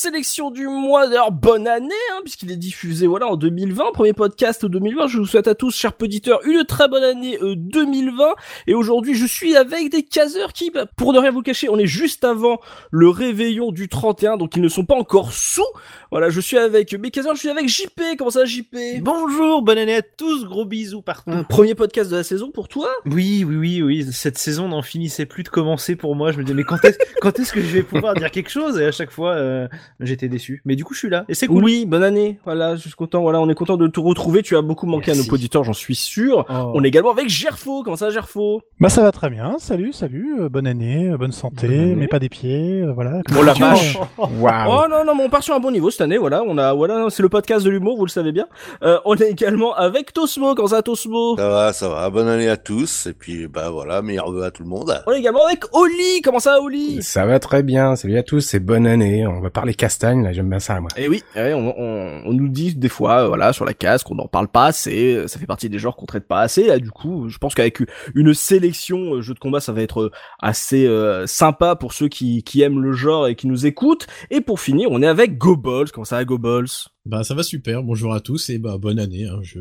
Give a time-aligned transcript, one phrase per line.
[0.00, 1.06] Sélection du mois.
[1.08, 5.08] D'ailleurs, bonne année, hein, puisqu'il est diffusé voilà en 2020, premier podcast 2020.
[5.08, 8.24] Je vous souhaite à tous, chers auditeurs, une très bonne année euh, 2020.
[8.66, 11.78] Et aujourd'hui, je suis avec des caseurs qui, bah, pour ne rien vous cacher, on
[11.78, 15.62] est juste avant le réveillon du 31, donc ils ne sont pas encore sous.
[16.10, 18.00] Voilà, je suis avec mes caseurs, je suis avec JP.
[18.16, 21.30] Comment ça, JP Bonjour, bonne année à tous, gros bisous partout.
[21.50, 22.88] Premier podcast de la saison pour toi?
[23.04, 26.32] Oui, oui, oui, oui, cette saison n'en finissait plus de commencer pour moi.
[26.32, 28.80] Je me disais, mais quand est-ce, quand est-ce que je vais pouvoir dire quelque chose?
[28.80, 30.62] Et à chaque fois, euh, j'étais déçu.
[30.64, 31.64] Mais du coup, je suis là, et c'est cool.
[31.64, 32.38] Oui, bonne année.
[32.44, 33.22] Voilà, je suis content.
[33.22, 34.42] Voilà, on est content de te retrouver.
[34.42, 36.44] Tu as beaucoup manqué à nos auditeurs, j'en suis sûr.
[36.48, 36.72] Oh.
[36.74, 37.82] On est également avec Gerfo.
[37.82, 38.62] Comment ça, Gerfo?
[38.80, 41.94] Bah ça va très bien, salut, salut, euh, bonne année, euh, bonne santé, Bonne année.
[41.96, 43.20] mais pas des pieds, euh, voilà.
[43.38, 43.96] Oh la vache.
[43.96, 44.24] euh,
[44.68, 46.72] Oh non non mais on part sur un bon niveau cette année voilà on a
[46.72, 48.46] voilà c'est le podcast de l'humour vous le savez bien
[48.82, 51.36] euh, on est également avec Tosmo comment ça Tosmo?
[51.36, 52.08] Ça va, ça va.
[52.10, 53.06] Bonne année à tous.
[53.06, 55.02] Et puis, bah voilà, meilleurs vœux à tout le monde.
[55.06, 57.02] on est également avec Oli comment ça Oli?
[57.02, 60.32] Ça va très bien, salut à tous, c'est bonne année, on va parler castagne, là
[60.32, 60.90] j'aime bien ça moi.
[60.98, 64.02] Eh oui, eh, on, on, on nous dit des fois, euh, voilà, sur la case,
[64.02, 66.66] qu'on n'en parle pas assez, euh, ça fait partie des genres qu'on traite pas assez.
[66.66, 67.78] Là, du coup, je pense qu'avec
[68.14, 72.42] une sélection euh, jeux de combat, ça va être assez euh, sympa pour ceux qui,
[72.42, 74.06] qui aiment le genre et qui nous écoutent.
[74.30, 75.90] Et pour finir, on est avec GoBalls.
[75.92, 76.68] Comment ça va, GoBalls
[77.06, 79.60] Bah ça va super, bonjour à tous et bah bonne année, hein, je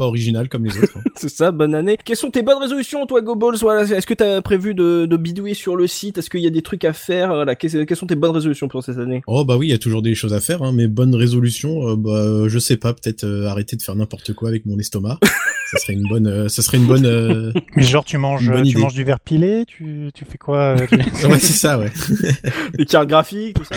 [0.00, 0.96] pas original comme les autres.
[0.96, 1.02] hein.
[1.16, 1.98] C'est ça, bonne année.
[2.02, 5.52] Quelles sont tes bonnes résolutions, toi, GoBalls Voilà, est-ce que t'as prévu de, de bidouiller
[5.52, 6.16] sur le site?
[6.16, 7.28] Est-ce qu'il y a des trucs à faire?
[7.34, 9.20] Voilà, quelles, quelles sont tes bonnes résolutions pour cette année?
[9.26, 11.86] Oh bah oui, il y a toujours des choses à faire, hein, mais bonne résolution,
[11.90, 15.18] euh, bah je sais pas, peut-être euh, arrêter de faire n'importe quoi avec mon estomac.
[15.70, 17.06] ça serait une bonne, euh, ça serait une bonne.
[17.06, 18.80] euh, Mais genre tu manges, tu idée.
[18.80, 21.90] manges du verre pilé, tu, tu fais quoi euh, tu- ouais c'est ça, ouais.
[22.78, 23.76] les cartes graphiques, tout ça.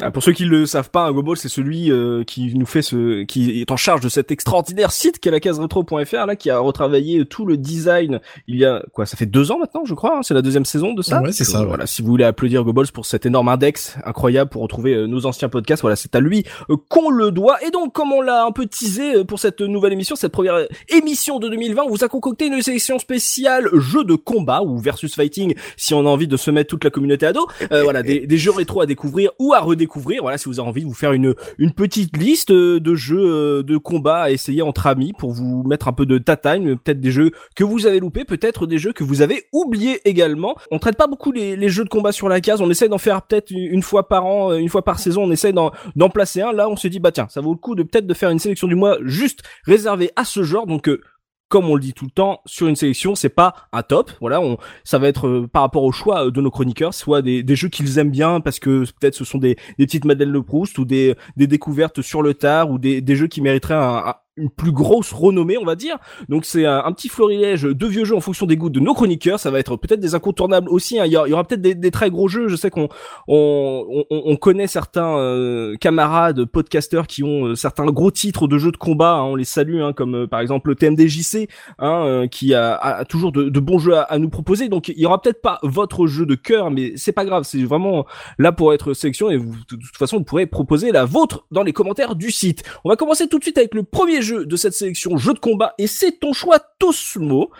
[0.00, 2.82] Ah, pour ceux qui le savent pas, un GoBall, c'est celui euh, qui nous fait
[2.82, 6.50] ce, qui est en charge de cet extraordinaire site qu'est la case retro.fr là, qui
[6.50, 8.20] a retravaillé tout le design.
[8.46, 10.18] Il y a quoi, ça fait deux ans maintenant, je crois.
[10.18, 11.20] hein, c'est la deuxième saison de ça.
[11.20, 11.66] Ouais, c'est ça, ouais.
[11.66, 15.26] Voilà, si vous voulez applaudir GoBalls pour cet énorme index incroyable pour retrouver euh, nos
[15.26, 17.56] anciens podcasts, voilà, c'est à lui euh, qu'on le doit.
[17.66, 21.38] Et donc, comme on l'a un peu teasé pour cette nouvelle émission, cette première émission
[21.38, 25.54] de 2020, on vous a concocté une sélection spéciale jeux de combat ou versus fighting
[25.76, 27.46] si on a envie de se mettre toute la communauté à dos.
[27.72, 30.22] Euh, voilà, des, des jeux rétro à découvrir ou à redécouvrir.
[30.22, 33.18] Voilà, si vous avez envie de vous faire une une petite liste euh, de jeux
[33.18, 37.00] euh, de combat à essayer entre amis pour vous mettre un peu de tatane, peut-être
[37.00, 40.56] des jeux que vous avez loupés, peut-être des jeux que vous avez oubliés également.
[40.70, 42.98] On traite pas beaucoup les, les jeux de combat sur la case, on essaie d'en
[42.98, 45.70] faire peut-être une fois par an, euh, une fois par saison, on essaie d'en
[46.12, 46.52] placer un.
[46.52, 48.38] Là, on s'est dit bah tiens, ça vaut le coup de peut-être de faire une
[48.38, 50.66] sélection du mois juste réservée à ce genre.
[50.86, 51.00] Euh,
[51.48, 54.10] comme on le dit tout le temps, sur une sélection, c'est pas un top.
[54.20, 54.40] Voilà,
[54.84, 57.68] ça va être euh, par rapport au choix euh, de nos chroniqueurs, soit des, jeux
[57.68, 61.16] qu'ils aiment bien parce que peut-être ce sont des, petites Madeleines de Proust ou des,
[61.36, 65.64] découvertes sur le tard ou des, jeux qui mériteraient un- une plus grosse renommée, on
[65.64, 65.96] va dire.
[66.28, 69.38] Donc c'est un, petit florilège de vieux jeux en fonction des goûts de nos chroniqueurs.
[69.40, 70.98] Ça va être peut-être des incontournables aussi.
[70.98, 71.04] hein.
[71.06, 72.48] Il y, aura- peut-être des, très gros jeux.
[72.48, 72.88] Je sais qu'on
[73.26, 78.58] on, on, on connaît certains euh, camarades podcasteurs qui ont euh, certains gros titres de
[78.58, 79.14] jeux de combat.
[79.14, 79.22] hein.
[79.24, 83.32] On les salue, hein, comme euh, par exemple le TMDJC, hein, euh, qui a, toujours
[83.32, 84.68] de, de bons jeux à, à nous proposer.
[84.68, 87.44] Donc il y aura peut-être pas votre jeu de cœur, mais c'est pas grave.
[87.44, 88.04] C'est vraiment
[88.38, 91.62] là pour être sélection et vous, de toute façon vous pourrez proposer la vôtre dans
[91.62, 92.62] les commentaires du site.
[92.84, 95.38] On va commencer tout de suite avec le premier jeu de cette sélection jeu de
[95.38, 97.50] combat et c'est ton choix Tosmo.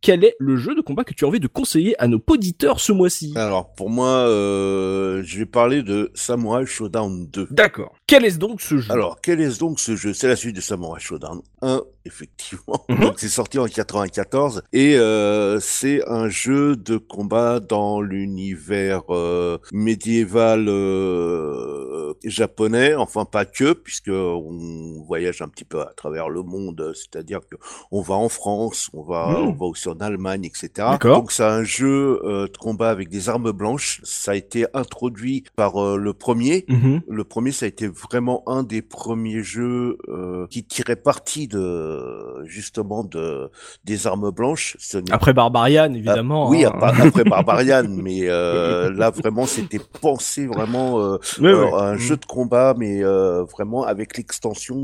[0.00, 2.78] Quel est le jeu de combat que tu as envie de conseiller à nos auditeurs
[2.78, 3.32] ce mois-ci?
[3.34, 7.48] Alors, pour moi, euh, je vais parler de Samurai Showdown 2.
[7.50, 7.96] D'accord.
[8.06, 8.92] Quel est donc ce jeu?
[8.92, 10.14] Alors, quel est donc ce jeu?
[10.14, 12.84] C'est la suite de Samurai Showdown 1, effectivement.
[12.88, 13.00] Mhm.
[13.00, 19.58] Donc, c'est sorti en 94 et euh, c'est un jeu de combat dans l'univers euh,
[19.72, 22.94] médiéval euh, japonais.
[22.94, 26.92] Enfin, pas que, puisque on voyage un petit peu à travers le monde.
[26.94, 27.56] C'est-à-dire que
[27.90, 29.48] on va en France, on va, Mhm.
[29.48, 30.88] on va aussi en Allemagne, etc.
[31.14, 34.00] Donc, c'est un jeu euh, de combat avec des armes blanches.
[34.04, 36.64] Ça a été introduit par euh, le premier.
[36.68, 37.00] Mhm.
[37.08, 42.44] Le premier, ça a été vraiment un des premiers jeux euh, qui tirait parti de
[42.44, 43.50] justement de
[43.84, 44.76] des armes blanches.
[44.78, 46.48] Ce Après Barbarian, évidemment.
[46.48, 46.72] oui, hein.
[46.74, 52.24] après, après Barbarian, mais euh, là vraiment c'était pensé vraiment euh, euh, un jeu de
[52.24, 54.76] combat, mais euh, vraiment avec l'extension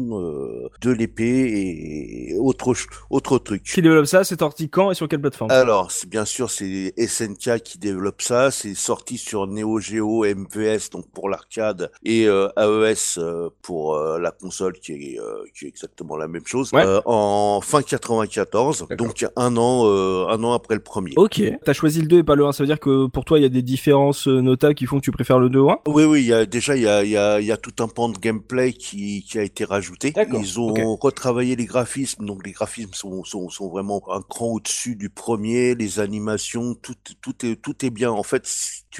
[0.81, 2.75] de l'épée et autre
[3.11, 3.63] autre truc.
[3.65, 5.51] Qui développe ça C'est sorti quand et sur quelle plateforme?
[5.51, 8.51] Alors, bien sûr, c'est SNK qui développe ça.
[8.51, 13.19] C'est sorti sur Neo Geo MVS, donc pour l'arcade, et AES
[13.63, 15.21] pour la console, qui est,
[15.55, 16.85] qui est exactement la même chose, Ouais.
[16.85, 18.97] euh, en fin 94, D'accord.
[18.97, 21.12] donc un an, euh, un an après le premier.
[21.17, 21.43] Ok.
[21.65, 23.43] T'as choisi le 2 et pas le 1, ça veut dire que pour toi il
[23.43, 25.79] y a des différences euh, notables qui font que tu préfères le 2 au 1
[25.89, 27.56] Oui, oui, il y a, déjà, il y a, il y, a, il y a
[27.56, 30.12] tout un pan de gameplay qui, qui a été rajouté.
[30.33, 34.97] Ils ont retravaillé les graphismes, donc les graphismes sont, sont, sont vraiment un cran au-dessus
[34.97, 38.11] du premier, les animations, tout, tout, est, tout est bien.
[38.11, 38.47] En fait,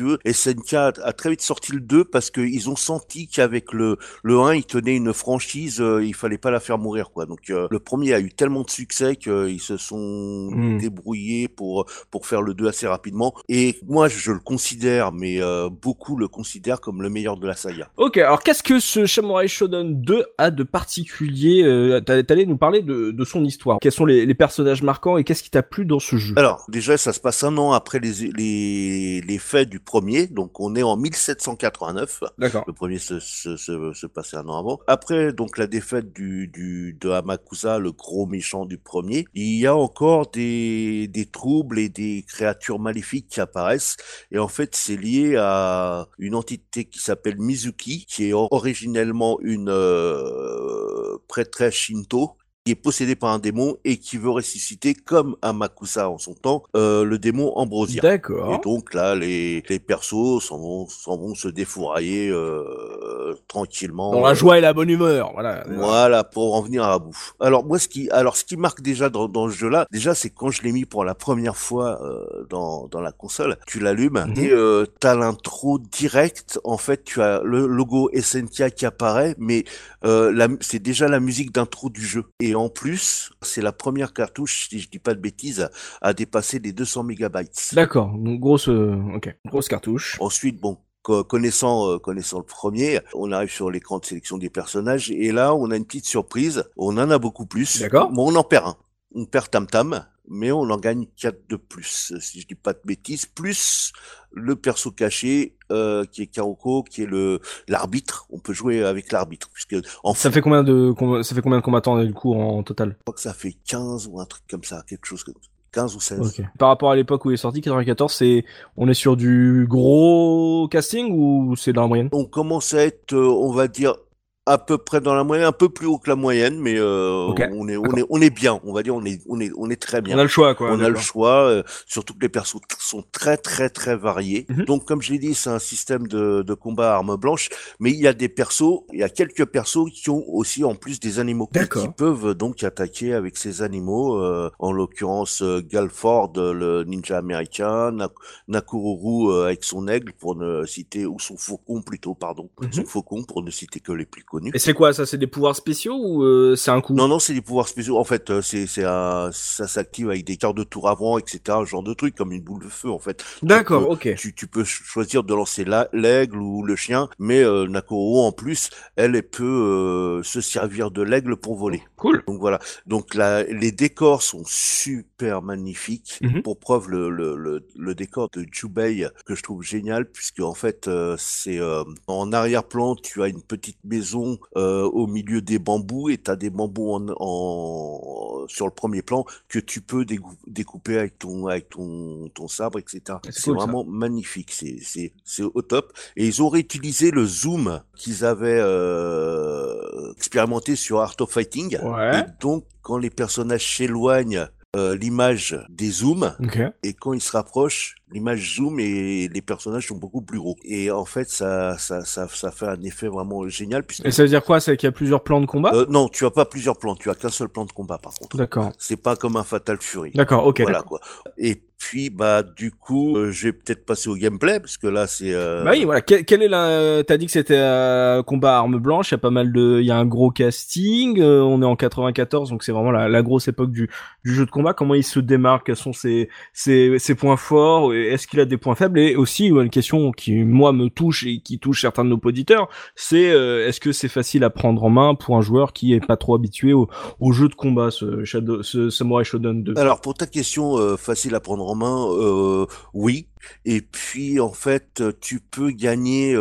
[0.03, 3.99] veux, SNK a, a très vite sorti le 2 parce qu'ils ont senti qu'avec le,
[4.23, 7.27] le 1, ils tenaient une franchise, euh, il fallait pas la faire mourir, quoi.
[7.27, 10.79] Donc, euh, le premier a eu tellement de succès qu'ils se sont Hmm.
[10.79, 13.35] débrouillés pour, pour faire le 2 assez rapidement.
[13.49, 17.55] Et moi, je le considère, mais euh, beaucoup le considèrent comme le meilleur de la
[17.55, 17.91] saga.
[17.97, 22.83] Ok, alors qu'est-ce que ce Samurai Shodown 2 a de particulier euh, t'allais nous parler
[22.83, 23.79] de, de son histoire.
[23.81, 26.35] Quels sont les, les personnages marquants et qu'est-ce qui t'a plu dans ce jeu?
[26.37, 30.59] Alors, déjà, ça se passe un an après les, les, les faits du premier, donc
[30.61, 32.21] on est en 1789.
[32.39, 32.65] D'accord.
[32.67, 34.81] Le premier se, se, se, se passait un an avant.
[34.87, 39.67] Après, donc, la défaite du, du, de Hamakusa, le gros méchant du premier, il y
[39.67, 43.97] a encore des, des troubles et des créatures maléfiques qui apparaissent.
[44.31, 49.69] Et en fait, c'est lié à une entité qui s'appelle Mizuki, qui est originellement une
[49.69, 56.09] euh, prêtresse Shinto, qui est possédée par un démon et qui veut ressusciter, comme Amakusa
[56.09, 58.01] en son temps, euh, le démon Ambrosia.
[58.01, 58.55] D'accord.
[58.55, 64.13] Et donc là, les, les persos s'en vont, s'en vont se défourailler euh, tranquillement.
[64.13, 65.63] Dans la joie et la bonne humeur, voilà.
[65.69, 67.15] Voilà, pour en venir à bout.
[67.39, 70.31] Alors moi, ce qui, alors ce qui marque déjà dans, dans ce jeu-là, déjà c'est
[70.31, 74.15] quand je l'ai mis pour la première fois euh, dans, dans la console, tu l'allumes
[74.15, 74.39] Mhm.
[74.39, 76.59] et euh, t'as l'intro direct.
[76.65, 79.65] En fait, tu as le logo SNK qui apparaît, mais
[80.05, 82.25] euh, la- c'est déjà la musique d'intro du jeu.
[82.41, 85.69] Et en plus, c'est la première cartouche, si je dis pas de bêtises,
[86.01, 87.71] à dépasser les 200 mégabytes.
[87.75, 90.17] D'accord, donc grosse, euh, ok, grosse cartouche.
[90.21, 94.51] Ensuite, bon, co- connaissant euh, connaissant le premier, on arrive sur l'écran de sélection des
[94.51, 96.65] personnages et là, on a une petite surprise.
[96.77, 97.81] On en a beaucoup plus.
[97.81, 98.11] D'accord.
[98.11, 98.77] Bon, on en perd un.
[99.15, 102.73] On perd Tam Tam, mais on en gagne quatre de plus, si je dis pas
[102.73, 103.27] de bêtises.
[103.27, 103.93] Plus
[104.33, 108.27] le perso caché euh, qui est Karoko, qui est le l'arbitre.
[108.31, 111.65] On peut jouer avec l'arbitre puisque en Ça fait, combien de, ça fait combien de
[111.65, 112.97] combattants du coup en total?
[112.99, 115.35] Je crois que ça fait 15 ou un truc comme ça, quelque chose comme
[115.73, 116.21] 15 ou 16.
[116.21, 116.47] Ok.
[116.59, 118.45] Par rapport à l'époque où il est sorti, 94, c'est,
[118.77, 122.09] on est sur du gros casting ou c'est dans la moyenne?
[122.13, 123.97] On commence à être, euh, on va dire,
[124.47, 127.33] à peu près dans la moyenne, un peu plus haut que la moyenne, mais euh,
[127.55, 128.61] on est, on est, on est bien.
[128.65, 130.17] On va dire, on est, on est, on est très bien.
[130.17, 130.71] On a le choix, quoi.
[130.71, 134.45] On a le choix, euh, surtout que les persos sont très très très variés.
[134.51, 134.65] Mhm.
[134.67, 137.49] Donc comme je l'ai dit, c'est un système de, de combat à armes blanches,
[137.81, 140.75] mais il y a des persos, il y a quelques persos qui ont aussi en
[140.75, 144.17] plus des animaux qui peuvent donc attaquer avec ces animaux.
[144.21, 148.13] euh, en l'occurrence, euh, Galford, euh, le ninja américain, Nak-
[148.49, 152.73] Nakururu euh, avec son aigle pour ne citer ou son faucon plutôt, pardon, Mhm.
[152.73, 154.23] son faucon pour ne citer que les plus
[154.55, 156.95] Et c'est quoi ça C'est des pouvoirs spéciaux ou euh, c'est un coup?
[156.95, 157.99] Non, non, c'est des pouvoirs spéciaux.
[157.99, 161.59] En fait, euh, c'est, c'est un, ça s'active avec des quarts de tour avant, etc.
[161.65, 163.25] Genre de truc, comme une boule de feu, en fait.
[163.43, 164.15] D'accord, ok.
[164.17, 168.25] Tu, tu peux ch- choisir de lancer la- l'aigle ou le chien, mais euh, Nakoro,
[168.25, 171.83] en plus, elle, elle peut euh, se servir de l'aigle pour voler.
[171.97, 172.23] Cool.
[172.27, 172.59] Donc voilà.
[172.87, 176.19] Donc la, les décors sont super magnifiques.
[176.23, 176.43] Mhm.
[176.43, 180.55] Pour preuve, le, le, le, le décor de Jubei que je trouve génial, puisque en
[180.55, 184.24] fait, euh, c'est euh, en arrière-plan, tu as une petite maison
[184.57, 189.03] euh, au milieu des bambous et tu as des bambous en, en, sur le premier
[189.03, 190.05] plan que tu peux
[190.47, 193.19] découper avec ton avec ton, ton sabre, etc.
[193.25, 193.53] C'est ça.
[193.53, 194.51] vraiment magnifique.
[194.53, 195.93] C'est c'est c'est au top.
[196.17, 201.79] Et ils ont réutilisé le zoom qu'ils avaient euh, expérimenté sur Art of Fighting.
[201.83, 202.21] Ouais.
[202.21, 206.59] Et donc, quand les personnages s'éloignent, euh, l'image dézoome, Ok.
[206.83, 210.57] et quand ils se rapprochent, l'image zoom et les personnages sont beaucoup plus gros.
[210.65, 214.23] Et en fait, ça, ça, ça, ça fait un effet vraiment génial puisque Et ça
[214.23, 214.61] veut dire quoi?
[214.61, 215.73] C'est qu'il y a plusieurs plans de combat?
[215.75, 218.15] Euh, non, tu as pas plusieurs plans, tu as qu'un seul plan de combat par
[218.15, 218.37] contre.
[218.37, 218.73] D'accord.
[218.79, 220.13] C'est pas comme un Fatal Fury.
[220.15, 220.61] D'accord, ok.
[220.63, 221.01] Voilà quoi.
[221.37, 225.07] Et puis bah du coup, euh, je vais peut-être passer au gameplay parce que là
[225.07, 225.35] c'est.
[225.35, 225.65] Euh...
[225.65, 226.01] Bah oui, voilà.
[226.01, 229.11] Quel, quel est la T'as dit que c'était euh, combat à armes blanches.
[229.11, 229.81] Il y a pas mal de.
[229.81, 231.21] Il y a un gros casting.
[231.21, 233.91] euh, on est en 94, donc c'est vraiment la, la grosse époque du,
[234.25, 234.73] du jeu de combat.
[234.73, 235.67] Comment il se démarque?
[235.67, 237.93] Quels sont ses, ses, ses points forts?
[237.93, 238.99] Et, est-ce qu'il a des points faibles?
[238.99, 242.69] Et aussi, une question qui moi me touche et qui touche certains de nos auditeurs,
[242.97, 246.05] c'est euh, est-ce que c'est facile à prendre en main pour un joueur qui est
[246.05, 246.89] pas trop habitué au,
[247.33, 251.41] jeu de combat, ce, Shadow, Samurai Shodown 2 Alors pour ta question euh, facile à
[251.41, 253.29] prendre en main, euh, oui.
[253.65, 256.35] Et puis en fait, tu peux gagner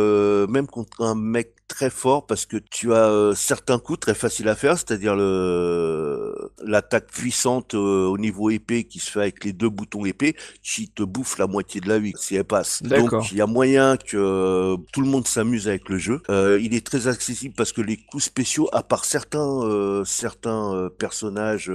[0.48, 4.48] même contre un mec très fort parce que tu as euh, certains coups très faciles
[4.48, 9.52] à faire, c'est-à-dire le l'attaque puissante euh, au niveau épée qui se fait avec les
[9.52, 12.82] deux boutons épée qui te bouffe la moitié de la vie si elle passe.
[12.82, 16.22] Donc il y a moyen que euh, tout le monde s'amuse avec le jeu.
[16.28, 21.72] Il est très accessible parce que les coups spéciaux, à part certains certains personnages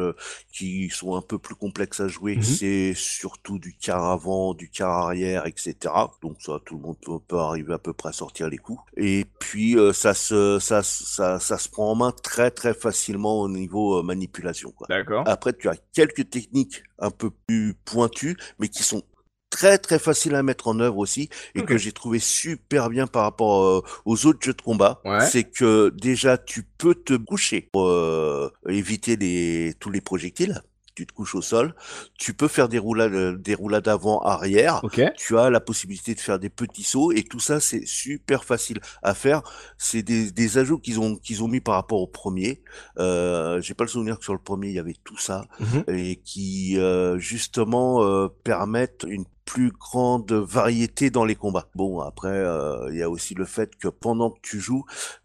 [0.53, 2.43] qui sont un peu plus complexes à jouer, Mhm.
[2.43, 5.93] c'est surtout du quart avant, du quart arrière, etc.
[6.21, 8.81] Donc ça, tout le monde peut, peut arriver à peu près à sortir les coups.
[8.95, 13.41] Et puis euh, ça se ça, ça ça se prend en main très très facilement
[13.41, 14.71] au niveau euh, manipulation.
[14.71, 14.87] Quoi.
[14.89, 15.23] D'accord.
[15.27, 19.03] Après, tu as quelques techniques un peu plus pointues, mais qui sont
[19.49, 23.23] très très faciles à mettre en œuvre aussi et que j'ai trouvé super bien par
[23.23, 25.01] rapport euh, aux autres jeux de combat.
[25.05, 25.25] Ouais.
[25.25, 30.61] C'est que déjà tu peux te coucher pour euh, éviter les tous les projectiles.
[30.99, 31.75] Tu te couches au sol.
[32.17, 34.81] Tu peux faire des roulades des roulades avant arrière.
[35.15, 38.81] Tu as la possibilité de faire des petits sauts et tout ça c'est super facile
[39.01, 39.41] à faire.
[39.77, 42.61] C'est des, des ajouts qu'ils ont qu'ils ont mis par rapport au premier.
[42.97, 45.83] Euh, J'ai pas le souvenir que sur le premier il y avait tout ça Mhm.
[45.87, 51.69] et qui euh, justement euh, permettent une plus grande variété dans les combats.
[51.75, 54.83] Bon après euh, il y a aussi le fait que pendant que tu joues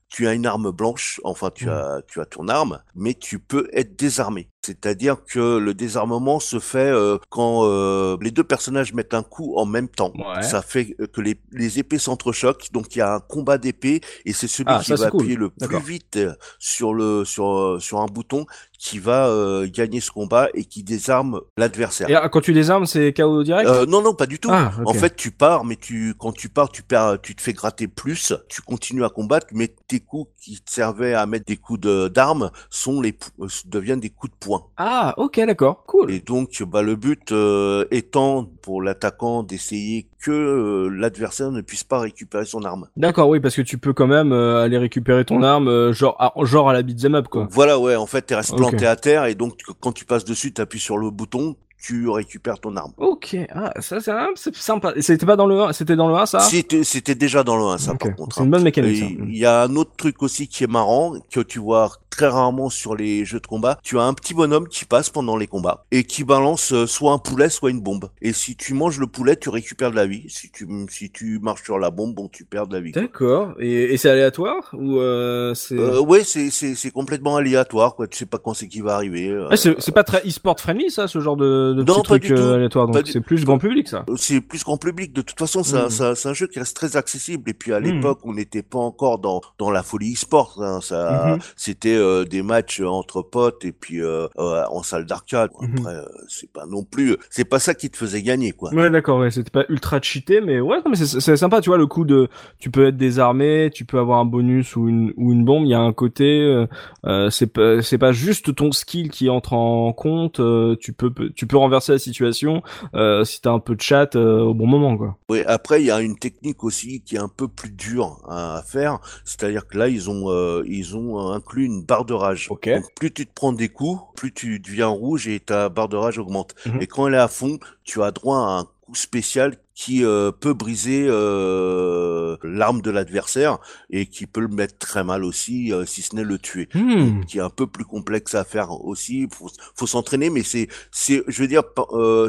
[0.08, 1.70] tu as une arme blanche, enfin tu Mhm.
[1.72, 4.48] as tu as ton arme, mais tu peux être désarmé.
[4.64, 9.54] C'est-à-dire que le désarmement se fait euh, quand euh, les deux personnages mettent un coup
[9.56, 10.12] en même temps.
[10.16, 10.42] Ouais.
[10.42, 14.32] Ça fait que les, les épées s'entrechoquent, donc il y a un combat d'épées et
[14.32, 15.20] c'est celui Ah, qui ça, va cool.
[15.20, 18.46] appuyer le plus vite euh, sur le sur sur un bouton
[18.78, 22.10] qui va euh, gagner ce combat et qui désarme l'adversaire.
[22.10, 23.68] Et ah, quand tu désarmes, c'est KO direct?
[23.68, 24.50] Euh, non non pas du tout.
[24.52, 24.72] Ah.
[24.84, 27.88] En fait, tu pars, mais tu, quand tu pars, tu perds, tu te fais gratter
[27.88, 28.34] plus.
[28.48, 32.08] Tu continues à combattre, mais tes coups qui te servaient à mettre des coups de-
[32.08, 33.16] d'armes sont les,
[33.64, 34.53] deviennent des coups de poing.
[34.76, 36.10] Ah, ok, d'accord, cool.
[36.10, 41.84] Et donc, bah, le but euh, étant pour l'attaquant d'essayer que euh, l'adversaire ne puisse
[41.84, 42.88] pas récupérer son arme.
[42.96, 46.32] D'accord, oui, parce que tu peux quand même euh, aller récupérer ton arme, genre, à,
[46.44, 47.46] genre à la beat'em up, quoi.
[47.50, 50.52] Voilà, ouais, en fait, tu restes planté à terre et donc quand tu passes dessus,
[50.52, 52.92] tu appuies sur le bouton, tu récupères ton arme.
[52.96, 54.94] Ok, ah, ça c'est sympa.
[55.00, 56.40] C'était pas dans le 1, c'était dans le 1, ça?
[56.40, 58.34] C'était déjà dans le 1, ça, par contre.
[58.34, 58.44] C'est hein.
[58.44, 59.06] une bonne mécanique, Et ça.
[59.28, 62.70] Il y a un autre truc aussi qui est marrant, que tu vois très rarement
[62.70, 63.78] sur les jeux de combat.
[63.82, 67.12] Tu as un petit bonhomme qui passe pendant les combats et qui balance euh, soit
[67.12, 68.08] un poulet, soit une bombe.
[68.22, 70.24] Et si tu manges le poulet, tu récupères de la vie.
[70.28, 72.92] Si tu, si tu marches sur la bombe, bon, tu perds de la vie.
[72.92, 73.54] D'accord.
[73.58, 78.06] Et, et c'est aléatoire ou euh, c'est Euh, ouais, c'est, c'est, c'est complètement aléatoire, quoi.
[78.06, 79.28] Tu sais pas quand c'est qui va arriver.
[79.30, 79.48] euh.
[79.50, 82.12] Ah, c'est c'est pas très e-sport friendly ça, ce genre de, Non, tout.
[82.14, 82.86] euh, aléatoires.
[82.86, 84.04] Pas Donc du- c'est plus grand public ça.
[84.16, 85.12] C'est plus grand public.
[85.12, 85.90] De toute façon, c'est un- Mm.
[85.90, 87.50] c'est un, c'est un jeu qui reste très accessible.
[87.50, 87.84] Et puis à Mm.
[87.84, 90.58] l'époque, on n'était pas encore dans dans la folie e-sport.
[90.62, 90.80] hein.
[90.82, 91.38] Ça, Mhm.
[91.56, 95.50] c'était euh, des matchs entre potes et puis euh, euh, en salle d'arcade.
[95.60, 95.74] Mhm.
[95.78, 98.72] Après, euh, c'est pas non plus, c'est pas ça qui te faisait gagner, quoi.
[98.74, 99.18] Ouais, d'accord.
[99.18, 101.60] Ouais, c'était pas ultra cheaté, mais ouais, non, mais c'est sympa.
[101.60, 104.88] Tu vois le coup de, tu peux être désarmé, tu peux avoir un bonus ou
[104.88, 105.64] une ou une bombe.
[105.64, 106.66] Il y a un côté, euh,
[107.06, 110.40] euh, c'est pas c'est pas juste ton skill qui entre en compte.
[110.40, 112.62] euh, tu peux tu peux renverser la situation
[112.94, 115.16] euh, si t'as un peu de chat euh, au bon moment, quoi.
[115.30, 118.56] Oui, après il y a une technique aussi qui est un peu plus dure à,
[118.56, 122.14] à faire, c'est-à-dire que là ils ont euh, ils ont euh, inclus une barre de
[122.14, 122.48] rage.
[122.48, 125.96] Donc plus tu te prends des coups, plus tu deviens rouge et ta barre de
[125.96, 126.54] rage augmente.
[126.66, 126.82] Mhm.
[126.82, 130.30] Et quand elle est à fond, tu as droit à un coup spécial qui euh,
[130.30, 133.58] peut briser euh, l'arme de l'adversaire
[133.90, 136.68] et qui peut le mettre très mal aussi, euh, si ce n'est le tuer.
[136.74, 137.24] Hmm.
[137.24, 139.26] Qui est un peu plus complexe à faire aussi.
[139.32, 141.62] Faut, faut s'entraîner, mais c'est, c'est, je veux dire,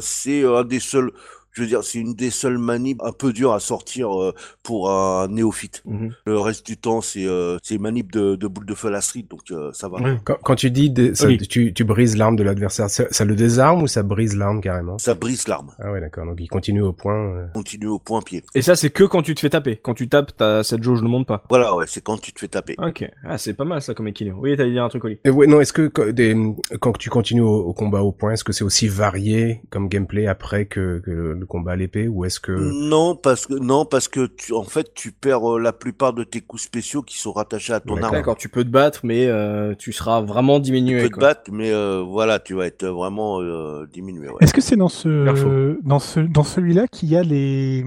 [0.01, 1.11] c'est un des seuls.
[1.55, 4.91] Je veux dire, c'est une des seules manips un peu dures à sortir euh, pour
[4.91, 5.81] un néophyte.
[5.85, 6.11] Mhm.
[6.25, 8.99] Le reste du temps, c'est euh, c'est manip de, de boule de feu à la
[9.01, 10.01] street, donc euh, ça va.
[10.01, 10.17] Ouais.
[10.25, 11.37] Quand, quand tu dis ça- Oui.
[11.37, 14.97] tu, tu brises l'arme de l'adversaire, ça, ça le désarme ou ça brise l'arme carrément?
[14.97, 15.71] Ça brise l'arme.
[15.79, 16.25] Ah ouais, d'accord.
[16.25, 17.15] Donc il continue au point.
[17.15, 17.47] euh.
[17.53, 18.43] Continue au point pied.
[18.53, 19.77] Et ça, c'est que quand tu te fais taper.
[19.77, 21.43] Quand tu tapes, t'as cette jauge ne monte pas.
[21.49, 22.75] Voilà, ouais, c'est quand tu te fais taper.
[22.79, 23.09] Ok.
[23.23, 24.37] Ah, c'est pas mal ça comme équilibre.
[24.41, 25.19] Oui, t'allais dire un truc, Oli.
[25.23, 26.35] Et ouais, non, est-ce que quand, des,
[26.81, 30.27] quand tu continues au, au combat au point, est-ce que c'est aussi varié comme gameplay
[30.27, 34.07] après que, que le combat à l'épée ou est-ce que Non, parce que non, parce
[34.07, 37.31] que tu, en fait, tu perds euh, la plupart de tes coups spéciaux qui sont
[37.31, 38.13] rattachés à ton arme.
[38.13, 41.03] D'accord, tu peux te battre, mais euh, tu seras vraiment Tu diminué.
[41.03, 44.27] peux te battre, mais euh, voilà, tu vas être vraiment euh, diminué.
[44.29, 44.35] Ouais.
[44.41, 47.83] Est-ce que c'est dans ce dans ce dans celui-là qu'il y a les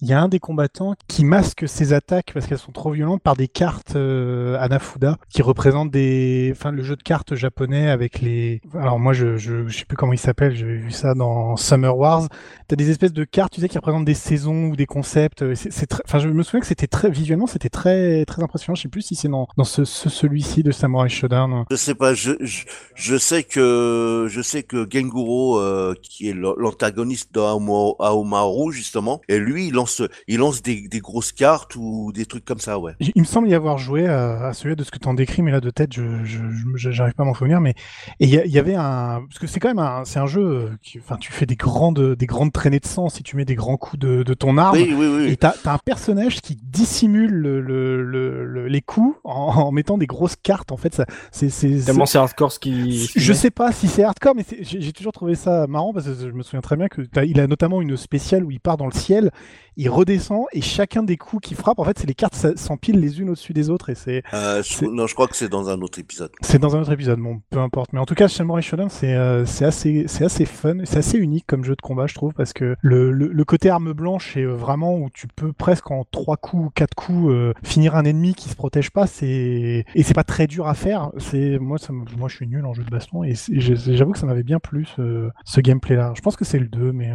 [0.00, 3.22] il y a un des combattants qui masque ses attaques parce qu'elles sont trop violentes
[3.22, 8.20] par des cartes euh, Anafuda qui représentent des enfin le jeu de cartes japonais avec
[8.20, 11.56] les alors moi je je, je sais plus comment il s'appelle j'avais vu ça dans
[11.56, 12.28] Summer Wars
[12.68, 15.42] t'as des espèces de cartes, tu sais, qui représentent des saisons ou des concepts.
[15.42, 18.74] euh, C'est, enfin, je me souviens que c'était très visuellement, c'était très, très impressionnant.
[18.76, 21.64] Je sais plus si c'est dans, dans ce, ce- celui-ci de Samurai Shodown.
[21.70, 26.34] Je sais pas, je, je, je sais que je sais que Genguro, euh, qui est
[26.34, 32.26] l'antagoniste d'Aomaru justement, et lui il lance il lance des, des grosses cartes ou des
[32.26, 32.92] trucs comme ça, ouais.
[33.00, 35.42] Il me semble y avoir joué à, à celui de ce que tu en décris,
[35.42, 36.38] mais là de tête, je, je,
[36.76, 37.60] je- j'arrive pas à m'en souvenir.
[37.60, 37.74] Mais
[38.20, 40.70] et il y, y avait un, parce que c'est quand même un, c'est un jeu,
[40.82, 43.54] qui, enfin, tu fais des grandes, des grandes traînées de sang si tu mets des
[43.54, 44.76] grands coups de, de ton arme.
[44.76, 45.30] Oui, oui, oui.
[45.32, 49.72] Et t'as as un personnage qui dissimule le, le, le- le- les coups en, en
[49.72, 50.72] mettant des grosses cartes.
[50.72, 51.00] En fait,
[51.30, 51.48] c'est,
[51.84, 53.08] Tellement c'est hardcore ce qui.
[53.14, 56.30] je sais pas si c'est hardcore, mais j'ai toujours trouvé ça marrant parce que je
[56.30, 58.92] me souviens très bien que il a notamment une spéciale où il part dans le
[58.92, 59.30] ciel,
[59.78, 63.20] il redescend et chacun des coups qu'il frappe, en fait, c'est les cartes s'empilent les
[63.20, 65.80] unes au-dessus des autres et c'est Euh, c'est- non, je crois que c'est dans un
[65.80, 66.30] autre épisode.
[66.42, 67.18] c'est dans un autre épisode.
[67.20, 67.92] Bon, peu importe.
[67.92, 71.16] Mais en tout cas, Samurai Shodown, c'est euh, c'est assez c'est assez fun, c'est assez
[71.16, 74.36] unique comme jeu de combat, je trouve, parce que le, le, le côté arme blanche
[74.36, 78.04] est euh, vraiment où tu peux presque en trois coups, quatre coups euh, finir un
[78.04, 79.06] ennemi qui se protège pas.
[79.06, 81.10] C'est et c'est pas très dur à faire.
[81.18, 84.26] C'est moi, ça moi, je suis nul en jeu de baston et j'avoue que ça
[84.26, 86.12] m'avait bien plu ce, ce gameplay-là.
[86.16, 87.10] Je pense que c'est le 2, mais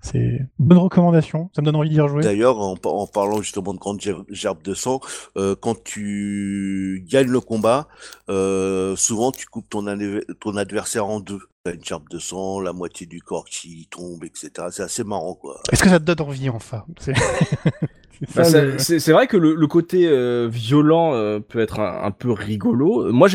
[0.00, 1.50] c'est une bonne recommandation.
[1.54, 2.22] Ça me donne envie d'y rejouer.
[2.22, 5.00] D'ailleurs, en, par- en parlant justement de grande ger- gerbe de sang,
[5.36, 7.88] euh, quand tu gagnes le combat,
[8.28, 11.40] euh, souvent tu coupes ton adversaire en deux.
[11.64, 14.50] T'as une gerbe de sang, la moitié du corps qui tombe, etc.
[14.70, 15.60] C'est assez marrant, quoi.
[15.72, 16.84] Est-ce que ça te donne envie enfin?
[18.28, 22.10] C'est Bah, c'est vrai que le, le côté euh, violent euh, peut être un, un
[22.10, 23.12] peu rigolo.
[23.12, 23.28] Moi,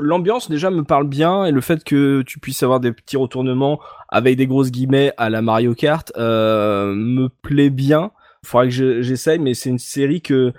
[0.00, 3.80] l'ambiance déjà me parle bien et le fait que tu puisses avoir des petits retournements
[4.08, 8.10] avec des grosses guillemets à la Mario Kart euh, me plaît bien.
[8.44, 10.52] Faudrait que je- j'essaye, mais c'est une série que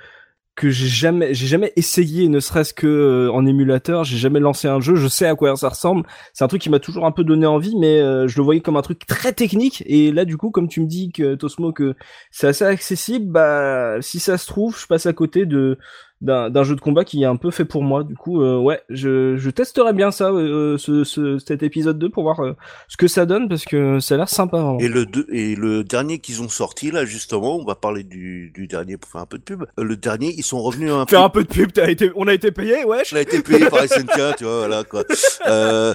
[0.58, 4.04] que j'ai jamais j'ai jamais essayé, ne serait-ce que euh, en émulateur.
[4.04, 4.96] J'ai jamais lancé un jeu.
[4.96, 6.04] Je sais à quoi ça ressemble.
[6.34, 8.60] C'est un truc qui m'a toujours un peu donné envie, mais euh, je le voyais
[8.60, 9.84] comme un truc très technique.
[9.86, 11.96] Et là, du coup, comme tu me dis que Tosmo que
[12.32, 15.78] c'est assez accessible, bah si ça se trouve, je passe à côté de
[16.22, 18.04] d'un d'un jeu de combat qui est un peu fait pour moi.
[18.04, 22.10] Du coup, euh, ouais, je, je testerai bien ça, euh, ce, ce, cet épisode 2
[22.10, 22.56] pour voir euh,
[22.88, 24.58] ce que ça donne parce que ça a l'air sympa.
[24.58, 24.80] vraiment.
[24.80, 28.52] Et le deux, et le dernier qu'ils ont sorti là justement, on va parler du,
[28.54, 29.64] du dernier pour faire un peu de pub.
[29.80, 31.12] Euh, Le dernier, ils sont revenus un peu.
[31.12, 33.12] Faire un peu de pub, t'as été, on a été payé, wesh.
[33.12, 35.04] Il a été payé par SNK, tu vois, voilà quoi.
[35.48, 35.94] Euh,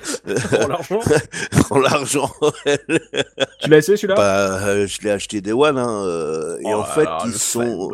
[0.60, 1.00] Pour l'argent.
[1.68, 2.30] pour l'argent.
[3.60, 4.14] tu l'as essayé celui-là?
[4.14, 7.90] Bah, euh, je l'ai acheté Day One, hein, euh, et Oh en fait, ils sont.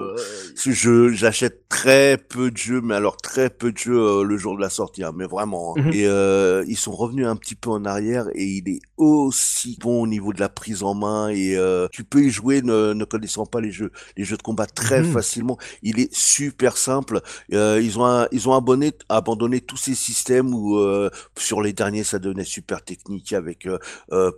[0.54, 4.56] jeu, j'achète très peu de jeux, mais alors très peu de jeux euh, le jour
[4.56, 5.74] de la sortie, hein, mais vraiment.
[5.76, 5.82] hein.
[5.82, 5.92] Mhm.
[5.94, 10.02] Et euh, ils sont revenus un petit peu en arrière et il est aussi bon
[10.02, 13.04] au niveau de la prise en main et euh, tu peux y jouer ne, ne
[13.04, 15.12] connaissant pas les jeux, les jeux de combat très Mhm.
[15.12, 15.58] facilement.
[15.82, 17.20] Il est super simple.
[17.50, 20.78] Ils ont un- ils ont abonné, abandonné tous ces systèmes où
[21.38, 23.66] sur les derniers ça devenait super technique avec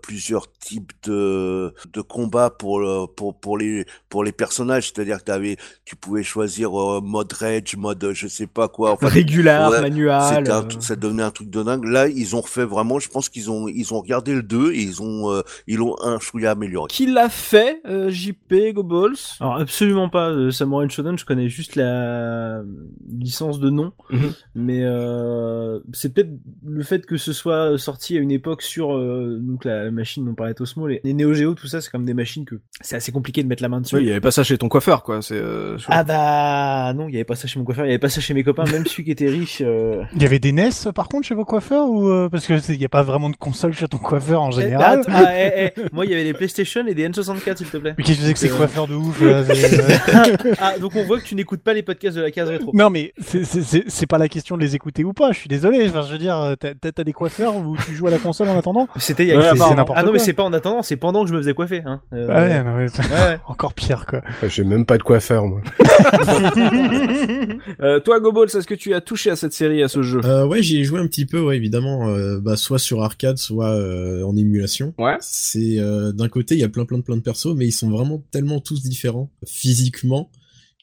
[0.02, 2.80] plusieurs types de de combats pour
[3.16, 4.88] pour pour les pour les personnages.
[4.92, 6.70] C'est-à-dire que t'avais tu pouvais choisir
[7.02, 8.92] mode rage, mode euh, je sais pas quoi.
[8.92, 10.22] Enfin, Régular, ouais, manual.
[10.36, 10.80] c'était un euh.
[10.80, 11.84] ça devenait un truc de dingue.
[11.84, 12.98] Là, ils ont refait vraiment.
[12.98, 15.96] Je pense qu'ils ont ils ont regardé le 2 et ils ont euh, ils l'ont
[16.02, 16.88] un chouïa amélioré.
[16.88, 20.30] Qui l'a fait, euh, JP, Goballs Alors absolument pas.
[20.30, 22.62] euh, Samurai Shodown, je connais juste la
[23.10, 24.32] licence de nom, Mhm.
[24.54, 26.30] mais euh, c'est peut-être
[26.66, 30.34] le fait que ce soit sorti à une époque sur euh, donc la machine dont
[30.34, 33.12] parlait Osmo, les, les Neo Geo, tout ça, c'est comme des machines que c'est assez
[33.12, 33.96] compliqué de mettre la main dessus.
[33.96, 35.22] Oui, il y avait pas ça chez ton coiffeur, quoi.
[35.22, 35.34] C'est.
[35.40, 37.98] euh, Ah bah non, il y avait pas ça chez mon coiffeur, il y avait
[37.98, 39.62] pas ça chez mes copains, même celui qui était riche.
[39.64, 42.54] euh, Il y avait des NES par contre chez vos coiffeurs ou euh, parce que
[42.72, 45.02] il n'y a pas vraiment de console chez ton coiffeur en eh, général?
[45.06, 47.76] bah, ah, eh, eh, moi il y avait des PlayStation et des N64 s'il te
[47.76, 47.94] plaît.
[47.96, 49.42] Mais qu'est-ce que c'est que ces Euh, coiffeurs de ouf là,
[50.60, 52.70] ah donc on voit que tu n'écoutes pas les podcasts de la case rétro.
[52.74, 55.30] Non mais c'est- pas la question de les écouter ou pas.
[55.32, 55.86] Je suis désolé.
[55.88, 58.88] Enfin, je veux dire, t'as des coiffeurs où tu joues à la console en attendant?
[58.96, 61.22] C'était il y a Ouais, n'importe Ah non mais c'est pas en attendant, c'est pendant
[61.22, 61.82] que je me faisais coiffer.
[61.86, 62.00] Hein.
[62.12, 62.90] Euh, Ah ouais, non, mais- ouais,
[63.30, 63.38] ouais.
[63.46, 64.20] encore pire quoi.
[64.48, 65.60] J'ai même pas de coiffeur, moi.
[67.80, 70.46] Euh, toi, Goballs, est-ce que tu as touché à cette série, à ce jeu Euh,
[70.46, 73.70] ouais, j'y ai joué un petit peu, ouais, évidemment, euh, bah, soit sur arcade, soit
[73.70, 74.94] euh, en émulation.
[74.98, 75.16] Ouais.
[75.20, 77.90] C'est euh, d'un côté, il y a plein, plein plein de persos, mais ils sont
[77.90, 80.30] vraiment tellement tous différents physiquement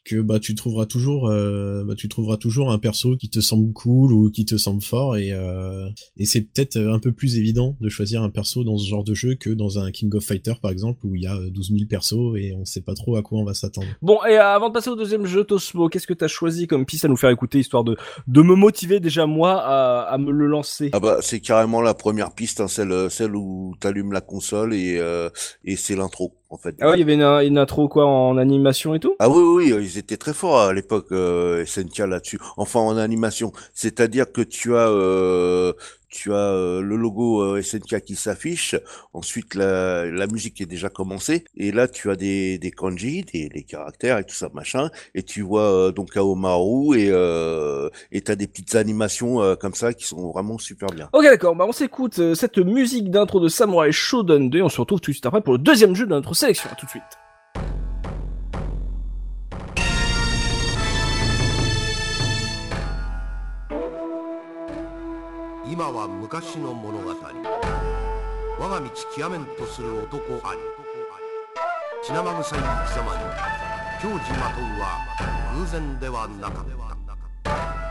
[0.08, 3.74] que bah tu trouveras toujours, euh, bah, tu trouveras toujours un perso qui te semble
[3.74, 7.76] cool ou qui te semble fort et euh, et c'est peut-être un peu plus évident
[7.82, 10.54] de choisir un perso dans ce genre de jeu que dans un King of Fighter
[10.62, 13.22] par exemple où il y a 12 000 persos et on sait pas trop à
[13.22, 13.88] quoi on va s'attendre.
[14.02, 16.86] Bon, et euh, avant de passer au deuxième jeu, Tosmo, qu'est-ce que t'as choisi comme
[16.86, 20.32] piste à nous faire écouter, histoire de, de me motiver déjà moi à, à me
[20.32, 20.90] le lancer?
[20.94, 24.98] Ah bah c'est carrément la première piste, hein, celle celle où t'allumes la console et
[25.00, 25.30] euh,
[25.66, 26.76] et c'est l'intro en fait.
[26.80, 29.16] Ah ouais, il y avait une, une intro quoi en animation et tout?
[29.20, 32.40] Ah oui, oui, oui, ils étaient très forts à l'époque, euh, SNK là-dessus.
[32.58, 33.52] Enfin, en animation.
[33.74, 35.74] C'est-à-dire que tu as, euh,
[36.10, 38.76] tu as euh, le logo euh, SNK qui s'affiche,
[39.14, 43.64] ensuite la, la musique est déjà commencée, et là tu as des, des kanji, des,
[43.64, 48.36] caractères et tout ça machin, et tu vois euh, donc Aomaru et euh, et t'as
[48.36, 51.10] des petites animations euh, comme ça qui sont vraiment super bien.
[51.14, 54.70] Ok d'accord, bah on s'écoute euh, cette musique d'intro de Samurai Shodown 2 et on
[54.70, 56.70] se retrouve tout de suite après pour le deuxième jeu de notre sélection.
[56.72, 57.27] À tout de suite.
[65.78, 67.16] 今は昔の物語。
[68.60, 70.60] 我が道極めんとする男あり
[72.04, 72.66] 血生臭い貴
[72.98, 73.22] 様に
[74.02, 74.98] 教示まとうは
[75.56, 76.66] 偶然ではなかっ
[77.44, 77.87] た。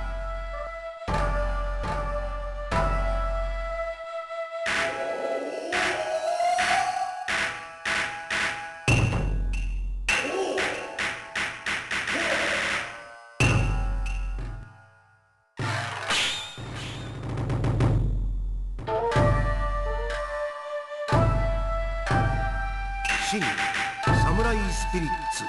[23.41, 25.45] 真サムライスピリッツ。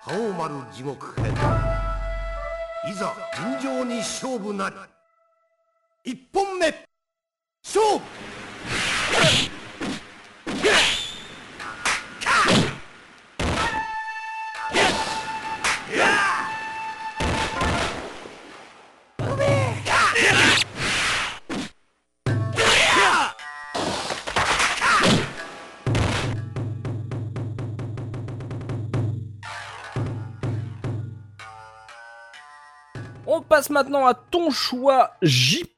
[0.00, 1.32] 覇王丸地獄編。
[2.88, 6.12] いざ尋常に勝負なり。
[6.12, 6.66] 1本目
[7.64, 8.77] 勝負
[33.58, 35.77] passe maintenant à ton choix JP.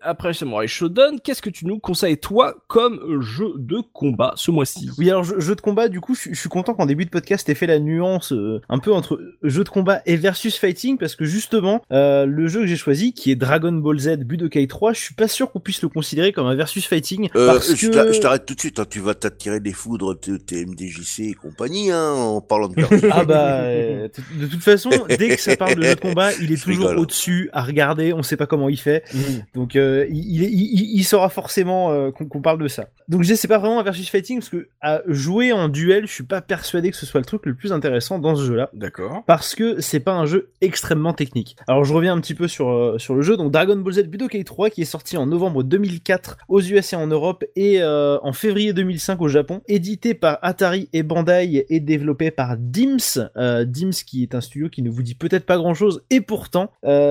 [0.00, 4.88] Après Samurai Shodown, qu'est-ce que tu nous conseilles toi comme jeu de combat ce mois-ci?
[4.96, 7.10] Oui, alors jeu, jeu de combat, du coup, je, je suis content qu'en début de
[7.10, 10.96] podcast, t'aies fait la nuance euh, un peu entre jeu de combat et versus fighting,
[10.96, 14.66] parce que justement, euh, le jeu que j'ai choisi, qui est Dragon Ball Z Budokai
[14.66, 17.74] 3, je suis pas sûr qu'on puisse le considérer comme un versus fighting, Euh, parce
[17.76, 17.92] je que...
[17.92, 21.20] t'a- je t'arrête tout de suite, hein, tu vas t'attirer des foudres de tes MDJC
[21.20, 23.08] et compagnie hein, en parlant de perdu.
[23.12, 26.50] Ah bah, euh, de toute façon, dès que ça parle de jeu de combat, il
[26.50, 29.04] est Je toujours au-dessus, à regarder, on sait pas comment il fait.
[29.54, 32.86] Donc euh, il, il, il, saura forcément euh, qu'on parle de ça.
[33.08, 36.06] Donc je sais c'est pas vraiment un versus fighting parce que à jouer en duel,
[36.06, 38.70] je suis pas persuadé que ce soit le truc le plus intéressant dans ce jeu-là
[38.72, 39.24] D'accord.
[39.26, 41.56] parce que c'est pas un jeu extrêmement technique.
[41.66, 43.36] Alors je reviens un petit peu sur euh, sur le jeu.
[43.36, 46.96] Donc Dragon Ball Z Budokai 3 qui est sorti en novembre 2004 aux US et
[46.96, 52.30] en Europe et en février 2005 au Japon, édité par Atari et Bandai et développé
[52.30, 53.30] par Dims.
[53.36, 56.70] Dims qui est un studio qui ne vous dit peut-être pas grand-chose et pourtant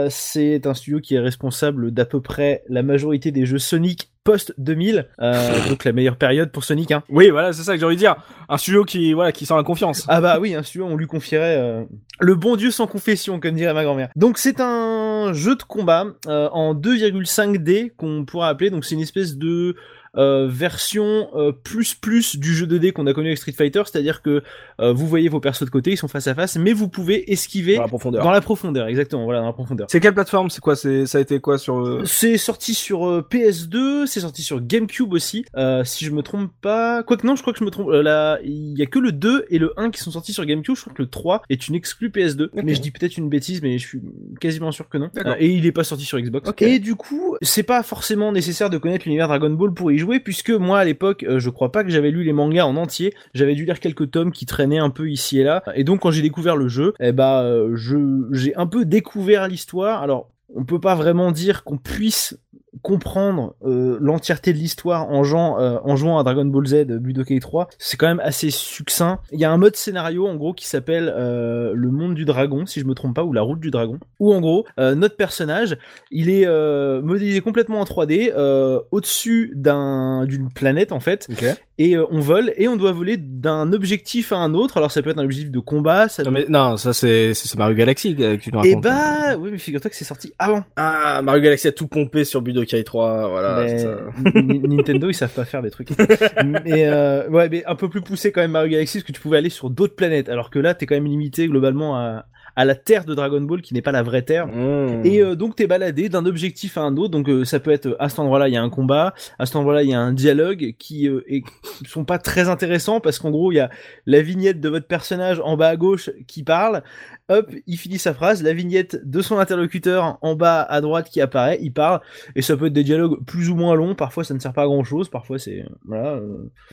[0.10, 4.54] c'est un studio qui est responsable d'à peu près la majorité des jeux Sonic post
[4.58, 6.92] 2000, euh, donc la meilleure période pour Sonic.
[6.92, 7.04] Hein.
[7.10, 8.15] Oui, voilà, c'est ça que j'ai envie de dire.
[8.48, 10.06] Un studio qui, voilà, qui sent la confiance.
[10.08, 11.84] Ah bah oui, un studio, on lui confierait euh,
[12.20, 14.10] le bon Dieu sans confession, comme dirait ma grand-mère.
[14.15, 18.70] Donc c'est un jeu de combat euh, en 2,5D qu'on pourra appeler.
[18.70, 19.76] Donc c'est une espèce de
[20.15, 24.22] euh, version euh, plus plus du jeu 2D qu'on a connu avec Street Fighter, c'est-à-dire
[24.22, 24.43] que
[24.80, 27.32] euh, vous voyez vos persos de côté, ils sont face à face, mais vous pouvez
[27.32, 28.24] esquiver Dans la profondeur.
[28.24, 29.88] dans la profondeur, exactement, voilà, dans la profondeur.
[29.89, 30.50] C'est quelle plateforme?
[30.50, 30.76] C'est quoi?
[30.76, 34.62] C'est ça a été quoi sur euh, C'est sorti sur euh, PS2, c'est sorti sur
[34.62, 37.04] GameCube aussi, euh, si je me trompe pas.
[37.04, 37.89] Quoique non, je crois que je me trompe.
[37.89, 40.45] Euh, là, il y a que le 2 et le 1 qui sont sortis sur
[40.45, 40.76] GameCube.
[40.76, 42.50] Je crois que le 3 est une exclue PS2.
[42.63, 44.02] Mais je dis peut-être une bêtise, mais je suis
[44.39, 45.10] quasiment sûr que non.
[45.39, 46.50] Et il est pas sorti sur Xbox.
[46.50, 46.62] Ok.
[46.62, 50.09] Et du coup, c'est pas forcément nécessaire de connaître l'univers Dragon Ball pour y jouer,
[50.17, 53.13] puisque moi à l'époque, euh, je crois pas que j'avais lu les mangas en entier.
[53.36, 55.62] J'avais dû lire quelques tomes qui traînaient un peu ici et là.
[55.76, 57.45] Et donc quand j'ai découvert le jeu, eh bah,
[57.76, 57.98] je
[58.32, 60.02] j'ai un peu découvert l'histoire.
[60.02, 62.39] Alors on peut pas vraiment dire qu'on puisse
[62.82, 67.00] comprendre euh, l'entièreté de l'histoire en, jouant, euh, en jouant à Dragon Ball Z euh,
[67.00, 69.20] Budokai 3, c'est quand même assez succinct.
[69.32, 72.66] Il y a un mode scénario en gros qui s'appelle euh, le monde du dragon,
[72.66, 75.16] si je me trompe pas, ou la route du dragon, où en gros euh, notre
[75.16, 75.78] personnage,
[76.12, 81.46] il est euh, modélisé complètement en 3D euh, au-dessus d'un d'une planète en fait, Ok.
[81.80, 84.78] Et euh, on vole et on doit voler d'un objectif à un autre.
[84.78, 86.39] Alors ça peut être un objectif de combat, ça Non peut...
[86.39, 88.84] mais non, ça c'est Mario Galaxy que tu nous Et racontes.
[88.84, 90.63] bah oui, mais figure-toi que c'est sorti avant.
[90.76, 93.62] Ah, Mario Galaxy a tout pompé sur Budokai 3, voilà.
[93.63, 93.98] Mais ça.
[94.36, 95.89] Nintendo, ils savent pas faire des trucs.
[96.65, 99.22] mais euh, ouais, mais un peu plus poussé quand même Mario Galaxy, parce que tu
[99.22, 102.66] pouvais aller sur d'autres planètes, alors que là, t'es quand même limité globalement à, à
[102.66, 104.48] la Terre de Dragon Ball, qui n'est pas la vraie Terre.
[104.48, 105.06] Mmh.
[105.06, 107.96] Et euh, donc t'es baladé d'un objectif à un autre, donc euh, ça peut être
[108.00, 110.14] à cet endroit-là il y a un combat, à cet endroit-là il y a un
[110.14, 111.44] dialogue qui euh, est,
[111.86, 113.70] sont pas très intéressants parce qu'en gros il y a
[114.06, 116.84] la vignette de votre personnage en bas à gauche qui parle,
[117.30, 121.22] hop il finit sa phrase, la vignette de son interlocuteur en bas à droite qui
[121.22, 122.02] apparaît, il parle
[122.36, 124.63] et ça peut être des dialogues plus ou moins longs, parfois ça ne sert pas
[124.63, 126.20] à grand chose, parfois c'est voilà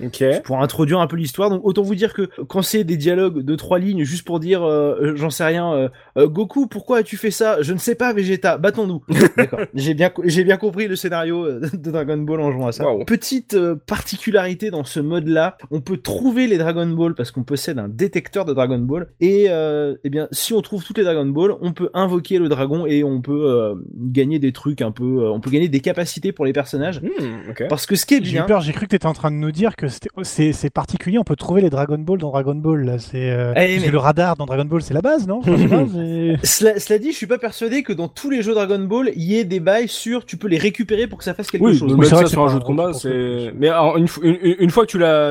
[0.00, 1.50] euh, pour introduire un peu l'histoire.
[1.50, 4.62] Donc autant vous dire que quand c'est des dialogues de trois lignes juste pour dire
[4.64, 7.62] euh, j'en sais rien, euh, euh, Goku, pourquoi as-tu fait ça?
[7.62, 9.02] Je ne sais pas, Vegeta, battons-nous.
[9.36, 9.60] D'accord.
[9.74, 12.84] J'ai bien, j'ai bien compris le scénario euh, de Dragon Ball en jouant à ça.
[12.84, 13.04] Wow.
[13.04, 17.78] Petite euh, particularité dans ce mode-là, on peut trouver les Dragon Ball parce qu'on possède
[17.78, 19.08] un détecteur de Dragon Ball.
[19.20, 22.48] Et euh, eh bien, si on trouve toutes les Dragon Ball, on peut invoquer le
[22.48, 25.80] dragon et on peut euh, gagner des trucs un peu, euh, on peut gagner des
[25.80, 27.00] capacités pour les personnages.
[27.02, 27.52] Hmm.
[27.68, 29.30] Parce que ce qui est J'ai bien, peur, j'ai cru que tu étais en train
[29.30, 29.86] de nous dire que
[30.22, 32.96] c'est particulier, on peut trouver les Dragon Ball dans Dragon Ball.
[32.98, 35.40] C'est euh, Eh, mais- le radar dans Dragon Ball, c'est la base, non?
[35.40, 35.50] Pas,
[36.42, 39.22] Cela, cela dit, je suis pas persuadé que dans tous les jeux Dragon Ball, il
[39.24, 41.76] y ait des bails sur tu peux les récupérer pour que ça fasse quelque Oui,
[41.76, 41.92] chose.
[41.94, 43.52] vrai ça que sur c'est un jeu de combat, c'est.
[43.58, 44.90] Mais alors, une, fo- une, une- une fois que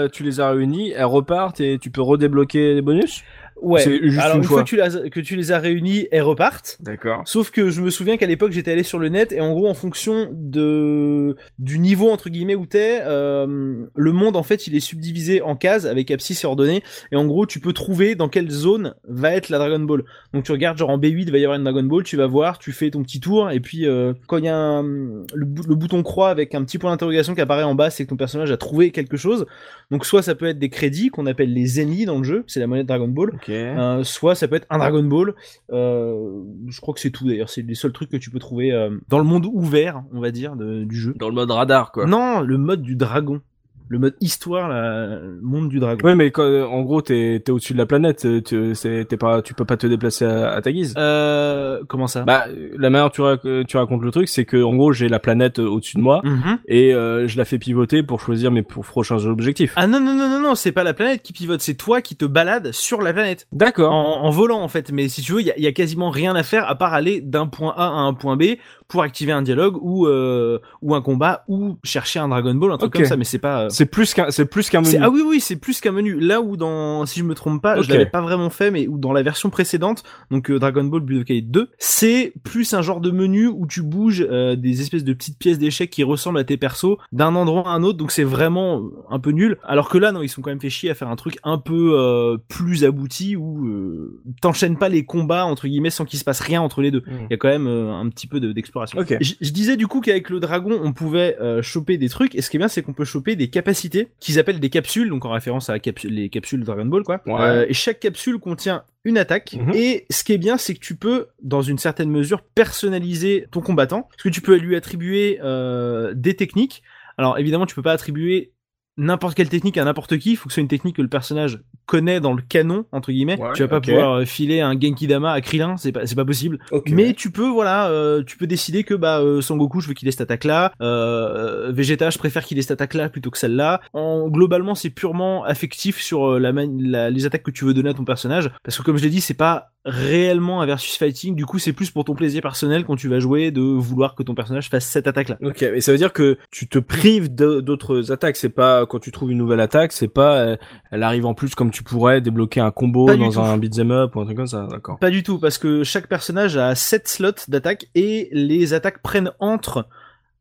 [0.10, 3.24] tu, tu les as réunis, elles repartent et tu peux redébloquer les bonus?
[3.62, 3.82] Ouais.
[3.82, 4.64] C'est juste Alors une une fois fois.
[4.64, 6.78] que tu, les, que tu les as réunis, elles repartent.
[6.82, 7.22] D'accord.
[7.26, 9.68] Sauf que je me souviens qu'à l'époque j'étais allé sur le net et en gros
[9.68, 14.76] en fonction de du niveau entre guillemets où t'es, euh, le monde en fait il
[14.76, 18.30] est subdivisé en cases avec abscisse et ordonnées et en gros tu peux trouver dans
[18.30, 20.04] quelle zone va être la Dragon Ball.
[20.34, 22.28] Donc tu regardes genre en B8 il va y avoir une Dragon Ball, tu vas
[22.28, 25.46] voir, tu fais ton petit tour et puis euh, quand il y a un- le,
[25.46, 28.10] bou- le bouton croix avec un petit point d'interrogation qui apparaît en bas c'est que
[28.10, 29.46] ton personnage a trouvé quelque chose.
[29.92, 32.60] Donc soit ça peut être des crédits qu'on appelle les zenny dans le jeu, c'est
[32.60, 33.32] la monnaie de Dragon Ball.
[33.50, 35.34] Euh, soit ça peut être un Dragon Ball.
[35.72, 37.50] Euh, je crois que c'est tout d'ailleurs.
[37.50, 40.32] C'est les seuls trucs que tu peux trouver euh, dans le monde ouvert, on va
[40.32, 41.14] dire, de- du jeu.
[41.18, 42.06] Dans le mode radar, quoi.
[42.06, 43.42] Non, le mode du dragon.
[43.88, 46.04] Le mode histoire, là, le monde du dragon.
[46.06, 48.74] Ouais, mais quand, euh, en gros, t'es, t'es au-dessus de la planète, euh, tu,
[49.08, 50.94] t'es pas, tu peux pas te déplacer à, à ta guise.
[50.98, 52.24] Euh, comment ça?
[52.24, 52.46] Bah,
[52.78, 55.60] la manière tu, rac- tu racontes le truc, c'est que, en gros, j'ai la planète
[55.60, 56.58] euh, au-dessus de moi Mhm.
[56.68, 59.74] et euh, je la fais pivoter pour choisir mes pour prochains objectifs.
[59.76, 62.16] Ah non, non, non, non, non, c'est pas la planète qui pivote, c'est toi qui
[62.16, 63.48] te balades sur la planète.
[63.52, 63.94] D'accord.
[63.94, 66.10] En, en volant en fait, mais si tu veux, il y a, y a quasiment
[66.10, 68.44] rien à faire à part aller d'un point A à un point B
[68.88, 72.78] pour activer un dialogue ou euh, ou un combat ou chercher un Dragon Ball, un
[72.78, 73.70] truc comme ça, mais c'est pas.
[73.76, 74.98] C'est plus qu'un, c'est plus qu'un menu.
[75.02, 77.78] Ah oui oui c'est plus qu'un menu là où dans si je me trompe pas
[77.78, 77.84] Ok.
[77.86, 81.02] je l'avais pas vraiment fait mais où dans la version précédente donc euh, Dragon Ball
[81.02, 85.14] Budokai 2 c'est plus un genre de menu où tu bouges euh, des espèces de
[85.14, 88.24] petites pièces d'échecs qui ressemblent à tes persos d'un endroit à un autre donc c'est
[88.24, 90.90] vraiment euh, un peu nul alors que là non ils sont quand même fait chier
[90.90, 95.46] à faire un truc un peu euh, plus abouti où euh, t'enchaînes pas les combats
[95.46, 97.12] entre guillemets sans qu'il se passe rien entre les deux Mm.
[97.30, 98.98] il y a quand même euh, un petit peu de- d'exploration.
[99.00, 99.16] Ok.
[99.20, 102.34] Je, je disais du coup qu'avec le dragon, on pouvait euh, choper des trucs.
[102.36, 105.10] Et ce qui est bien, c'est qu'on peut choper des capacités qu'ils appellent des capsules,
[105.10, 107.22] donc en référence à les capsules Dragon Ball, quoi.
[107.26, 107.42] Ouais.
[107.42, 109.54] Euh, et chaque capsule contient une attaque.
[109.60, 109.74] Mhm.
[109.74, 113.62] Et ce qui est bien, c'est que tu peux, dans une certaine mesure, personnaliser ton
[113.62, 116.84] combattant, parce que tu peux lui attribuer euh, des techniques.
[117.18, 118.52] Alors évidemment, tu peux pas attribuer
[118.98, 120.32] n'importe quelle technique à n'importe qui.
[120.32, 123.12] Il faut que ce soit une technique que le personnage connaît dans le canon entre
[123.12, 123.40] guillemets.
[123.40, 126.16] Ouais, tu vas pas pouvoir euh, filer un Genki Dama à Krillin, c'est pas c'est
[126.16, 126.60] pas possible.
[126.96, 130.08] Mais tu peux, voilà, euh, tu peux décider que bah euh, Sangoku, je veux qu'il
[130.08, 130.72] ait cette attaque-là.
[130.82, 133.82] Euh, Vegeta, je préfère qu'il ait cette attaque-là plutôt que celle-là.
[133.94, 137.90] En globalement, c'est purement affectif sur euh, la, la- les attaques que tu veux donner
[137.90, 141.36] à ton personnage, parce que comme je l'ai dit, c'est pas réellement un versus fighting.
[141.36, 144.24] Du coup, c'est plus pour ton plaisir personnel quand tu vas jouer de vouloir que
[144.24, 145.38] ton personnage fasse cette attaque-là.
[145.42, 148.36] Ok, mais ça veut dire que tu te prives d'autres attaques.
[148.36, 150.58] C'est pas quand tu trouves une nouvelle attaque, c'est pas euh,
[150.92, 154.16] elle arrive en plus comme tu pourrais débloquer un combo Pas dans un beat'em up
[154.16, 154.68] ou un truc comme ça.
[154.70, 154.98] D'accord.
[155.00, 159.32] Pas du tout, parce que chaque personnage a 7 slots d'attaque et les attaques prennent
[159.40, 159.88] entre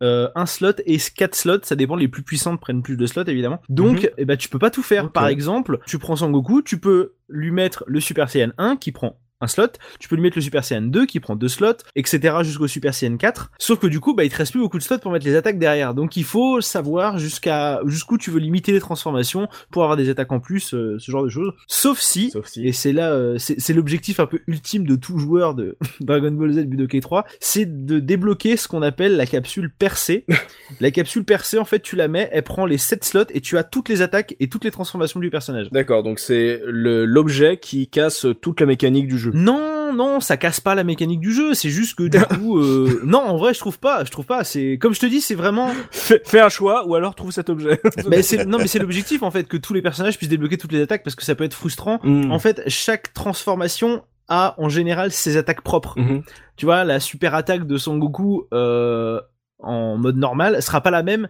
[0.02, 3.24] euh, un slot et 4 slots, ça dépend, les plus puissantes prennent plus de slots
[3.24, 3.60] évidemment.
[3.68, 5.12] Donc, eh ben, tu peux pas tout faire.
[5.12, 9.18] Par exemple, tu prends Sangoku, tu peux lui mettre le Super Saiyan 1 qui prend
[9.40, 9.68] un slot,
[9.98, 12.36] tu peux lui mettre le Super Saiyan 2 qui prend deux slots, etc.
[12.42, 13.50] jusqu'au Super Saiyan 4.
[13.58, 15.36] Sauf que du coup, bah, il te reste plus beaucoup de slots pour mettre les
[15.36, 15.94] attaques derrière.
[15.94, 20.32] Donc il faut savoir jusqu'à jusqu'où tu veux limiter les transformations pour avoir des attaques
[20.32, 21.52] en plus, euh, ce genre de choses.
[21.66, 22.66] Sauf si, Sauf si.
[22.66, 26.52] et c'est là, euh, c'est l'objectif un peu ultime de tout joueur de Dragon Ball
[26.52, 30.24] Z Budokai 3, c'est de débloquer ce qu'on appelle la capsule percée.
[30.80, 33.58] la capsule percée, en fait, tu la mets, elle prend les 7 slots et tu
[33.58, 35.68] as toutes les attaques et toutes les transformations du personnage.
[35.70, 39.23] D'accord, donc c'est l'objet qui casse toute la mécanique du jeu.
[39.32, 41.54] Non, non, ça casse pas la mécanique du jeu.
[41.54, 44.04] C'est juste que du coup, euh, non, en vrai, je trouve pas.
[44.04, 44.44] Je trouve pas.
[44.44, 45.70] C'est comme je te dis, c'est vraiment.
[45.90, 47.80] Fais, fais un choix ou alors trouve cet objet.
[48.08, 50.72] Mais c'est non, mais c'est l'objectif en fait que tous les personnages puissent débloquer toutes
[50.72, 51.98] les attaques parce que ça peut être frustrant.
[52.02, 52.30] Mm.
[52.30, 55.98] En fait, chaque transformation a en général ses attaques propres.
[55.98, 56.22] Mhm.
[56.56, 59.20] Tu vois, la super attaque de Son Goku euh,
[59.58, 61.28] en mode normal sera pas la même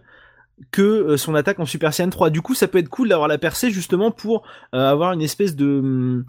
[0.71, 2.29] que euh, son attaque en Super Saiyan 3.
[2.29, 5.55] Du coup, ça peut être cool d'avoir la percée justement pour euh, avoir une espèce
[5.55, 6.25] de euh,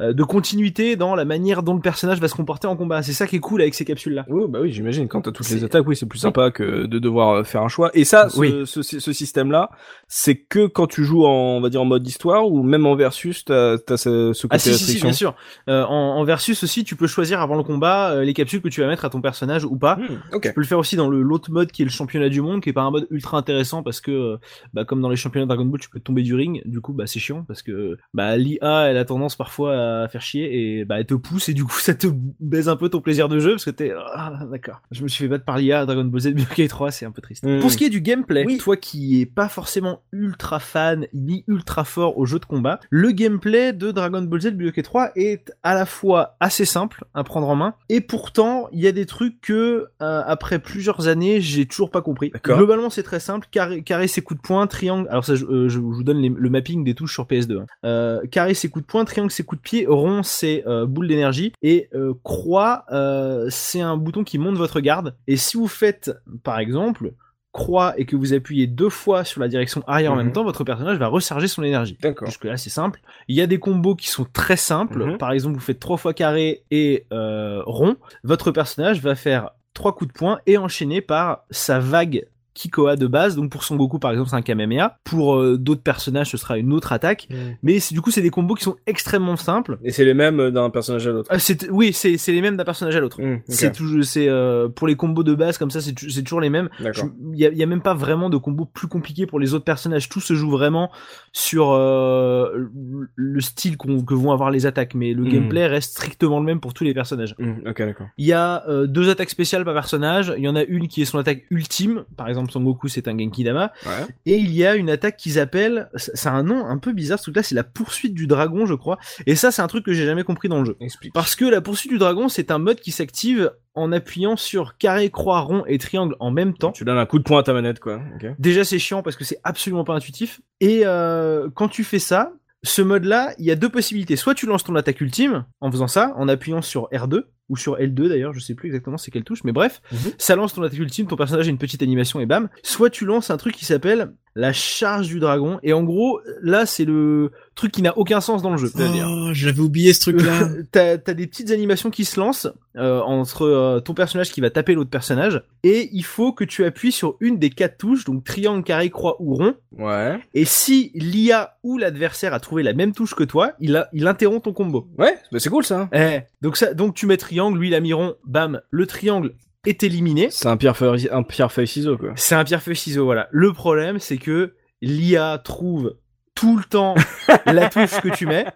[0.00, 3.02] de continuité dans la manière dont le personnage va se comporter en combat.
[3.02, 4.24] C'est ça qui est cool avec ces capsules là.
[4.28, 5.08] Oui, bah oui, j'imagine.
[5.08, 7.68] Quand t'as toutes les attaques, oui, c'est plus sympa que de devoir euh, faire un
[7.68, 7.90] choix.
[7.94, 8.54] Et ça, ce, Oui.
[8.64, 9.70] ce, ce système-là,
[10.08, 12.94] c'est que quand tu joues en, on va dire, en mode histoire ou même en
[12.96, 15.34] versus, t'as as ce, ce côté Ah si, si, bien sûr.
[15.68, 18.68] Euh, en, en versus aussi, tu peux choisir avant le combat euh, les capsules que
[18.68, 19.96] tu vas mettre à ton personnage ou pas.
[19.96, 20.42] Hmm, ok.
[20.42, 22.62] Tu peux le faire aussi dans le l'autre mode qui est le championnat du monde,
[22.62, 24.36] qui est pas un mode ultra intéressant parce que, euh,
[24.74, 26.62] bah, comme dans les championnats Dragon Ball, tu peux tomber du ring.
[26.64, 30.22] Du coup, bah, c'est chiant parce que bah, l'IA, elle a tendance parfois à faire
[30.22, 32.06] chier et bah elle te pousse et du coup ça te
[32.40, 34.82] baise un peu ton plaisir de jeu parce que t'es ah d'accord.
[34.90, 37.22] Je me suis fait battre par l'IA Dragon Ball Z Budokai 3, c'est un peu
[37.22, 37.44] triste.
[37.44, 37.60] Mm.
[37.60, 38.58] Pour ce qui est du gameplay, Oui.
[38.58, 43.10] toi qui est pas forcément ultra fan ni ultra fort au jeu de combat, le
[43.10, 47.48] gameplay de Dragon Ball Z Budokai 3 est à la fois assez simple à prendre
[47.48, 51.66] en main et pourtant il y a des trucs que euh, après plusieurs années j'ai
[51.66, 52.32] toujours pas compris.
[52.44, 55.06] Globalement c'est très simple, carré, carré ses coups de poing, triangle.
[55.10, 57.58] Alors ça je, euh, je vous donne les- le mapping des touches sur PS2.
[57.60, 57.66] hein.
[57.84, 61.08] Euh, carré ses coups de poing, triangle ses coups de pied, rond c'est euh, boule
[61.08, 65.16] d'énergie et euh, croix euh, c'est un bouton qui monte votre garde.
[65.26, 66.10] Et si vous faites
[66.42, 67.12] par exemple
[67.52, 70.22] croix et que vous appuyez deux fois sur la direction arrière en Mhm.
[70.24, 71.98] même temps, votre personnage va recharger son énergie.
[72.00, 72.28] D'accord.
[72.28, 73.00] Jusque là c'est simple.
[73.26, 75.04] Il y a des combos qui sont très simples.
[75.04, 75.18] Mhm.
[75.18, 77.96] Par exemple, vous faites trois fois carré et rond.
[78.24, 82.26] Votre personnage va faire trois coups de poing et enchaîner par sa vague
[82.60, 83.36] Kikoa de base.
[83.36, 84.98] Donc pour Son Goku par exemple c'est un Kamehameha.
[85.04, 87.28] Pour euh, d'autres personnages ce sera une autre attaque.
[87.62, 89.78] Mais c'est- du coup c'est des combos qui sont extrêmement simples.
[89.84, 91.28] Et c'est les mêmes euh, d'un personnage à l'autre.
[91.32, 93.20] Ah, c'est- oui c'est les mêmes d'un personnage à l'autre.
[93.22, 93.40] Mm.
[93.48, 96.68] C'est toujours c'est euh, pour les combos de base comme ça c'est toujours les mêmes.
[96.80, 99.64] Il y a, y a même pas vraiment de combos plus compliqués pour les autres
[99.64, 100.08] personnages.
[100.08, 100.90] Tout se joue vraiment
[101.32, 105.30] sur euh, le- le style que vont avoir les attaques, mais le Mhm.
[105.32, 107.34] gameplay reste strictement le même pour tous les personnages.
[107.38, 108.06] Mm, ok, d'accord.
[108.18, 110.32] Il y a euh, deux attaques spéciales par personnage.
[110.36, 112.04] Il y en a une qui est son attaque ultime.
[112.16, 113.72] Par exemple, Son Goku, c'est un Genki Dama.
[113.84, 114.06] Ouais.
[114.26, 117.18] Et il y a une attaque qu'ils appellent, c'est c'est un nom un peu bizarre,
[117.18, 118.98] ce truc-là, c'est la poursuite du dragon, je crois.
[119.26, 120.76] Et ça, c'est un truc que j'ai jamais compris dans le jeu.
[120.80, 121.14] Explique.
[121.14, 125.10] Parce que la poursuite du dragon, c'est un mode qui s'active en appuyant sur carré,
[125.10, 126.72] croix, rond et triangle en même temps.
[126.72, 128.00] Tu donnes un coup de poing à ta manette, quoi.
[128.38, 130.40] Déjà, c'est chiant parce que c'est absolument pas intuitif.
[130.60, 132.32] Et euh, quand tu fais ça,
[132.62, 134.16] ce mode-là, il y a deux possibilités.
[134.16, 137.76] Soit tu lances ton attaque ultime en faisant ça, en appuyant sur R2 ou sur
[137.76, 139.98] L2 d'ailleurs, je sais plus exactement c'est quelle touche, mais bref, Mhm.
[140.16, 142.48] ça lance ton attaque ultime, ton personnage a une petite animation et bam.
[142.62, 146.64] Soit tu lances un truc qui s'appelle la charge du dragon et en gros, là
[146.66, 148.70] c'est le truc qui n'a aucun sens dans le jeu.
[148.78, 150.48] Oh, j'avais oublié ce truc-là.
[150.72, 154.48] t'as t'as des petites animations qui se lancent euh, entre euh, ton personnage qui va
[154.50, 158.22] taper l'autre personnage et il faut que tu appuies sur une des quatre touches donc
[158.24, 160.18] triangle carré croix ou rond Ouais.
[160.34, 164.06] et si l'IA ou l'adversaire a trouvé la même touche que toi il a, il
[164.06, 165.88] interrompt ton combo Ouais, bah c'est cool ça.
[165.92, 169.34] eh donc ça donc tu mets triangle lui il a mis rond bam le triangle
[169.66, 172.12] est éliminé C'est un pierre feuille, un pierre feuille ciseau quoi.
[172.16, 175.96] c'est un pierre feuille ciseau voilà le problème c'est que l'IA trouve
[176.34, 176.94] tout le temps
[177.46, 178.46] la touche que tu mets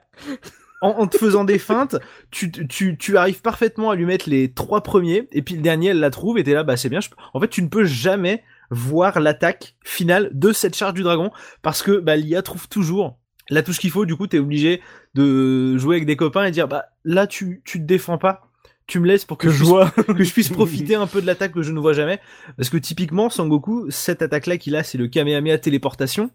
[0.80, 1.96] en, en te faisant des feintes,
[2.30, 5.88] tu, tu, tu arrives parfaitement à lui mettre les trois premiers, et puis le dernier,
[5.88, 7.00] elle la trouve, et t'es là, bah c'est bien.
[7.00, 11.30] je- En fait, tu ne peux jamais voir l'attaque finale de cette charge du dragon,
[11.62, 14.82] parce que bah, l'IA trouve toujours la touche qu'il faut, du coup, t'es obligé
[15.14, 18.50] de jouer avec des copains et dire, bah là, tu, tu te défends pas.
[18.86, 19.90] Tu me laisses pour que, Que je puisse- vois.
[20.16, 22.18] que je puisse profiter un peu de l'attaque que je ne vois jamais.
[22.58, 26.30] Parce que typiquement, Sangoku, cette attaque-là qu'il a, c'est le Kamehameha téléportation.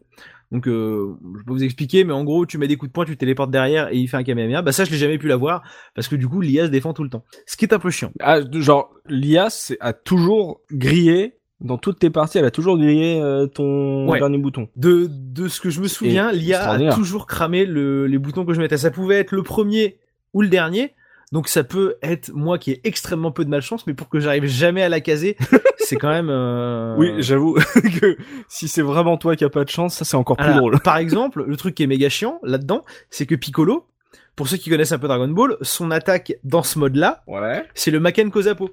[0.51, 3.05] Donc, euh, je peux vous expliquer, mais en gros, tu mets des coups de poing,
[3.05, 4.63] tu téléportes derrière et il fait un Kamehameha.
[4.63, 5.62] Bah ça, je l'ai jamais pu l'avoir
[5.93, 7.23] parce que du coup, l'IA se défend tout le temps.
[7.45, 8.12] Ce qui est un peu chiant.
[8.19, 13.45] Ah, genre, l'IA a toujours grillé, dans toutes tes parties, elle a toujours grillé euh,
[13.45, 14.17] ton Ouais.
[14.17, 14.69] dernier bouton.
[14.75, 18.53] De, de ce que je me souviens, l'IA a toujours cramé le, les boutons que
[18.55, 18.77] je mettais.
[18.77, 19.99] Ça pouvait être le premier
[20.33, 20.95] ou le dernier.
[21.32, 24.46] Donc ça peut être moi qui ai extrêmement peu de malchance, mais pour que j'arrive
[24.46, 25.38] jamais à la caser,
[25.78, 26.30] c'est quand même.
[26.30, 27.54] euh, Oui, j'avoue
[28.02, 30.58] que si c'est vraiment toi qui a pas de chance, ça c'est encore plus Alors,
[30.60, 30.80] drôle.
[30.80, 33.86] Par exemple, le truc qui est méga chiant là-dedans, c'est que Piccolo,
[34.36, 37.63] pour ceux qui connaissent un peu Dragon Ball, son attaque dans ce mode-là, Ouais.
[37.76, 38.72] c'est le Maken Kozapo.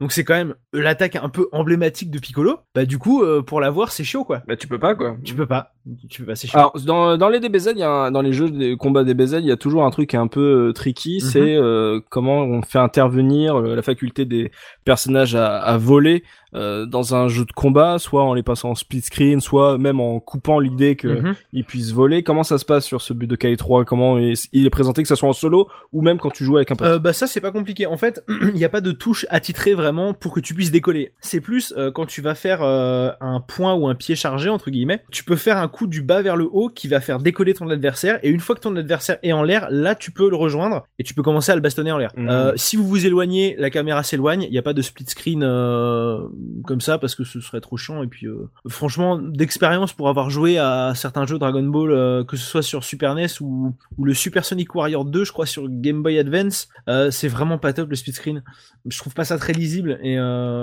[0.00, 2.58] Donc c'est quand même l'attaque un peu emblématique de Piccolo.
[2.74, 4.42] Bah du coup, euh, pour l'avoir, c'est chaud quoi.
[4.48, 5.16] Bah tu peux pas quoi.
[5.22, 5.74] Tu peux pas.
[6.08, 6.58] Tu peux pas, c'est chiant.
[6.60, 9.38] Alors dans, dans les DBZ, il y a un- dans les jeux de combat DBZ,
[9.40, 11.28] il y a toujours un truc qui est un peu euh, tricky, Mhm.
[11.28, 14.52] c'est euh, comment on fait intervenir euh, la faculté des
[14.84, 16.22] personnages à, à voler
[16.54, 20.00] euh, dans un jeu de combat, soit en les passant en split screen, soit même
[20.00, 21.22] en coupant l'idée qu'ils
[21.54, 21.64] Mhm.
[21.64, 22.22] puissent voler.
[22.22, 25.00] Comment ça se passe sur ce but de Kai 3 Comment il il est présenté
[25.02, 26.86] que ça soit en solo ou même quand tu joues avec un pote?
[26.86, 27.86] Euh, bah ça c'est pas compliqué.
[27.86, 31.12] En fait, il n'y a pas de touche attitrée vraiment pour que tu puisses décoller.
[31.20, 34.70] C'est plus euh, quand tu vas faire euh, un point ou un pied chargé entre
[34.70, 37.54] guillemets, tu peux faire un coup du bas vers le haut qui va faire décoller
[37.54, 40.36] ton adversaire et une fois que ton adversaire est en l'air, là tu peux le
[40.36, 42.12] rejoindre et tu peux commencer à le bastonner en l'air.
[42.16, 42.28] Mhm.
[42.28, 44.42] Euh, si vous vous éloignez, la caméra s'éloigne.
[44.42, 46.20] Il n'y a pas de split screen euh,
[46.64, 50.30] comme ça parce que ce serait trop chiant et puis euh, franchement d'expérience pour avoir
[50.30, 54.14] joué à certains jeux Dragon Ball que ce soit sur Super NES ou, ou le
[54.14, 56.68] Super Sonic Warrior 2 je crois sur Game Boy Advance
[57.10, 58.42] c'est vraiment pas top le split screen
[58.86, 60.18] je trouve pas ça très lisible et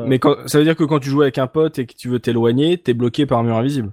[0.07, 2.09] Mais quand, ça veut dire que quand tu joues avec un pote et que tu
[2.09, 3.91] veux t'éloigner, t'es bloqué par un mur invisible.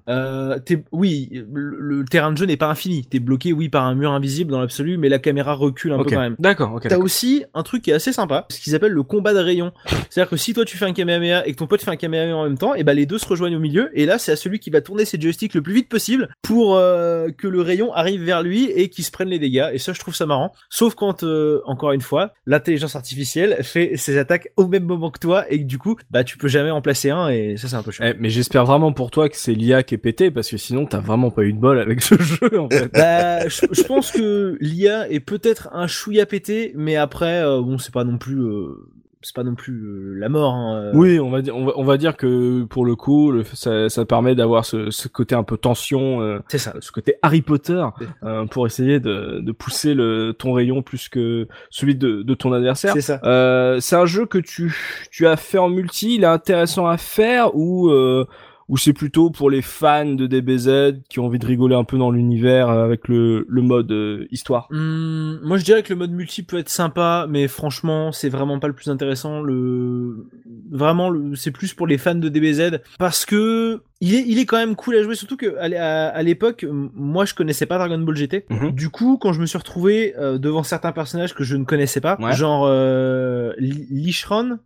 [0.92, 3.06] oui oui, le, le terrain de jeu n'est pas infini.
[3.06, 6.10] T'es bloqué, oui, par un mur invisible dans l'absolu, mais la caméra recule un peu
[6.10, 6.36] quand même.
[6.38, 6.88] D'accord, ok.
[6.88, 9.72] T'as aussi un truc qui est assez sympa, ce qu'ils appellent le combat de rayon.
[10.10, 12.36] C'est-à-dire que si toi tu fais un Kamehameha et que ton pote fait un Kamehameha
[12.36, 14.36] en même temps, et ben les deux se rejoignent au milieu, et là c'est à
[14.36, 17.92] celui qui va tourner ses joysticks le plus vite possible pour euh, que le rayon
[17.92, 19.68] arrive vers lui et qu'il se prenne les dégâts.
[19.72, 20.52] Et ça je trouve ça marrant.
[20.70, 25.18] Sauf quand, euh, encore une fois, l'intelligence artificielle fait ses attaques au même moment que
[25.18, 27.76] toi et que du coup, bah tu peux jamais en placer un et ça c'est
[27.76, 28.06] un peu chiant.
[28.06, 30.86] Eh, mais j'espère vraiment pour toi que c'est l'IA qui est pété parce que sinon
[30.96, 32.92] t'as vraiment pas eu de bol avec ce jeu en fait.
[32.92, 37.78] Bah, je, je pense que l'IA est peut-être un chouïa pété, mais après, euh, bon,
[37.78, 38.88] c'est pas non plus, euh,
[39.22, 40.54] c'est pas non plus euh, la mort.
[40.54, 40.90] Hein, euh.
[40.94, 43.88] Oui, on va dire, on va, on va dire que pour le coup, le, ça,
[43.88, 46.74] ça permet d'avoir ce, ce côté un peu tension, euh, c'est ça.
[46.80, 47.84] ce côté Harry Potter,
[48.22, 52.52] euh, pour essayer de, de pousser le, ton rayon plus que celui de, de ton
[52.52, 52.92] adversaire.
[52.94, 53.20] C'est ça.
[53.24, 54.76] Euh, c'est un jeu que tu,
[55.10, 58.26] tu as fait en multi, il est intéressant à faire ou euh,
[58.68, 61.98] ou c'est plutôt pour les fans de DBZ qui ont envie de rigoler un peu
[61.98, 64.68] dans l'univers euh, avec le, le mode euh, histoire?
[64.70, 68.58] Hum, moi, je dirais que le mode multi peut être sympa, mais franchement, c'est vraiment
[68.58, 69.40] pas le plus intéressant.
[69.42, 70.26] Le
[70.70, 74.56] vraiment, c'est plus pour les fans de DBZ parce que il est, il est quand
[74.58, 75.14] même cool à jouer.
[75.14, 78.44] Surtout que à l'é- à, à l'époque, moi, je connaissais pas Dragon Ball GT.
[78.50, 78.72] Mhm.
[78.72, 82.00] Du coup, quand je me suis retrouvé euh, devant certains personnages que je ne connaissais
[82.00, 82.34] pas, Ouais.
[82.34, 83.52] genre euh.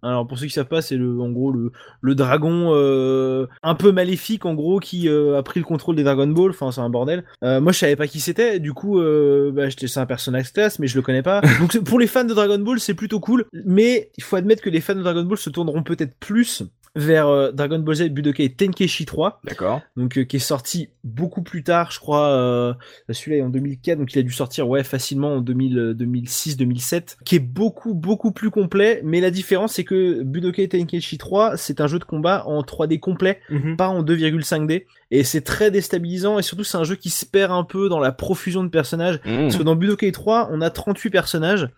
[0.03, 3.75] Alors pour ceux qui savent pas, c'est le, en gros le, le dragon euh, un
[3.75, 6.51] peu maléfique en gros qui euh, a pris le contrôle des Dragon Ball.
[6.51, 7.25] Enfin, c'est un bordel.
[7.45, 8.59] Euh, moi, je savais pas qui c'était.
[8.61, 11.41] Du coup, euh, bah, c'est un personnage classe, mais je le connais pas.
[11.61, 13.45] Donc pour les fans de Dragon Ball, c'est plutôt cool.
[13.67, 16.63] Mais il faut admettre que les fans de Dragon Ball se tourneront peut-être plus
[16.97, 19.81] vers euh, Dragon Ball Z Budokai Tenkaichi 3 D'accord.
[19.97, 22.29] donc euh, qui est sorti beaucoup plus tard, je crois.
[22.31, 22.75] Euh,
[23.11, 27.19] celui-là est en 2004, donc il a dû sortir ouais facilement en 2000, 2006, 2007,
[27.25, 29.01] qui est beaucoup beaucoup plus complet.
[29.05, 32.99] Mais la différence c'est que Budokai Tenkaichi 3, c'est un jeu de combat en 3D
[32.99, 33.41] complet,
[33.79, 36.39] pas en 2,5D, et c'est très déstabilisant.
[36.39, 39.21] Et surtout c'est un jeu qui se perd un peu dans la profusion de personnages,
[39.25, 39.43] Mmh.
[39.43, 41.69] parce que dans Budokai 3, on a 38 personnages.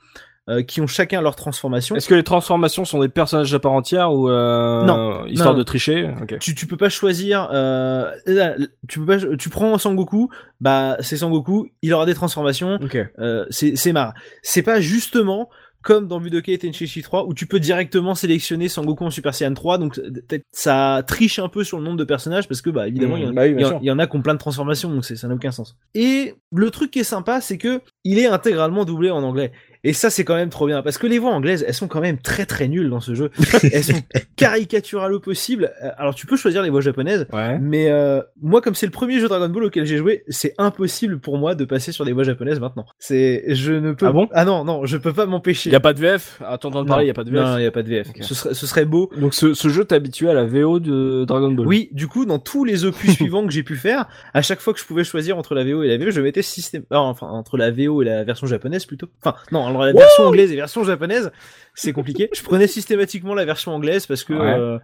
[0.49, 1.95] Euh, qui ont chacun leur transformation.
[1.95, 5.24] Est-ce que les transformations sont des personnages à part entière ou euh, Non.
[5.26, 5.59] histoire Non.
[5.59, 6.11] de tricher?
[6.40, 8.11] Tu, tu peux pas choisir euh,
[8.88, 10.28] tu peux pas tu prends Sangoku
[10.61, 12.97] bah c'est Sangoku il aura des transformations Ok.
[13.18, 15.49] euh, c'est c'est marre c'est pas justement
[15.82, 19.78] comme dans Budokai Tenkaichi 3 où tu peux directement sélectionner Sangoku en Super Saiyan 3
[19.78, 23.16] donc peut-être ça triche un peu sur le nombre de personnages parce que bah évidemment
[23.16, 24.90] Mmh, il y en- bah oui, y, en- y a qui ont plein de transformations
[24.90, 28.26] donc ça n'a aucun sens et le truc qui est sympa c'est que il est
[28.26, 29.51] intégralement doublé en anglais
[29.84, 32.00] et ça c'est quand même trop bien parce que les voix anglaises elles sont quand
[32.00, 33.30] même très très nulles dans ce jeu
[33.72, 34.00] elles sont
[34.36, 37.58] caricaturales au possible Euh, alors tu peux choisir les voix japonaises Ouais.
[37.60, 41.18] mais euh, moi, comme c'est le premier jeu Dragon Ball auquel j'ai joué, c'est impossible
[41.20, 42.84] pour moi de passer sur des voix japonaises maintenant.
[42.98, 44.06] C'est, je ne peux.
[44.06, 44.28] Ah bon?
[44.32, 45.70] Ah non, non, je peux pas m'empêcher.
[45.70, 46.40] Il y a pas de VF.
[46.44, 47.40] À t'entendre parler, il y a pas de VF.
[47.44, 48.08] Non, il y a pas de VF.
[48.20, 49.10] Ce serait, ce serait beau.
[49.18, 51.66] Donc ce, ce jeu t'es habitué à la VO de Dragon Ball?
[51.66, 54.72] Oui, du coup, dans tous les opus suivants que j'ai pu faire, à chaque fois
[54.74, 57.28] que je pouvais choisir entre la VO et la VO, je mettais système, ah, enfin,
[57.28, 59.08] entre la VO et la version japonaise plutôt.
[59.24, 61.30] Enfin, non, alors la version anglaise et version japonaise,
[61.74, 62.28] c'est compliqué.
[62.34, 64.54] Je prenais systématiquement la version anglaise parce que, Ouais.
[64.58, 64.78] euh,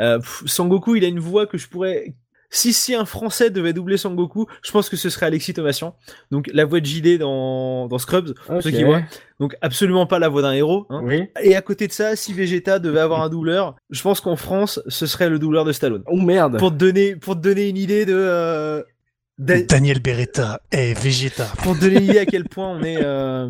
[0.00, 2.14] euh, pff, Sangoku, il a une voix que je pourrais,
[2.50, 5.96] si, si un français devait doubler Sangoku, je pense que ce serait Alexis Thomasian.
[6.30, 8.62] Donc, la voix de JD dans, dans Scrubs, pour Ok.
[8.62, 9.02] ceux qui voient.
[9.40, 11.00] Donc, absolument pas la voix d'un héros, hein.
[11.04, 11.24] Oui.
[11.42, 14.80] Et à côté de ça, si Vegeta devait avoir un doubleur, je pense qu'en France,
[14.86, 16.58] ce serait le doubleur de Stallone Oh merde.
[16.58, 18.82] pour te donner pour te donner une idée de euh,
[19.38, 21.46] d'a- Daniel Beretta est Vegeta.
[21.62, 23.48] pour te donner une idée à quel point on est euh,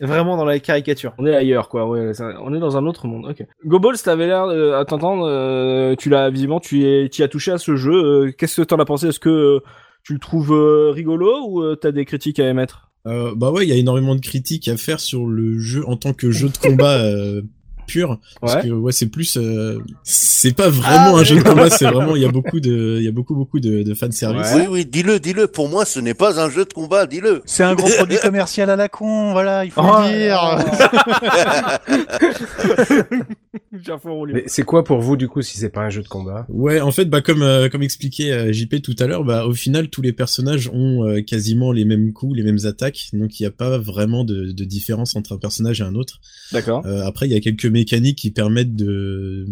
[0.00, 1.12] vraiment dans la caricature.
[1.18, 1.88] On est ailleurs, quoi.
[1.88, 3.26] Ouais, ça- on est dans un autre monde.
[3.28, 3.44] Ok.
[3.66, 7.28] Goballs, t'avais l'air, euh, à t'entendre, euh, tu l'as visiblement, tu y, tu y as
[7.28, 7.92] touché à ce jeu.
[7.92, 9.08] euh, Qu'est-ce que t'en as pensé?
[9.08, 9.60] Est-ce que euh,
[10.04, 12.90] tu le trouves euh, rigolo ou euh, t'as des critiques à émettre?
[13.06, 15.96] Euh, bah ouais, il y a énormément de critiques à faire sur le jeu en
[15.96, 17.42] tant que jeu de combat euh,
[17.88, 18.18] pur.
[18.40, 21.86] Parce que ouais, c'est plus, euh, c'est pas vraiment Ah, un jeu de combat, c'est
[21.86, 24.46] vraiment, il y a beaucoup de, il y a beaucoup beaucoup de, de fan service.
[24.54, 25.48] Oui, oui, dis-le, dis-le.
[25.48, 27.42] Pour moi, ce n'est pas un jeu de combat, dis-le.
[27.46, 30.58] C'est un gros produit commercial à la con, voilà, il faut Oh, le dire.
[34.32, 36.46] Mais c'est quoi pour vous, du coup, si c'est pas un jeu de combat?
[36.48, 39.54] Ouais, en fait, bah comme euh, comme expliquait euh, JP tout à l'heure, bah au
[39.54, 43.42] final tous les personnages ont euh, quasiment les mêmes coups, les mêmes attaques, donc il
[43.42, 46.20] n'y a pas vraiment de, de différence entre un personnage et un autre.
[46.52, 46.84] D'accord.
[46.86, 49.46] Euh, après, il y a quelques mécaniques qui permettent de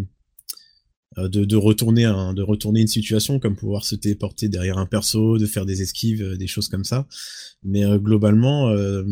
[1.17, 5.39] de, de retourner un, de retourner une situation, comme pouvoir se téléporter derrière un perso,
[5.39, 7.07] de faire des esquives, euh, des choses comme ça.
[7.63, 9.03] Mais euh, globalement, euh,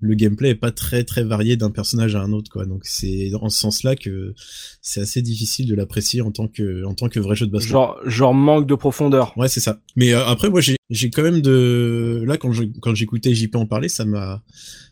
[0.00, 2.66] le gameplay est pas très très varié d'un personnage à un autre, quoi.
[2.66, 4.34] Donc c'est en ce sens-là que
[4.82, 7.70] c'est assez difficile de l'apprécier en tant que en tant que vrai jeu de baston.
[7.70, 9.36] Genre, genre manque de profondeur.
[9.36, 9.80] Ouais, c'est ça.
[9.96, 13.56] Mais euh, après, moi, j'ai j'ai quand même de là quand je quand j'écoutais JP
[13.56, 14.42] en parler, ça m'a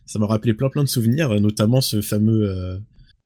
[0.07, 2.79] ça m'a rappelé plein plein de souvenirs, euh, notamment ce fameux euh,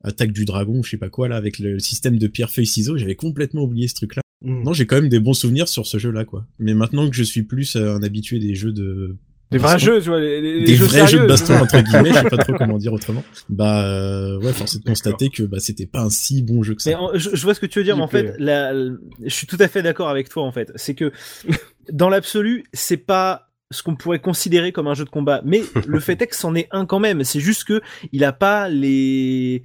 [0.02, 2.66] attaque du dragon, ou je sais pas quoi là, avec le système de pierre feuille
[2.66, 2.96] ciseaux.
[2.96, 4.22] J'avais complètement oublié ce truc-là.
[4.42, 6.46] Non, j'ai quand même des bons souvenirs sur ce jeu-là, quoi.
[6.58, 9.16] Mais maintenant que je suis plus euh, un habitué des jeux de
[9.50, 11.78] Des vrais jeux, tu vois, les, les- les des jeux vrais jeux de baston entre
[11.82, 13.22] guillemets, je sais pas trop comment dire autrement.
[13.50, 16.74] Bah euh, ouais, force est de constater que bah c'était pas un si bon jeu
[16.74, 17.00] que Mais ça.
[17.02, 19.28] en- je, je vois ce que tu veux dire, mais en fait, la, la- je
[19.34, 20.72] suis tout à fait d'accord avec toi, en fait.
[20.76, 21.12] C'est que,
[21.92, 26.00] dans l'absolu, c'est pas ce qu'on pourrait considérer comme un jeu de combat, mais le
[26.00, 27.24] fait est que c'en est un quand même.
[27.24, 27.82] C'est juste que
[28.12, 29.62] il a pas les,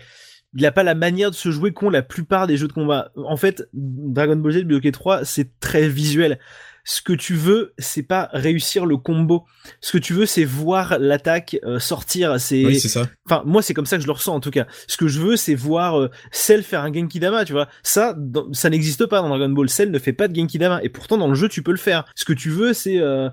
[0.56, 3.12] il a pas la manière de se jouer qu'ont la plupart des jeux de combat.
[3.16, 6.39] En fait, Dragon Ball Z Budokai 3, c'est très visuel.
[6.88, 9.45] Ce que tu veux, c'est pas réussir le combo.
[9.82, 12.39] Ce que tu veux, c'est voir l'attaque euh, sortir.
[12.39, 13.08] C'est Oui, c'est ça.
[13.28, 14.68] Enfin, moi, c'est comme ça que je le ressens en tout cas.
[14.86, 17.68] Ce que je veux, c'est voir euh, Cell faire un Genki Dama, tu vois.
[17.82, 19.68] Ça, dans- ça n'existe pas dans Dragon Ball.
[19.68, 21.78] Cell ne fait pas de Genki Dama, et pourtant dans le jeu, tu peux le
[21.78, 22.06] faire.
[22.14, 23.30] Ce que tu veux, c'est euh,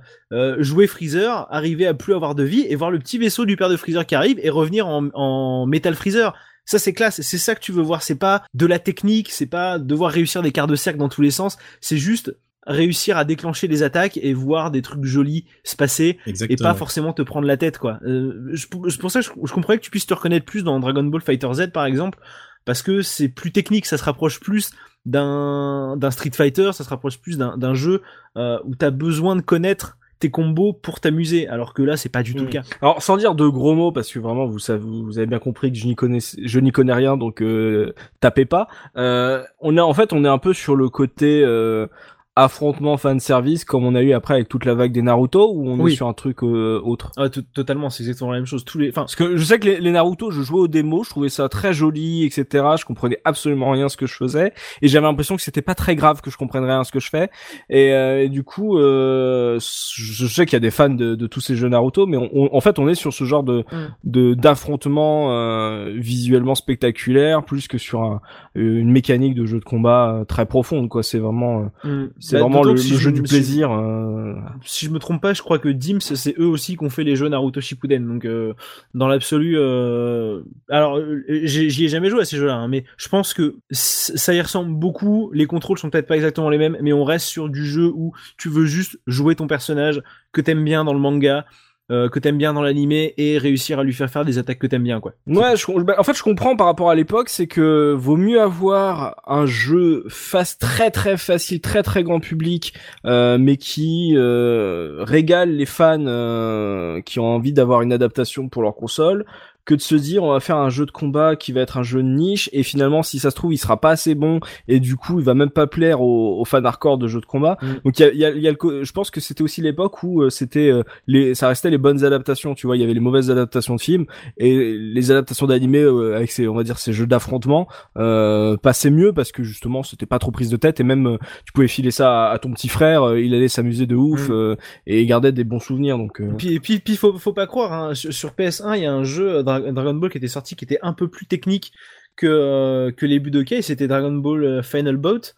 [0.63, 3.69] jouer Freezer, arriver à plus avoir de vie, et voir le petit vaisseau du père
[3.69, 6.35] de Freezer qui arrive et revenir en, en Metal Freezer.
[6.65, 8.03] Ça c'est classe, c'est ça que tu veux voir.
[8.03, 11.23] C'est pas de la technique, c'est pas devoir réussir des quarts de cercle dans tous
[11.23, 11.59] les sens.
[11.81, 16.31] C'est juste réussir à déclencher les attaques et voir des trucs jolis se passer et
[16.31, 16.69] Exactement.
[16.71, 17.99] pas forcément te prendre la tête quoi.
[18.07, 20.63] Euh, je- c'est pour ça que je, je comprends que tu puisses te reconnaître plus
[20.63, 22.21] dans Dragon Ball Fighter Z par exemple
[22.65, 24.71] parce que c'est plus technique, ça se rapproche plus
[25.17, 28.03] d'un d'un Street Fighter, ça se rapproche plus d'un d'un jeu
[28.37, 32.23] euh, où t'as besoin de connaître tes combos pour t'amuser alors que là c'est pas
[32.23, 32.47] du tout Mm.
[32.47, 32.63] le cas.
[32.81, 35.71] Alors sans dire de gros mots parce que vraiment vous savez vous avez bien compris
[35.73, 38.69] que je n'y connais je n'y connais rien donc euh, tapez pas.
[38.97, 41.87] Euh, on est en fait on est un peu sur le côté euh,
[42.35, 45.69] affrontement fan service comme on a eu après avec toute la vague des Naruto ou
[45.69, 45.93] on Oui.
[45.93, 47.13] est sur un truc euh, autre?
[47.19, 48.65] Ah, to- totalement, c'est exactement la même chose.
[48.65, 51.05] Tous les, enfin, Parce que je sais que les, les Naruto, je jouais aux démos,
[51.07, 52.65] je trouvais ça très joli, etc.
[52.79, 55.95] Je comprenais absolument rien ce que je faisais, et j'avais l'impression que c'était pas très
[55.95, 57.29] grave que je comprenne rien ce que je fais.
[57.69, 61.27] Et, euh, et du coup, euh, je sais qu'il y a des fans de, de
[61.27, 63.65] tous ces jeux Naruto, mais on- on- en fait, on est sur ce genre de
[63.73, 63.77] Mm.
[64.05, 68.21] de d'affrontement euh, visuellement spectaculaire, plus que sur un-
[68.55, 70.89] une mécanique de jeu de combat euh, très profonde.
[70.89, 73.71] Quoi, c'est vraiment, euh, mm, c'est bah, vraiment le, si jeu me- du si- plaisir.
[73.73, 74.35] euh,
[74.65, 77.05] si je me trompe pas, je crois que Dims, c'est eux aussi qui ont fait
[77.05, 78.07] les jeux Naruto Shippuden.
[78.07, 78.53] Donc, euh,
[78.95, 80.43] dans l'absolu, euh...
[80.69, 84.35] alors, euh, j'y ai jamais joué à ces jeux-là, hein, mais je pense que ça
[84.35, 85.31] y ressemble beaucoup.
[85.33, 88.13] Les contrôles sont peut-être pas exactement les mêmes, mais on reste sur du jeu où
[88.37, 91.47] tu veux juste jouer ton personnage que t'aimes bien dans le manga,
[91.93, 94.67] euh, que t'aimes bien dans l'animé et réussir à lui faire faire des attaques que
[94.67, 95.13] t'aimes bien, quoi.
[95.27, 98.41] Ouais, je, bah, en fait, je comprends par rapport à l'époque, c'est que vaut mieux
[98.41, 102.75] avoir un jeu face très très facile, très très grand public,
[103.05, 108.63] euh, mais qui euh, régale les fans euh, qui ont envie d'avoir une adaptation pour
[108.63, 109.27] leur console,
[109.65, 111.85] que de se dire on va faire un jeu de combat qui va être un
[111.85, 114.81] jeu de niche et finalement si ça se trouve il sera pas assez bon et
[114.81, 117.59] du coup il va même pas plaire aux, aux fans hardcore de jeux de combat.
[117.63, 117.67] Mm.
[117.85, 119.61] Donc il y a, y a- y a le co- je pense que c'était aussi
[119.63, 122.83] l'époque où euh, c'était euh, les ça restait les bonnes adaptations, tu vois, il y
[122.83, 124.07] avait les mauvaises adaptations de films
[124.37, 128.91] et les adaptations d'animé euh, avec ces on va dire ces jeux d'affrontement euh, passaient
[128.91, 131.69] mieux parce que justement c'était pas trop prise de tête et même euh, tu pouvais
[131.69, 134.33] filer ça à, à ton petit frère, euh, il allait s'amuser de ouf Mm.
[134.33, 134.57] euh,
[134.87, 137.95] et gardait des bons souvenirs donc euh, Puis, puis, puis faut, faut pas croire, hein,
[137.95, 140.79] sur, sur PS1, il y a un jeu Dragon Ball qui était sorti qui était
[140.83, 141.73] un peu plus technique
[142.17, 145.35] que, euh, que les Budokai, c'était Dragon Ball euh, Final Boat.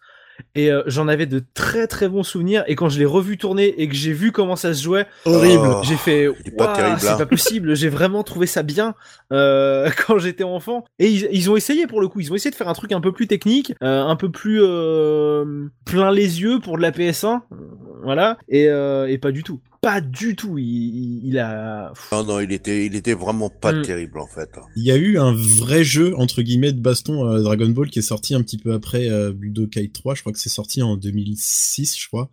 [0.54, 2.64] Et euh, j'en avais de très très bons souvenirs.
[2.66, 5.68] Et quand je l'ai revu tourner et que j'ai vu comment ça se jouait, Horrible.
[5.68, 5.82] Oh.
[5.84, 7.16] j'ai fait pas c'est hein.
[7.16, 7.74] pas possible.
[7.74, 8.94] J'ai vraiment trouvé ça bien
[9.32, 10.84] euh, quand j'étais enfant.
[10.98, 12.20] Et ils, ils ont essayé pour le coup.
[12.20, 14.60] Ils ont essayé de faire un truc un peu plus technique, euh, un peu plus
[15.84, 17.56] plein les yeux pour de la PS1, euh,
[18.02, 18.38] voilà.
[18.48, 19.60] Et, et pas du tout.
[19.84, 20.56] Pas du tout.
[20.58, 21.92] Il, a.
[22.10, 23.82] Non, non, il était, il était vraiment pas Mm.
[23.82, 24.50] terrible en fait.
[24.76, 27.98] Il y a eu un vrai jeu entre guillemets de baston euh, Dragon Ball qui
[27.98, 30.96] est sorti un petit peu après euh, Budokai 3, je crois que c'est sorti en
[30.96, 32.30] 2006, je crois,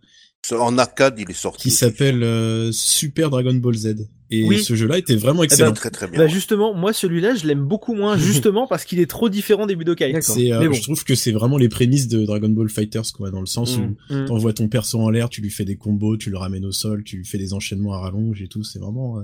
[0.58, 1.64] En arcade, il est sorti.
[1.64, 4.08] qui s'appelle euh, Super Dragon Ball Z.
[4.32, 4.62] Et Oui.
[4.64, 5.72] ce jeu-là était vraiment ben, excellent.
[5.72, 6.18] très très bien.
[6.18, 9.76] Bah justement, moi celui-là, je l'aime beaucoup moins, justement parce qu'il est trop différent des
[9.76, 10.14] Budokai.
[10.22, 10.74] C'est, euh, Mais bon.
[10.74, 13.78] Je trouve que c'est vraiment les prémices de Dragon Ball Fighters, quoi, dans le sens
[13.78, 13.82] Mm.
[14.10, 14.24] où Mm.
[14.26, 17.04] t'envoies ton perso en l'air, tu lui fais des combos, tu le ramènes au sol,
[17.04, 18.64] tu lui fais des enchaînements à rallonge et tout.
[18.64, 19.22] C'est vraiment, euh,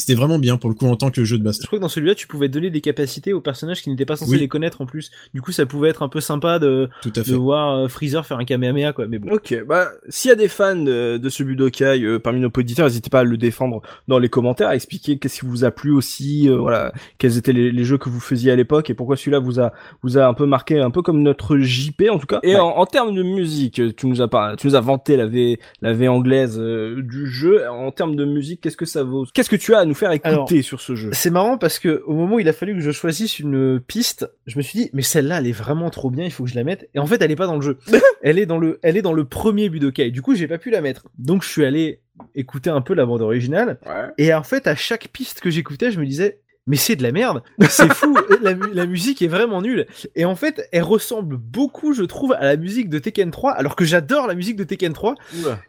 [0.00, 1.66] c'était vraiment bien pour le coup en tant que jeu de Je baston.
[1.66, 4.32] crois que dans celui-là, tu pouvais donner des capacités aux personnages qui n'étaient pas censés
[4.32, 4.38] Oui.
[4.38, 5.10] les connaître en plus.
[5.34, 8.26] Du coup, ça pouvait être un peu sympa de, Tout à de voir euh, Freezer
[8.26, 9.06] faire un Kamehameha, quoi.
[9.06, 9.32] Mais bon.
[9.32, 12.86] Ok, bah s'il y a des fans de, de ce Budokai euh, parmi nos auditeurs,
[12.86, 15.92] n'hésitez pas à le défendre dans les commentaires, à expliquer qu'est-ce qui vous a plu
[15.92, 19.16] aussi, euh, voilà, quels étaient les, les jeux que vous faisiez à l'époque et pourquoi
[19.16, 19.72] celui-là vous a
[20.02, 22.40] vous a un peu marqué, un peu comme notre JP en tout cas.
[22.42, 22.60] Et Ouais.
[22.60, 25.58] en, en termes de musique, tu nous as pas, tu nous as vanté la V
[25.82, 27.68] la V anglaise euh, du jeu.
[27.68, 29.26] En termes de musique, qu'est-ce que ça vaut?
[29.34, 31.78] Qu'est-ce que tu as à nous faire écouter Alors, sur ce jeu C'est marrant parce
[31.78, 34.78] que au moment où il a fallu que je choisisse une piste, je me suis
[34.78, 36.88] dit mais celle-là elle est vraiment trop bien, il faut que je la mette.
[36.94, 37.78] Et en fait elle est pas dans le jeu.
[38.22, 40.10] elle est dans le, elle est dans le premier Budokai.
[40.10, 41.08] Du coup j'ai pas pu la mettre.
[41.18, 42.00] Donc je suis allé
[42.34, 43.78] écouter un peu la bande originale.
[44.16, 47.10] Et en fait à chaque piste que j'écoutais, je me disais mais c'est de la
[47.12, 49.86] merde, c'est fou, la, mu- la musique est vraiment nulle.
[50.14, 53.74] Et en fait, elle ressemble beaucoup, je trouve, à la musique de Tekken 3, alors
[53.76, 55.14] que j'adore la musique de Tekken 3,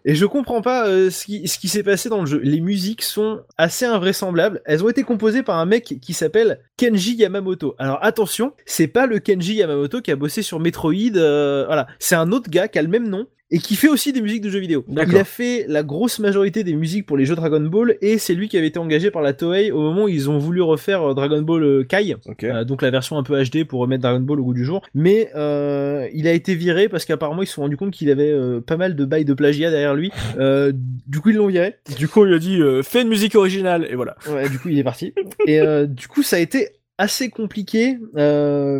[0.05, 2.39] et je comprends pas euh, ce qui, ce qui s'est passé dans le jeu.
[2.43, 4.61] Les musiques sont assez invraisemblables.
[4.65, 7.75] Elles ont été composées par un mec qui s'appelle Kenji Yamamoto.
[7.79, 11.15] Alors attention, c'est pas le Kenji Yamamoto qui a bossé sur Metroid.
[11.15, 14.13] euh, voilà, c'est un autre gars qui a le même nom et qui fait aussi
[14.13, 14.85] des musiques de jeux vidéo.
[14.89, 18.33] Il a fait la grosse majorité des musiques pour les jeux Dragon Ball et c'est
[18.33, 21.11] lui qui avait été engagé par la Toei au moment où ils ont voulu refaire
[21.11, 22.15] euh, Dragon Ball euh, Kai.
[22.25, 22.43] Ok.
[22.43, 24.81] Euh, donc la version un peu HD pour remettre Dragon Ball au goût du jour.
[24.93, 28.31] Mais euh, il a été viré parce qu'apparemment ils se sont rendus compte qu'il avait
[28.31, 30.11] euh, pas mal de bails de plagiat derrière lui.
[30.39, 31.75] Euh, du coup ils l'ont viré.
[31.97, 34.15] Du coup, il a dit euh, fais une musique originale et voilà.
[34.29, 35.13] Ouais, du coup il est parti.
[35.45, 36.69] Et euh, du coup ça a été
[37.01, 37.97] assez compliqué.
[38.15, 38.79] Euh,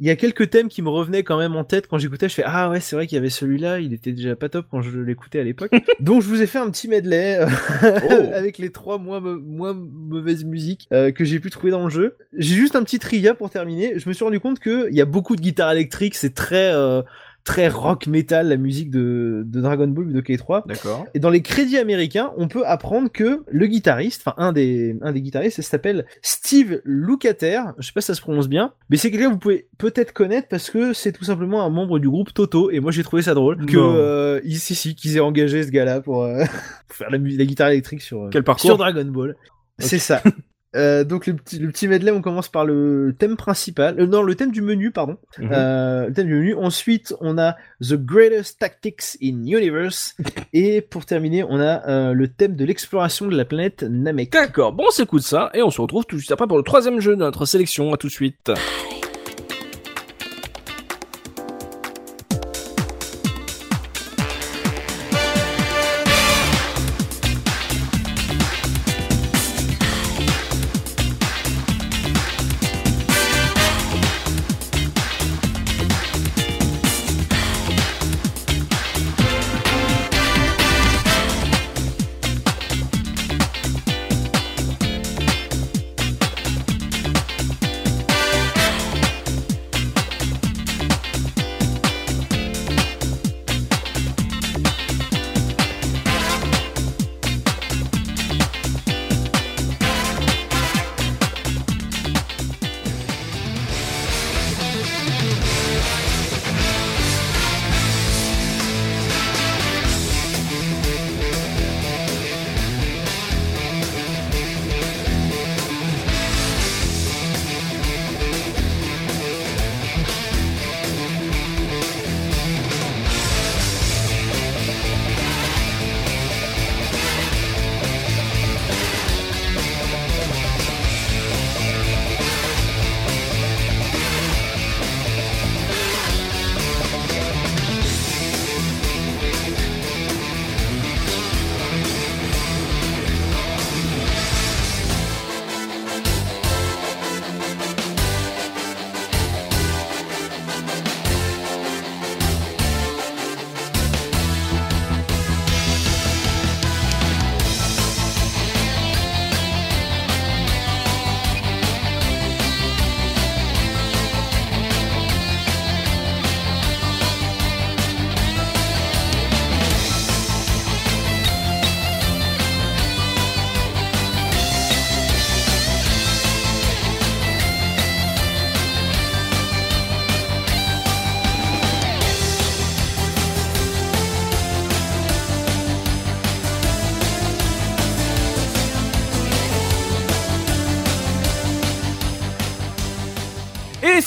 [0.00, 2.28] Il y a quelques thèmes qui me revenaient quand même en tête quand j'écoutais.
[2.28, 3.80] Je fais ah ouais c'est vrai qu'il y avait celui-là.
[3.80, 5.70] Il était déjà pas top quand je l'écoutais à l'époque.
[6.00, 10.44] Donc je vous ai fait un petit medley euh, avec les trois moins moins mauvaises
[10.44, 12.16] musiques euh, que j'ai pu trouver dans le jeu.
[12.32, 13.98] J'ai juste un petit trivia pour terminer.
[13.98, 16.14] Je me suis rendu compte que il y a beaucoup de guitares électriques.
[16.14, 17.02] C'est très euh,
[17.48, 20.64] très rock metal la musique de, de Dragon Ball Budokai 3.
[20.68, 21.06] D'accord.
[21.14, 25.12] Et dans les crédits américains, on peut apprendre que le guitariste, enfin un des un
[25.12, 27.72] des guitaristes, s'appelle Steve Lukather.
[27.78, 30.12] Je sais pas si ça se prononce bien, mais c'est quelqu'un que vous pouvez peut-être
[30.12, 32.70] connaître parce que c'est tout simplement un membre du groupe Toto.
[32.70, 36.02] Et moi j'ai trouvé ça drôle que euh, ici si qu'ils aient engagé ce gars-là
[36.02, 36.44] pour, euh,
[36.86, 39.36] pour faire la guitare électrique sur euh, Quel parcours sur Dragon Ball.
[39.78, 40.22] C'est ça.
[40.76, 44.22] Euh, donc le petit, le petit medley, on commence par le thème principal, euh, non
[44.22, 45.16] le thème du menu, pardon.
[45.38, 45.48] Mhm.
[45.52, 46.54] Euh, le thème du menu.
[46.54, 50.14] Ensuite, on a The Greatest Tactics in Universe.
[50.52, 54.32] Et pour terminer, on a euh, le thème de l'exploration de la planète Namek.
[54.32, 57.00] D'accord, bon on s'écoute ça et on se retrouve tout suite après pour le troisième
[57.00, 57.92] jeu de notre sélection.
[57.92, 58.50] À tout de suite.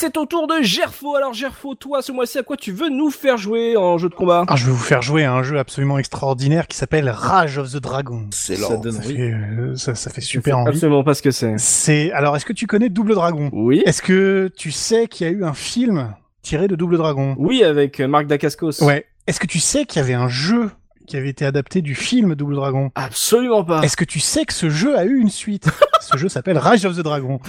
[0.01, 1.15] C'est au tour de Gerfo.
[1.15, 4.15] Alors Gerfo, toi ce mois-ci, à quoi tu veux nous faire jouer en jeu de
[4.15, 7.59] combat Alors, je vais vous faire jouer à un jeu absolument extraordinaire qui s'appelle Rage
[7.59, 8.25] of the Dragon.
[8.31, 8.79] C'est Ça lent.
[8.79, 9.15] donne Ça envie.
[9.15, 10.69] fait, euh, ça, ça fait super envie.
[10.69, 11.53] Absolument pas ce que c'est.
[11.59, 13.49] C'est alors, est-ce que tu connais Double Dragon?
[13.53, 13.83] Oui.
[13.85, 17.35] Est-ce que tu sais qu'il y a eu un film tiré de Double Dragon?
[17.37, 18.81] Oui, avec euh, Marc Dacascos.
[18.83, 19.05] Ouais.
[19.27, 20.71] Est-ce que tu sais qu'il y avait un jeu
[21.11, 23.81] qui avait été adapté du film Double Dragon Absolument pas.
[23.81, 25.67] Est-ce que tu sais que ce jeu a eu une suite?
[26.01, 27.39] Ce jeu s'appelle Rage of the Dragon.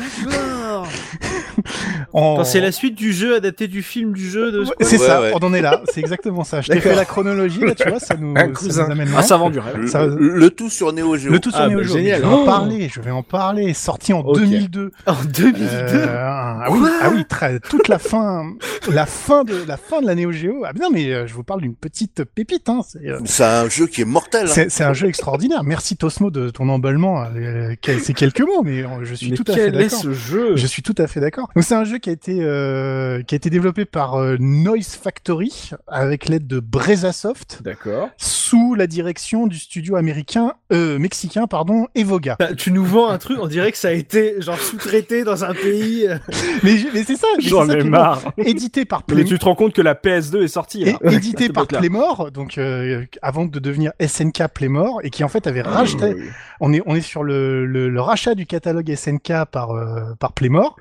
[2.13, 4.65] Quand c'est la suite du jeu adapté du film du jeu de.
[4.81, 5.33] C'est Ouais, ça, ouais.
[5.35, 6.61] on en est là, c'est exactement ça.
[6.61, 8.85] Je t'ai fait la chronologie, là, tu vois, ça nous, Un ça cousin.
[8.87, 9.23] nous amène Un loin.
[9.23, 9.77] savant du rêve.
[9.79, 11.31] Le, Ça- le tout sur Neo Geo.
[11.33, 11.95] Le tout sur Ah, Neo Geo.
[11.97, 12.21] génial.
[12.23, 12.45] Je vais en Oh.
[12.45, 13.73] parler, je vais en parler.
[13.75, 14.39] Sorti en Ok.
[14.41, 14.91] 2002.
[15.07, 15.67] En 2002.
[15.71, 18.45] Euh, ah oui, ah oui, très- toute la fin,
[18.91, 20.65] la fin de la fin de la Neo Geo.
[20.67, 22.69] Ah mais non, mais euh, je vous parle d'une petite pépite.
[22.69, 22.81] Hein.
[23.05, 24.47] Euh, C'est un jeu qui est mortel.
[24.49, 24.65] hein.
[24.69, 25.63] c'est- un jeu extraordinaire.
[25.65, 27.25] Merci Tosmo de ton emballement.
[27.37, 30.01] euh, C'est quelques mots, mais euh, je suis Mais tout à fait quel est d'accord.
[30.01, 30.57] ce jeu?
[30.57, 31.51] Je suis tout à fait d'accord.
[31.55, 34.99] Donc c'est un jeu qui a été euh, qui a été développé par euh, Noise
[35.03, 38.09] Factory avec l'aide de Brezasoft D'accord.
[38.17, 42.37] sous la direction du studio américain euh, mexicain pardon Evoga.
[42.39, 45.45] Bah, tu nous vends un truc, on dirait que ça a été genre sous-traité dans
[45.45, 46.07] un pays.
[46.63, 47.27] Mais, mais c'est ça.
[47.37, 48.23] mais J'en ai marre.
[48.39, 50.93] Édité par Mais Play- tu te rends compte que la PS2 est sortie là.
[51.11, 51.67] édité par.
[51.67, 53.05] Playmore, donc euh,
[53.43, 56.15] avant de devenir SNK Playmore, et qui en fait avait racheté.
[56.61, 60.33] On est on est sur le, le, le rachat du catalogue SNK par euh, par
[60.33, 60.77] Playmore,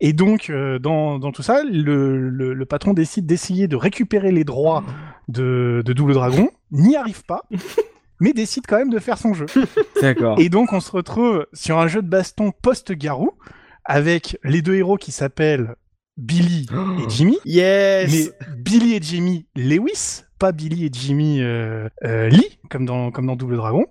[0.00, 4.32] et donc euh, dans dans tout ça, le, le, le patron décide d'essayer de récupérer
[4.32, 4.84] les droits
[5.28, 7.42] de, de Double Dragon, n'y arrive pas.
[8.20, 9.46] Mais décide quand même de faire son jeu.
[10.02, 10.40] D'accord.
[10.40, 13.30] Et donc on se retrouve sur un jeu de baston post-garou
[13.84, 15.76] avec les deux héros qui s'appellent
[16.18, 16.66] Billy
[16.98, 17.38] et Jimmy.
[17.44, 18.12] Yes.
[18.12, 23.26] Mais Billy et Jimmy Lewis, pas Billy et Jimmy euh, euh, Lee, comme dans, comme
[23.26, 23.86] dans Double Dragon.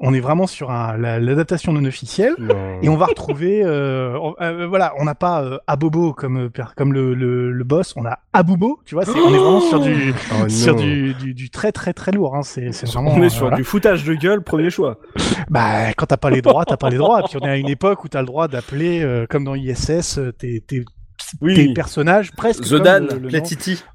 [0.00, 2.34] On est vraiment sur la- l'adaptation non officielle.
[2.40, 2.80] Non.
[2.82, 6.92] Et on va retrouver, euh, on- euh, voilà, on n'a pas euh, Abobo comme, comme
[6.92, 10.12] le, le, le boss, on a Abubo, tu vois, c'est- on est vraiment sur du,
[10.42, 12.42] Oh sur du, du, du très très très lourd, hein.
[12.42, 13.12] c'est c'est vraiment.
[13.12, 13.56] On est euh, sur voilà.
[13.56, 14.98] du foutage de gueule, premier choix.
[15.48, 17.20] Bah, quand t'as pas les droits, t'as pas les droits.
[17.20, 19.54] Et puis on est à une époque où t'as le droit d'appeler, euh, comme dans
[19.54, 20.84] ISS, tes, tes,
[21.40, 21.54] Oui.
[21.54, 22.64] tes personnages presque.
[22.64, 23.28] Zodan, comme le-.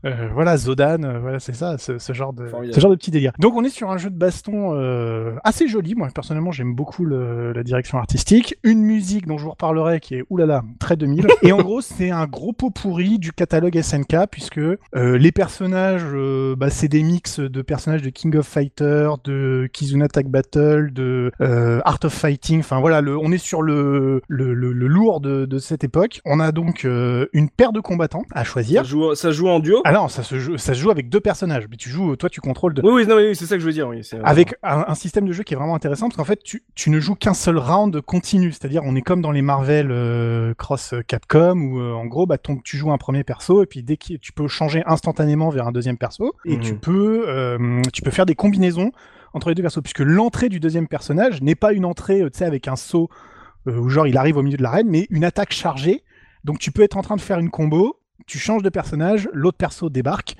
[0.05, 2.75] Euh, voilà, Zodan, euh, voilà, c'est ça, ce, ce genre de, Formidable.
[2.75, 3.31] ce genre de petit délire.
[3.39, 5.95] Donc on est sur un jeu de baston euh, assez joli.
[5.95, 8.57] Moi personnellement, j'aime beaucoup le- la direction artistique.
[8.63, 11.27] Une musique dont je vous reparlerai qui est oulala très 2000.
[11.43, 14.77] Et en gros, c'est un gros pot pourri du catalogue SNK puisque euh,
[15.17, 20.07] les personnages, euh, bah, c'est des mix de personnages de King of Fighter, de Kizuna
[20.07, 22.59] Tag Battle, de euh, Art of Fighting.
[22.59, 26.21] Enfin voilà, le, on est sur le, le, le, le lourd de, de cette époque.
[26.25, 28.83] On a donc euh, une paire de combattants à Ça choisir.
[28.83, 31.19] joue, ça joue en duo Ah non, ça se joue, ça se joue avec deux
[31.19, 32.81] personnages, mais tu joues, toi tu contrôles deux.
[32.83, 33.87] Oui, oui, non, oui, c'est ça que je veux dire.
[33.87, 36.63] Oui, Avec un, un système de jeu qui est vraiment intéressant parce qu'en fait tu,
[36.75, 40.53] tu ne joues qu'un seul round continu, c'est-à-dire on est comme dans les Marvel euh,
[40.55, 43.83] Cross Capcom où euh, en gros bah, ton, tu joues un premier perso et puis
[43.83, 46.61] dès que tu peux changer instantanément vers un deuxième perso et Mhm.
[46.61, 48.91] tu peux euh, tu peux faire des combinaisons
[49.33, 52.39] entre les deux persos puisque l'entrée du deuxième personnage n'est pas une entrée euh, tu
[52.39, 53.09] sais avec un saut
[53.67, 56.03] euh, où genre il arrive au milieu de l'arène mais une attaque chargée
[56.43, 57.98] donc tu peux être en train de faire une combo
[58.29, 60.35] tu changes de personnage, l'autre perso débarque,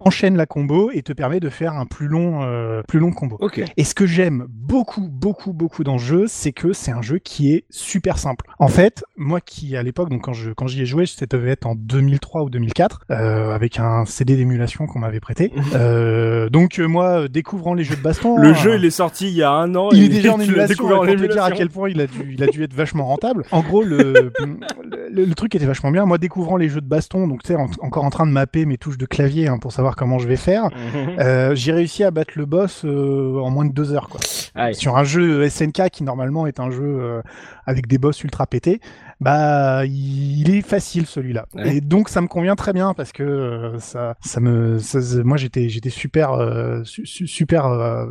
[0.00, 3.38] enchaîne la combo et te permet de faire un plus long, euh, plus long combo.
[3.76, 7.18] Et ce que j'aime beaucoup, beaucoup, beaucoup dans le jeu, c'est que c'est un jeu
[7.18, 8.46] qui est super simple.
[8.58, 11.50] En fait, moi qui à l'époque, donc quand je quand j'y ai joué, ça devait
[11.50, 15.52] être en 2003 ou 2004, euh, avec un CD d'émulation qu'on m'avait prêté.
[15.74, 19.34] Euh, donc moi, découvrant les jeux de baston, Le euh, jeu, il est sorti il
[19.34, 19.90] y a un an.
[19.92, 22.42] il est déjà en émulation, pour te dire à quel point il a dû, il
[22.42, 23.44] a dû être vachement rentable.
[23.50, 24.32] En gros, le,
[24.84, 26.06] le, le truc était vachement bien.
[26.06, 28.66] Moi, découvrant les jeux de baston, donc tu sais, en- encore en train de mapper
[28.66, 30.64] mes touches de clavier hein, pour savoir comment je vais faire,
[30.94, 31.18] Mhm.
[31.18, 34.20] euh, j'ai réussi à battre le boss euh, en moins de deux heures, quoi.
[34.54, 34.74] Aïe.
[34.74, 37.22] Sur un jeu SNK qui normalement est un jeu euh,
[37.66, 38.80] avec des boss ultra pétés,
[39.20, 41.46] bah il est facile celui-là.
[41.64, 45.36] Et donc ça me convient très bien parce que euh, ça, ça me, ça- moi
[45.36, 48.06] j'étais, j'étais super, euh, su- su- super euh,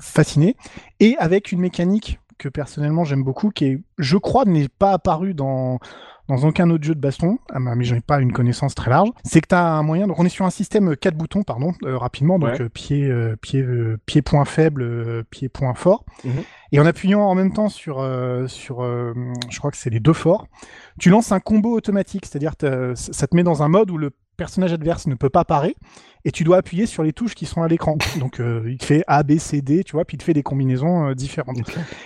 [0.00, 0.56] fasciné
[1.00, 5.34] et avec une mécanique que personnellement j'aime beaucoup, qui est, je crois, n'est pas apparue
[5.34, 5.78] dans
[6.30, 9.40] dans aucun autre jeu de baston, mais j'en ai pas une connaissance très large, c'est
[9.40, 11.98] que tu as un moyen, donc on est sur un système 4 boutons, pardon, euh,
[11.98, 12.62] rapidement, donc Ouais.
[12.62, 16.04] euh, pied, euh, pied, euh, pied point faible, euh, pied point fort.
[16.24, 16.32] Mhm.
[16.72, 19.12] Et en appuyant en même temps sur, euh, sur euh,
[19.50, 20.46] je crois que c'est les deux forts,
[20.98, 22.52] tu lances un combo automatique, c'est-à-dire
[22.94, 24.10] ça te met dans un mode où le
[24.40, 25.76] personnage adverse ne peut pas parer
[26.24, 27.98] et tu dois appuyer sur les touches qui sont à l'écran.
[28.18, 30.32] Donc euh, il te fait A, B, C, D, tu vois, puis il te fait
[30.32, 31.58] des combinaisons euh, différentes.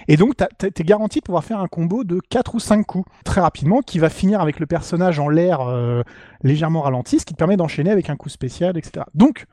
[0.09, 3.41] Et donc t'es garanti de pouvoir faire un combo de 4 ou 5 coups très
[3.41, 6.03] rapidement qui va finir avec le personnage en l'air euh,
[6.43, 9.07] légèrement ralenti, ce qui te permet d'enchaîner avec un coup spécial, etc.
[9.14, 9.47] Donc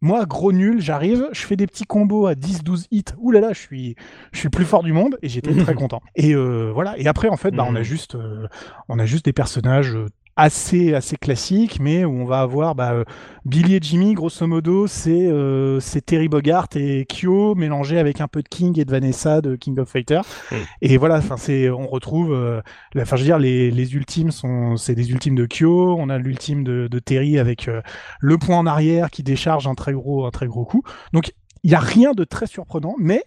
[0.00, 3.04] moi, gros nul, j'arrive, je fais des petits combos à 10-12 hits.
[3.18, 3.96] Ouh là là, je suis,
[4.30, 6.00] je suis le plus fort du monde et j'étais très content.
[6.14, 6.96] Et voilà.
[6.98, 8.46] Et après, en fait, bah, on a juste, euh,
[8.88, 9.96] on a juste des personnages
[10.38, 13.04] assez, assez classiques, mais où on va avoir bah, euh,
[13.44, 18.28] Billy et Jimmy, grosso modo, c'est euh, c'est Terry Bogart et Kyo mélangés avec un
[18.28, 20.20] peu de King et de Vanessa de King of Fighter.
[20.52, 20.58] Mhm.
[20.80, 22.60] Et voilà, enfin c'est, on retrouve, euh,
[22.96, 25.96] enfin je veux dire, les, les ultimes sont, c'est des ultimes de Kyo.
[25.98, 27.82] On a l'ultime de, de Terry avec euh,
[28.20, 30.84] le point en arrière qui décharge un très gros, un très gros coup.
[31.12, 31.32] Donc
[31.64, 33.24] il y a rien de très surprenant, mais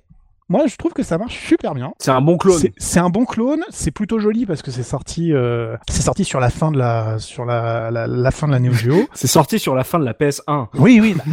[0.51, 1.93] moi je trouve que ça marche super bien.
[1.97, 2.59] C'est un bon clone.
[2.77, 6.39] C'est- un bon clone, c'est plutôt joli parce que c'est sorti, euh, c'est sorti sur
[6.39, 9.07] la fin de la, sur la, la, la fin de la Neo Geo.
[9.13, 10.67] C'est sorti sur la fin de la PS1.
[10.77, 11.23] Oui, oui, bah,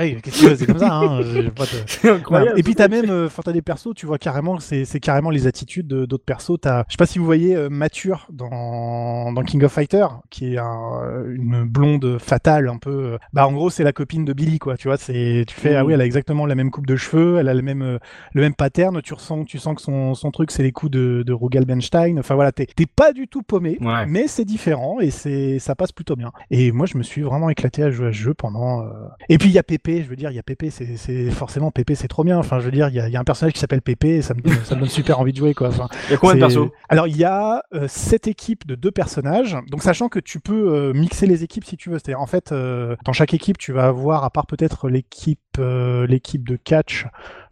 [0.00, 0.92] oui, c'est comme ça.
[0.92, 1.20] Hein,
[1.86, 2.58] C'est incroyable.
[2.58, 5.30] Et puis t'as même, euh, enfin t'as des persos, tu vois carrément, c'est c'est carrément
[5.30, 6.58] les attitudes de- d'autres persos.
[6.60, 10.54] T'as, je sais pas si vous voyez euh, Mature dans, dans King of Fighter, qui
[10.54, 12.90] est un- une blonde fatale un peu.
[12.90, 14.76] euh, Bah en gros c'est la copine de Billy quoi.
[14.76, 15.86] Tu vois, c'est, tu fais ah Mhm.
[15.86, 17.98] oui, elle a exactement la même coupe de cheveux, elle a le même euh,
[18.34, 21.32] le même Tu ressens, tu sens que son, son truc c'est les coups de, de
[21.32, 22.18] Rugal Benstein.
[22.18, 24.06] Enfin voilà, t'es pas du tout paumé, Ouais.
[24.06, 26.32] mais c'est différent et c'est ça passe plutôt bien.
[26.50, 28.82] Et moi je me suis vraiment éclaté à jouer à ce jeu pendant.
[28.82, 28.88] euh,
[29.28, 31.70] Et puis il y a Pépé, je veux dire, il y a Pépé, c'est forcément
[31.70, 32.38] Pépé, c'est trop bien.
[32.38, 34.16] Enfin, je veux dire, il y a, il y a un personnage qui s'appelle Pépé,
[34.16, 35.68] et ça me donne, ça me donne super envie de jouer quoi.
[35.68, 36.68] Enfin, Il y a combien de persos?
[36.88, 40.72] Alors il y a euh, sept équipes de deux personnages, donc sachant que tu peux
[40.74, 41.98] euh, mixer les équipes si tu veux.
[41.98, 46.06] C'est-à-dire en fait, euh, dans chaque équipe, tu vas avoir, à part peut-être l'équipe euh,
[46.06, 47.06] l'équipe de catch,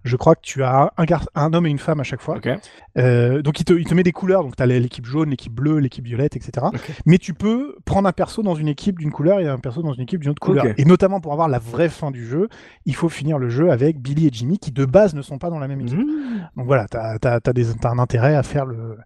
[0.05, 2.37] je crois que tu as un, gar- un homme et une femme à chaque fois.
[2.99, 5.53] Euh, donc il te, il te met des couleurs, donc tu as l'équipe jaune, l'équipe
[5.53, 6.67] bleue, l'équipe violette, etc.
[7.07, 9.93] Mais tu peux prendre un perso dans une équipe d'une couleur et un perso dans
[9.93, 10.65] une équipe d'une autre couleur.
[10.79, 12.49] Et notamment pour avoir la vraie fin du jeu,
[12.85, 15.51] il faut finir le jeu avec Billy et Jimmy qui de base ne sont pas
[15.51, 15.99] dans la même équipe.
[15.99, 16.49] Mmh.
[16.57, 18.99] Donc voilà, t'as as, un intérêt à faire, le,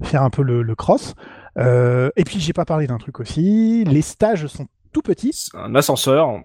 [0.00, 1.14] à faire un peu le, le cross.
[1.58, 5.48] Euh, et puis j'ai pas parlé d'un truc aussi, les stages sont tout petits.
[5.54, 6.40] Un ascenseur.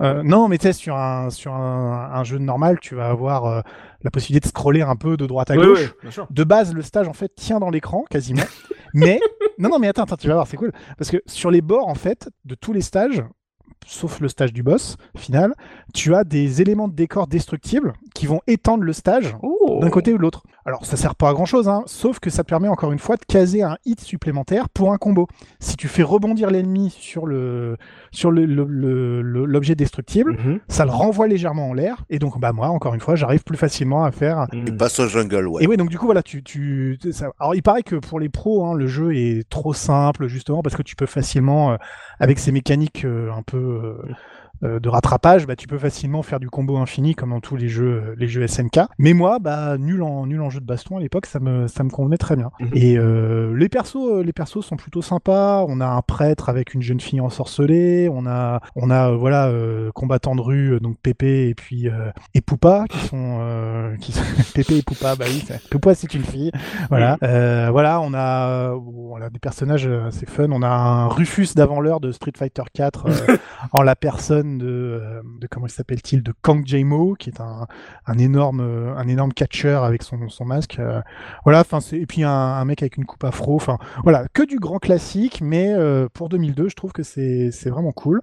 [0.00, 3.46] Euh, non, mais tu sais, sur, un, sur un, un jeu normal, tu vas avoir
[3.46, 3.60] euh,
[4.02, 5.94] la possibilité de scroller un peu de droite à gauche.
[6.30, 8.42] De base, le stage en fait tient dans l'écran quasiment.
[8.94, 9.20] mais
[9.58, 11.88] non, non, mais attends, attends, tu vas voir, c'est cool parce que sur les bords
[11.88, 13.22] en fait de tous les stages,
[13.86, 15.54] sauf le stage du boss final,
[15.94, 19.78] tu as des éléments de décor destructibles qui vont étendre le stage Oh.
[19.80, 20.42] d'un côté ou de l'autre.
[20.66, 23.16] Alors ça sert pas à grand chose, hein, sauf que ça permet encore une fois
[23.16, 25.26] de caser un hit supplémentaire pour un combo.
[25.58, 27.76] Si tu fais rebondir l'ennemi sur le
[28.12, 30.60] sur le- le- le- le- l'objet destructible, Mhm.
[30.68, 33.56] ça le renvoie légèrement en l'air et donc bah moi encore une fois j'arrive plus
[33.56, 35.64] facilement à faire Il passe au jungle, ouais.
[35.64, 38.28] et ouais, donc du coup, voilà, tu, tu, ça- alors il paraît que pour les
[38.28, 41.76] pros, hein, le jeu est trop simple justement parce que tu peux facilement, euh,
[42.18, 44.12] avec ces mécaniques euh, un peu euh, euh,
[44.62, 48.02] de rattrapage, bah, tu peux facilement faire du combo infini comme dans tous les jeux,
[48.08, 48.80] euh, les jeux SNK.
[48.98, 51.82] Mais moi, bah, nul en nul en jeu de baston à l'époque, ça me, ça
[51.84, 52.50] me convenait très bien.
[52.60, 52.68] Mhm.
[52.74, 55.64] Et euh, les persos, euh, les persos sont plutôt sympas.
[55.68, 58.08] On a un prêtre avec une jeune fille ensorcelée.
[58.12, 61.88] On a, on a, euh, voilà, euh, combattants de rue, euh, donc Pépé et puis
[61.88, 64.22] euh, et Poupa qui sont, euh, qui sont
[64.54, 65.16] Pépé et Poupa.
[65.16, 66.50] Bah oui, c'est- Poupa c'est une fille.
[66.88, 70.48] Voilà, Euh, voilà, on a, on a des personnages euh, assez fun.
[70.50, 73.36] On a un Rufus d'avant l'heure de Street Fighter 4 euh,
[73.72, 77.66] en la personne de, euh, de comment il s'appelle-t-il, de Kang Jamo, qui est un,
[78.18, 80.78] énorme, euh, un énorme catcheur avec son, masque.
[80.78, 81.00] euh,
[81.44, 83.56] voilà, enfin et puis un, mec avec une coupe afro.
[83.56, 85.74] Enfin voilà, que du grand classique, mais
[86.14, 88.20] pour 2002, je trouve que c'est vraiment cool.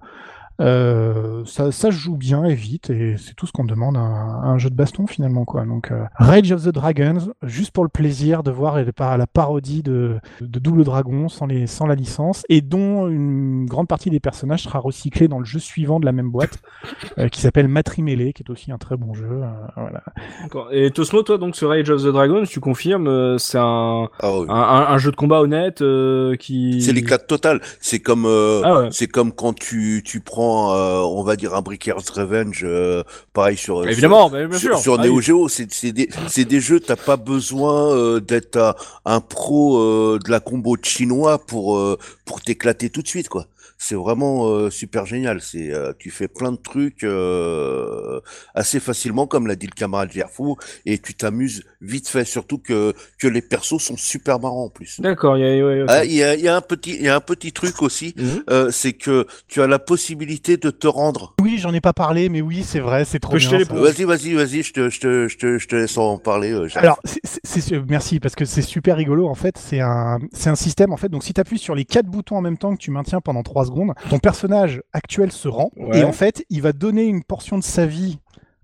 [0.59, 3.99] Euh, ça, ça se joue bien et vite, et c'est tout ce qu'on demande à
[3.99, 5.65] un, à un jeu de baston finalement quoi.
[5.65, 9.27] Donc euh, Rage of the Dragons, juste pour le plaisir de voir la par- la
[9.27, 14.09] parodie de, de Double Dragon sans, les, sans la licence, et dont une grande partie
[14.09, 16.59] des personnages sera recyclée dans le jeu suivant de la même boîte,
[17.19, 19.27] euh, qui s'appelle Matrimele, qui est aussi un très bon jeu.
[19.29, 20.03] euh, voilà.
[20.71, 24.29] Et Tosmo, toi, donc, ce Rage of the Dragon, tu confirmes, euh, c'est un, Ah
[24.29, 26.81] un, un- un jeu de combat honnête euh, qui.
[26.81, 27.61] C'est l'éclate totale.
[27.79, 28.87] C'est comme, euh, Ah ouais.
[28.91, 33.57] c'est comme quand tu, tu prends, euh, on va dire un Bricker's Revenge, euh, pareil
[33.57, 34.79] sur, Évidemment, mais bien sur, sûr.
[34.79, 35.21] sur Ah Neo.
[35.21, 36.09] Geo, c'est des,
[36.45, 38.75] des jeux, t'as pas besoin euh, d'être un,
[39.05, 43.47] un pro euh, de la combo chinois pour euh, pour t'éclater tout de suite, quoi.
[43.77, 45.39] C'est vraiment euh, super génial.
[45.41, 48.19] C'est, euh, tu fais plein de trucs euh,
[48.55, 52.25] assez facilement, comme l'a dit le camarade Gerfou, et tu t'amuses vite fait.
[52.25, 54.99] Surtout que que les persos sont super marrants en plus.
[54.99, 55.85] D'accord, il y a, ouais.
[55.87, 57.81] Ah, Il y, a, il y a un petit, il y a un petit truc
[57.81, 58.15] aussi,
[58.49, 61.35] euh, c'est que tu as la possibilité de te rendre.
[61.41, 63.59] Oui, j'en ai pas parlé, mais oui, c'est vrai, c'est trop Peux bien.
[63.69, 66.51] Vas-y, vas-y, vas-y, je te, je te, je te, je te laisse en parler.
[66.51, 66.67] euh.
[66.75, 69.57] Alors, c'est- merci parce que c'est super rigolo en fait.
[69.57, 71.09] C'est un, c'est un système en fait.
[71.09, 73.43] Donc, si tu appuies sur les quatre boutons en même temps que tu maintiens pendant
[73.43, 75.99] 3 secondes, ton personnage actuel se rend Ouais.
[75.99, 78.19] et en fait, il va donner une portion de sa vie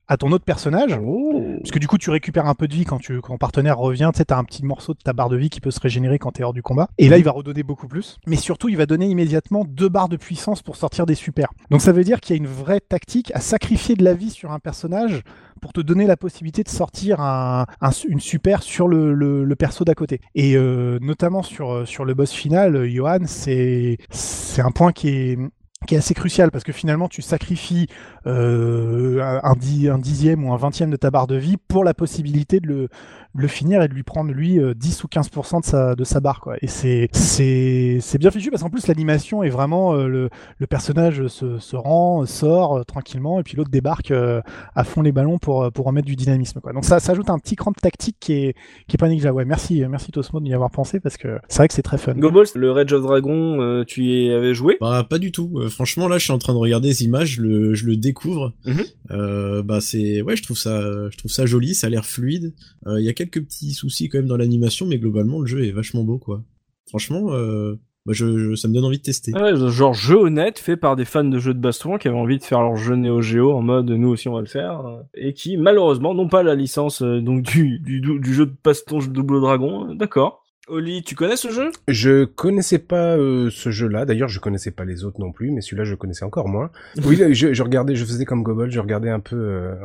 [0.07, 0.99] à ton autre personnage.
[1.01, 1.41] Oh.
[1.59, 3.77] Parce que du coup, tu récupères un peu de vie quand, tu, quand ton partenaire
[3.77, 4.09] revient.
[4.13, 6.19] Tu sais, t'as un petit morceau de ta barre de vie qui peut se régénérer
[6.19, 6.89] quand t'es hors du combat.
[6.97, 8.17] Et là, il va redonner beaucoup plus.
[8.27, 11.51] Mais surtout, il va donner immédiatement deux barres de puissance pour sortir des supers.
[11.71, 14.29] Donc ça veut dire qu'il y a une vraie tactique à sacrifier de la vie
[14.29, 15.21] sur un personnage
[15.61, 19.55] pour te donner la possibilité de sortir un, un- une super sur le, le- le
[19.55, 20.19] perso d'à côté.
[20.35, 25.07] Et euh, notamment sur, sur le boss final, euh, Johan, c'est c'est un point qui
[25.07, 25.37] est
[25.85, 27.87] qui est assez crucial parce que finalement tu sacrifies
[28.27, 32.59] euh, un, un dixième ou un vingtième de ta barre de vie pour la possibilité
[32.59, 32.87] de le,
[33.35, 36.19] le finir et de lui prendre lui euh, 10 ou 15% de sa, de sa
[36.19, 36.55] barre quoi.
[36.61, 40.67] Et c'est c'est c'est bien fichu parce qu'en plus l'animation est vraiment euh, le, le
[40.67, 44.41] personnage se, se rend, sort euh, tranquillement et puis l'autre débarque euh,
[44.75, 46.73] à fond les ballons pour pour remettre du dynamisme quoi.
[46.73, 48.55] Donc ça, ça ajoute un petit cran de tactique qui est
[48.87, 49.37] qui est pas négligeable.
[49.37, 51.97] Ouais, merci merci Tosmo de y avoir pensé parce que c'est vrai que c'est très
[51.97, 52.13] fun.
[52.13, 54.77] Goballs, le Rage of Dragon, euh, tu y avais joué?
[54.79, 55.51] Bah pas du tout.
[55.55, 57.95] Euh, franchement, là, je suis en train de regarder les images, je le, je le
[57.97, 58.53] découvre.
[58.65, 58.83] Mhm.
[59.11, 62.53] Euh, bah, c'est, ouais, je trouve ça, je trouve ça joli, ça a l'air fluide.
[62.87, 65.65] Euh, Il y a quelques petits soucis quand même dans l'animation, mais globalement, le jeu
[65.65, 66.43] est vachement beau, quoi.
[66.87, 69.31] Franchement, euh, bah, je, ça me donne envie de tester.
[69.31, 72.43] Genre jeu honnête fait par des fans de jeux de baston qui avaient envie de
[72.43, 75.33] faire leur jeu Neo Geo en mode nous aussi on va le faire euh, et
[75.33, 79.39] qui malheureusement n'ont pas la licence euh, donc du, du, du jeu de baston Double
[79.39, 79.95] Dragon.
[79.95, 80.42] D'accord.
[80.69, 81.71] Oli, tu connais ce jeu?
[81.89, 84.05] Je connaissais pas euh, ce jeu-là.
[84.05, 86.71] D'ailleurs, je connaissais pas les autres non plus, mais celui-là, je connaissais encore moins.
[87.05, 89.75] Oui, je, je regardais, je faisais comme Gobble, je regardais un peu euh,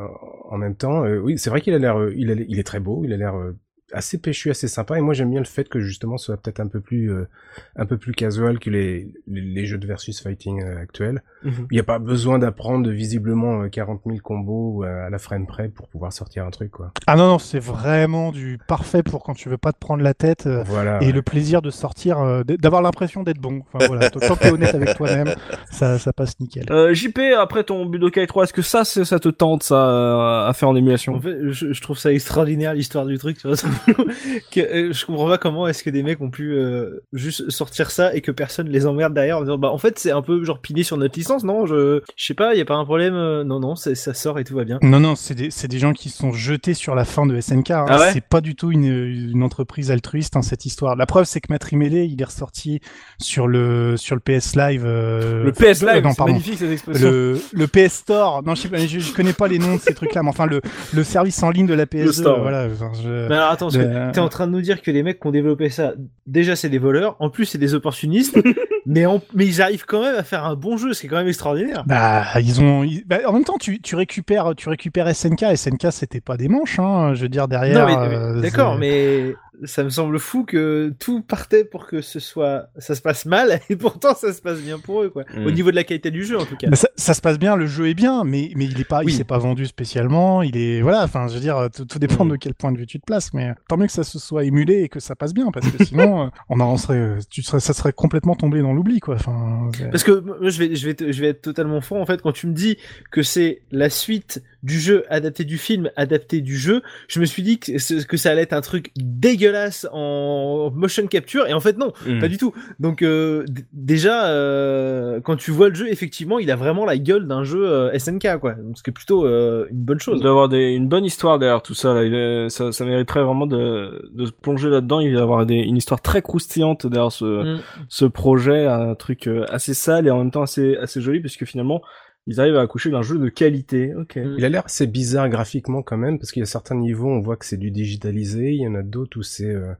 [0.49, 1.03] en même temps.
[1.03, 3.17] Euh, oui, c'est vrai qu'il a l'air, euh, il, il est très beau, il a
[3.17, 3.57] l'air euh,
[3.93, 4.97] assez péchu, assez sympa.
[4.97, 7.27] Et moi, j'aime bien le fait que justement, ce soit peut-être un peu plus, euh,
[7.75, 11.21] un peu plus casual que les, les, les jeux de versus fighting euh, actuels.
[11.43, 11.67] Mhm.
[11.71, 15.47] Il n'y a pas besoin d'apprendre visiblement euh, 40 000 combos euh, à la frame
[15.47, 16.91] près pour pouvoir sortir un truc, quoi.
[17.07, 20.13] Ah non, non, c'est vraiment du parfait pour quand tu veux pas te prendre la
[20.13, 21.01] tête euh, Voilà.
[21.01, 21.11] et ouais.
[21.11, 23.61] le plaisir de sortir, euh, d'avoir l'impression d'être bon.
[23.73, 25.33] Enfin voilà, tant que honnête avec toi-même,
[25.71, 26.65] ça, ça passe nickel.
[26.71, 30.53] euh, JP, après ton Budokai 3, est-ce que ça, ça te tente ça euh, à
[30.53, 31.15] faire en émulation?
[31.15, 33.37] En fait, je, je trouve ça extraordinaire l'histoire du truc.
[33.37, 33.55] Tu vois,
[34.51, 37.91] que, euh, je comprends pas comment est-ce que des mecs ont pu euh, juste sortir
[37.91, 40.43] ça et que personne les emmerde derrière en disant bah en fait c'est un peu
[40.43, 41.65] genre pilé sur notre licence non?
[41.65, 44.13] Je je sais pas il y a pas un problème euh, non non c'est- ça
[44.13, 44.79] sort et tout va bien.
[44.81, 47.71] Non, non, c'est des, c'est des gens qui sont jetés sur la fin de SNK.
[47.71, 47.85] hein.
[47.89, 48.11] Ah ouais?
[48.13, 50.95] C'est pas du tout une, une entreprise altruiste, hein, cette histoire.
[50.95, 52.79] La preuve, c'est que Maître Imele, il est ressorti
[53.19, 54.83] sur le, sur le PS Live.
[54.85, 56.33] euh, Le PS euh, Live, non, c'est pardon.
[56.33, 57.09] magnifique cette expression.
[57.09, 58.43] Le, le PS Store.
[58.43, 60.45] Non, je, sais pas, je, je connais pas les noms de ces trucs-là, mais enfin,
[60.45, 60.61] le,
[60.93, 62.11] le service en ligne de la PS2.
[62.11, 62.67] store, voilà.
[62.71, 64.91] enfin, je- Mais alors attends, parce que Le- t'es en train de nous dire que
[64.91, 65.93] les mecs qui ont développé ça,
[66.27, 68.37] déjà c'est des voleurs, en plus c'est des opportunistes,
[68.89, 69.05] mais,
[69.45, 71.83] ils arrivent quand même à faire un bon jeu, ce qui est quand même extraordinaire.
[71.85, 72.83] Bah, ils ont.
[72.83, 75.55] ils- bah, en même temps, tu, tu récupères, tu récupères SNK.
[75.55, 77.13] SNK, c'était pas des manches, hein.
[77.13, 77.87] Je veux dire derrière.
[77.87, 79.35] non mais, mais- euh, d'accord, c'est- mais
[79.65, 83.59] ça me semble fou que tout partait pour que ce soit, ça se passe mal,
[83.69, 85.23] et pourtant ça se passe bien pour eux, quoi.
[85.35, 85.45] Mm.
[85.45, 86.69] Au niveau de la qualité du jeu, en tout cas.
[86.69, 88.99] Bah, ça, ça se passe bien, le jeu est bien, mais, mais il est pas,
[88.99, 89.11] Oui.
[89.11, 90.41] il s'est pas vendu spécialement.
[90.43, 92.29] Il est, voilà, enfin, je veux dire, tout, tout dépend Mm.
[92.31, 94.45] de quel point de vue tu te places, mais tant mieux que ça se soit
[94.45, 97.59] émulé et que ça passe bien, parce que sinon, euh, on en serait, tu serais,
[97.59, 99.15] ça serait complètement tombé dans l'oubli, quoi.
[99.15, 102.31] Enfin, Parce que je vais, je vais, je vais être totalement franc en fait quand
[102.31, 102.77] tu me dis
[103.11, 107.43] que c'est la suite du jeu adapté du film adapté du jeu, je me suis
[107.43, 111.77] dit que, que ça allait être un truc dégueulasse en motion capture et en fait
[111.77, 112.19] non, Mm.
[112.19, 112.53] pas du tout.
[112.79, 117.27] Donc euh, déjà euh, quand tu vois le jeu effectivement il a vraiment la gueule
[117.27, 120.21] d'un jeu euh, SNK quoi, Donc, ce qui est plutôt euh, une bonne chose.
[120.21, 122.03] D'avoir des, une bonne histoire derrière tout ça, là.
[122.03, 124.99] Il est- ça, ça mériterait vraiment de, de se plonger là-dedans.
[124.99, 127.59] Il va y avoir des, une histoire très croustillante derrière ce, Mm.
[127.87, 131.45] ce projet, un truc euh, assez sale et en même temps assez, assez joli, puisque
[131.45, 131.81] finalement,
[132.27, 133.93] ils arrivent à accoucher d'un jeu de qualité.
[133.95, 134.17] Ok.
[134.17, 134.35] Mm.
[134.37, 137.19] Il a l'air assez bizarre graphiquement quand même, parce qu'il y a certains niveaux, on
[137.21, 139.73] voit que c'est du digitalisé, il y en a d'autres où c'est euh,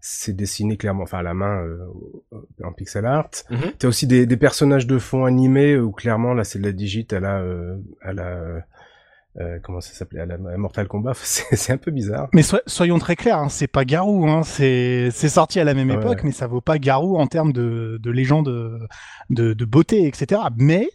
[0.00, 1.78] c'est dessiné clairement, enfin à la main euh,
[2.62, 3.30] en pixel art.
[3.50, 3.58] Mhm.
[3.78, 7.06] T'as aussi des, des personnages de fond animés où clairement là c'est de la digit
[7.10, 8.60] à la euh, à la euh,
[9.40, 11.14] euh, comment ça s'appelait à la à Mortal Kombat.
[11.22, 12.28] c'est un peu bizarre.
[12.32, 15.74] Mais so- soyons très clairs, hein, c'est pas Garou, hein, c'est c'est sorti à la
[15.74, 15.96] même Ouais.
[15.96, 18.48] époque, mais ça vaut pas Garou en termes de, de légende,
[19.30, 20.40] de, de beauté, etc.
[20.56, 20.88] Mais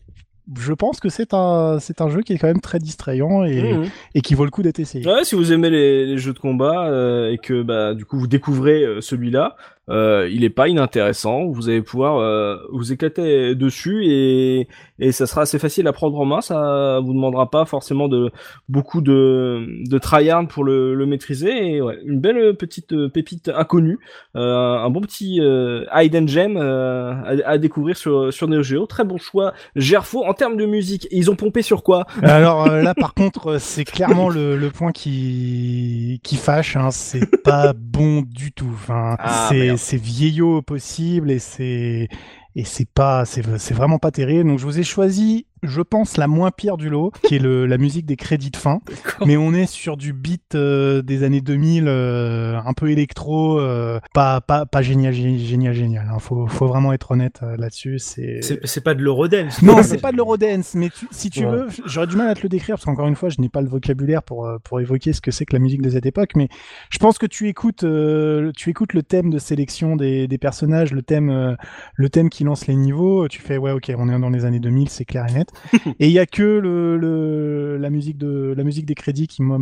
[0.59, 3.73] je pense que c'est un c'est un jeu qui est quand même très distrayant et,
[3.73, 3.85] Mhm.
[4.15, 5.05] et qui vaut le coup d'être essayé.
[5.07, 8.17] Ouais, si vous aimez les, les jeux de combat euh, et que bah du coup
[8.19, 9.55] vous découvrez euh, celui-là,
[9.89, 11.45] euh, il est pas inintéressant.
[11.45, 14.67] Vous allez pouvoir euh, vous éclater dessus et
[14.99, 16.41] et ça sera assez facile à prendre en main.
[16.41, 18.31] Ça vous demandera pas forcément de
[18.69, 21.73] beaucoup de de tryhard pour le, le maîtriser.
[21.75, 23.99] Et ouais, une belle petite pépite inconnue,
[24.35, 28.85] euh, un bon petit euh, hidden gem euh, à, à découvrir sur sur Neo Geo.
[28.85, 29.53] Très bon choix.
[29.75, 32.05] Gerfo en termes de musique, ils ont pompé sur quoi?
[32.21, 36.77] Alors euh, là, par contre, c'est clairement le, le point qui qui fâche.
[36.77, 38.69] Hein, c'est pas bon du tout.
[38.73, 39.72] Enfin, Ah, c'est.
[39.77, 42.09] C'est vieillot possible et c'est
[42.55, 44.49] et c'est pas c'est c'est vraiment pas terrible.
[44.49, 47.65] Donc je vous ai choisi, je pense, la moins pire du lot, qui est le,
[47.65, 48.81] la musique des crédits de fin.
[49.25, 53.99] Mais on est sur du beat euh, des années 2000, euh, un peu électro, euh,
[54.13, 56.07] pas pas pas génial gé- génial génial.
[56.13, 56.19] Hein.
[56.19, 57.99] Faut faut vraiment être honnête euh, là-dessus.
[57.99, 59.61] C'est C'est pas de l'Eurodance.
[59.61, 61.51] non, c'est pas de l'Eurodance, mais tu- si tu Ouais.
[61.51, 63.61] veux, j'aurais du mal à te le décrire parce qu'encore une fois, je n'ai pas
[63.61, 66.31] le vocabulaire pour euh, pour évoquer ce que c'est que la musique de cette époque.
[66.35, 66.47] Mais
[66.89, 70.91] je pense que tu écoutes, euh, tu écoutes le thème de sélection des, des personnages,
[70.93, 71.55] le thème, euh,
[71.95, 73.27] le thème qui lance les niveaux.
[73.27, 75.49] Tu fais ouais, ok, on est dans les années 2000, c'est clair et net.
[75.99, 79.41] et il y a que le, le la musique de la musique des crédits qui
[79.41, 79.57] moi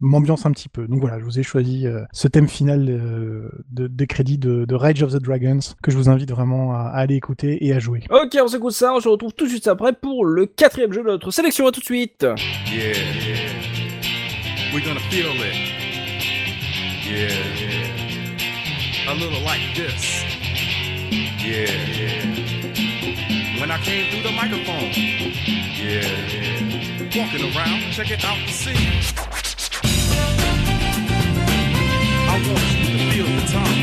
[0.00, 0.86] m'ambiance un petit peu.
[0.86, 4.64] Donc voilà, je vous ai choisi euh, ce thème final euh, de, des crédits de,
[4.64, 7.72] de Rage of the Dragons que je vous invite vraiment à, à aller écouter et
[7.72, 8.00] à jouer.
[8.10, 11.02] Ok, on s'écoute ça, on se retrouve tout de suite après pour le quatrième jeu
[11.02, 11.66] de notre sélection.
[11.66, 12.26] À tout de suite.
[12.72, 12.94] Yeah.
[14.72, 15.54] We're gonna feel it.
[17.06, 17.30] Yeah.
[19.08, 20.24] A little like this.
[21.44, 22.53] Yeah.
[23.64, 24.92] When I came through the microphone.
[24.92, 27.00] Yeah, yeah.
[27.16, 28.76] Walking around, check it out to see.
[32.28, 33.73] I want you to feel the time.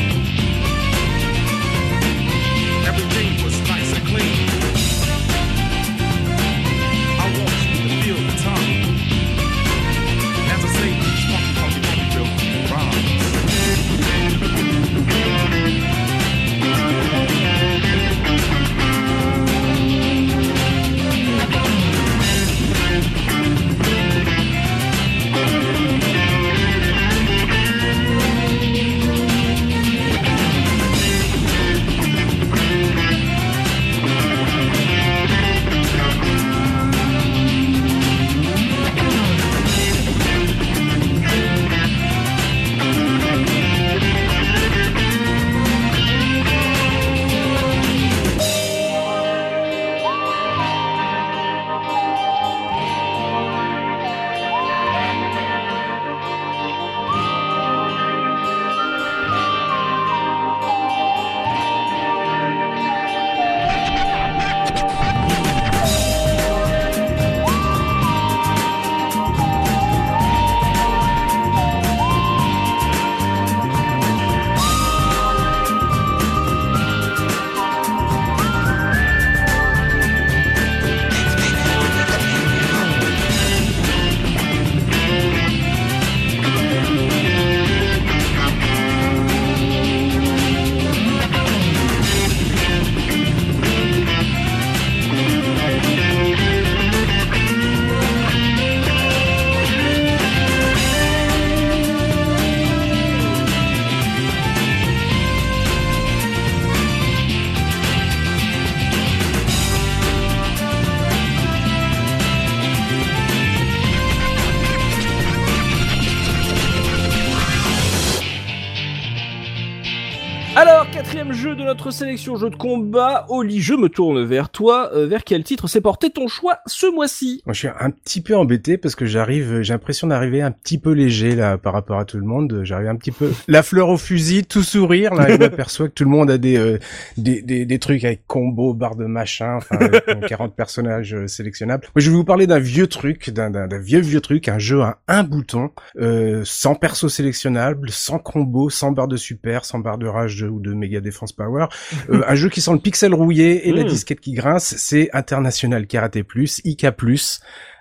[121.92, 124.90] Jeu de notre jeu de combat, Oli, je me tourne vers toi.
[124.94, 127.42] Euh, vers quel titre s'est porté ton choix ce mois-ci?
[127.46, 130.78] Moi, je suis un petit peu embêté parce que j'arrive, j'ai l'impression d'arriver un petit
[130.78, 132.60] peu léger là par rapport à tout le monde.
[132.64, 135.14] J'arrive un petit peu la fleur au fusil, tout sourire.
[135.14, 136.78] Là, je m'aperçois que tout le monde a des, euh,
[137.16, 141.86] des, des des trucs avec combo, barre de machin, enfin avec 40 personnages euh, sélectionnables.
[141.94, 144.98] Moi, je vais vous parler d'un vieux truc, d'un vieux vieux truc, un jeu à
[145.08, 150.06] un bouton, euh, sans perso sélectionnable, sans combo, sans barre de super, sans barre de
[150.06, 151.66] rage ou de méga défense power.
[152.12, 153.88] Euh, un jeu qui sent le pixel rouillé et la Mm.
[153.88, 154.74] disquette qui grince.
[154.76, 157.40] C'est International Karaté Plus, IK Plus.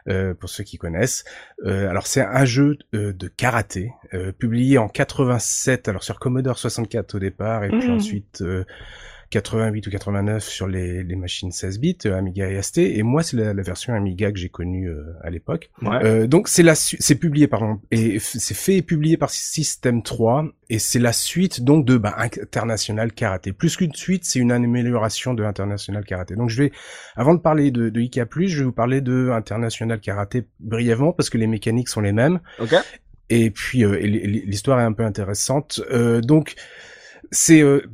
[0.10, 1.24] euh, pour ceux qui connaissent.
[1.64, 6.58] Euh, alors c'est un jeu euh, de karaté euh, publié en 87, alors sur Commodore
[6.58, 7.98] 64 au départ, et puis Mhm.
[7.98, 8.64] ensuite euh,
[9.32, 12.80] 88 ou 89 sur les, les machines 16 bits, euh, Amiga et ST.
[12.80, 15.72] Et moi c'est la, la version Amiga que j'ai connue euh, à l'époque.
[15.82, 16.04] Ouais.
[16.04, 20.46] Euh, donc c'est la c'est publié pardon et c'est fait et publié par System 3
[20.70, 23.54] et c'est la suite donc de bah, International Karaté.
[23.54, 26.36] Plus qu'une suite, c'est une amélioration de International Karaté.
[26.36, 26.72] Donc je vais
[27.16, 31.30] avant de parler de, de IK+, je vais vous parler de International Karaté brièvement parce
[31.30, 32.76] que les mécaniques sont les mêmes Ok.
[33.30, 35.82] et puis euh, l'histoire est un peu intéressante.
[35.92, 36.56] Euh, donc
[37.32, 37.82] c'est euh,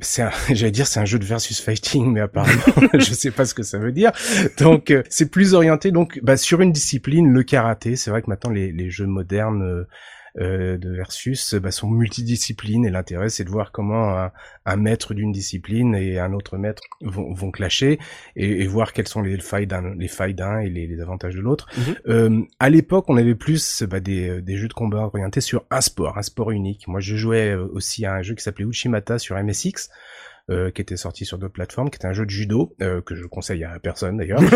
[0.50, 2.62] j'allais dire c'est un jeu de versus fighting mais apparemment
[2.94, 4.12] je sais pas ce que ça veut dire.
[4.58, 7.96] Donc euh, c'est plus orienté donc bah, sur une discipline le karaté.
[7.96, 9.88] C'est vrai que maintenant les, les jeux modernes euh,
[10.36, 12.84] de versus bah, sont multidisciplines.
[12.84, 14.32] Et l'intérêt c'est de voir comment un,
[14.68, 17.98] un maître d'une discipline et un autre maître vont, vont clasher
[18.36, 21.34] et, et voir quelles sont les failles d'un les failles d'un et les, les avantages
[21.34, 21.68] de l'autre.
[21.76, 21.94] Mhm.
[22.08, 25.64] euh, à l'époque on avait plus bah, des, euh, des jeux de combat orientés sur
[25.70, 26.86] un sport un sport unique.
[26.88, 29.88] Moi je jouais euh, aussi à un jeu qui s'appelait Uchimata sur MSX
[30.50, 33.14] euh, qui était sorti sur d'autres plateformes, qui était un jeu de judo euh, que
[33.14, 34.40] je conseille à personne d'ailleurs.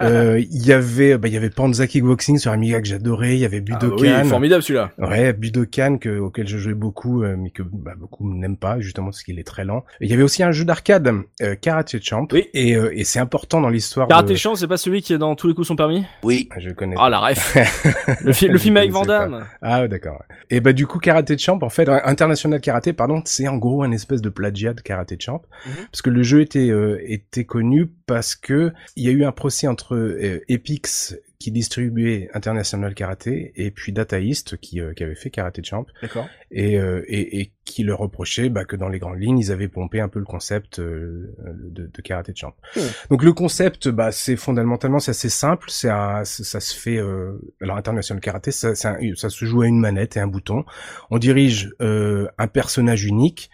[0.00, 3.34] Euh, Il y avait, bah, il y avait Panza Kickboxing sur Amiga que j'adorais.
[3.34, 3.96] Il y avait Ah, Budokan.
[4.22, 4.90] oui, formidable celui-là.
[4.98, 9.08] Ouais, Budokan que, auquel je jouais beaucoup, euh, mais que bah, beaucoup n'aiment pas, justement
[9.08, 9.84] parce qu'il est très lent.
[10.00, 11.10] Il y avait aussi un jeu d'arcade,
[11.42, 12.48] euh, Karate Champ, Oui.
[12.54, 14.08] et, euh, et c'est important dans l'histoire.
[14.08, 14.38] Karaté de...
[14.38, 16.04] Champ, c'est pas celui qui est dans tous les coups sont permis?
[16.22, 16.48] Oui.
[16.58, 16.96] Je connais.
[16.98, 17.56] Ah la ref.
[18.22, 19.44] le, fi- le film avec Van Damme.
[19.62, 20.22] Ah ouais, d'accord.
[20.50, 23.90] Et bah du coup Karate Champ en fait International Karaté pardon, c'est en gros un
[23.92, 25.72] espèce de plagiat de Karate Champ Mhm.
[25.90, 29.32] parce que le jeu était euh, était connu parce que il y a eu un
[29.32, 35.04] procès entre euh, Epix qui distribuait International Karaté et puis Data East qui euh, qui
[35.04, 36.28] avait fait Karate Champ D'accord.
[36.50, 39.68] et, euh, et, et qui leur reprochait bah, que dans les grandes lignes, ils avaient
[39.68, 42.54] pompé un peu le concept euh, de, de karaté champ.
[42.74, 42.80] Hmm.
[43.10, 45.70] Donc le concept, bah, c'est fondamentalement c'est assez simple.
[45.70, 49.68] C'est ça, ça se fait euh, alors international karaté, ça, un- ça se joue à
[49.68, 50.64] une manette et un bouton.
[51.10, 53.48] On dirige euh, un personnage unique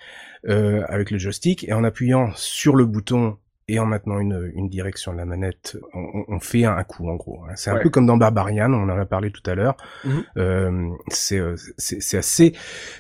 [0.49, 4.69] euh, avec le joystick et en appuyant sur le bouton et en maintenant une, une
[4.69, 7.41] direction de la manette, on, on fait un coup en gros.
[7.49, 7.55] hein.
[7.57, 7.81] C'est un Ouais.
[7.83, 9.75] peu comme dans Barbarian, on en a parlé tout à l'heure.
[10.05, 10.25] Mhm.
[10.37, 12.53] Euh, c'est euh, c'est c'est assez,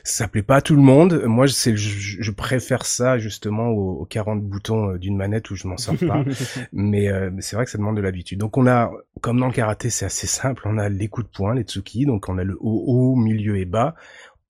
[0.04, 1.22] ça plaît pas à tout le monde.
[1.26, 5.68] Moi, je, je préfère ça justement aux, aux 40 boutons euh, d'une manette où je
[5.68, 6.24] m'en sors pas.
[6.72, 8.38] mais euh, mais c'est vrai que ça demande de l'habitude.
[8.38, 8.90] Donc on a,
[9.20, 10.62] comme dans le karaté, c'est assez simple.
[10.64, 13.58] On a les coups de poing, les tsuki, donc on a le haut, haut, milieu
[13.58, 13.94] et bas.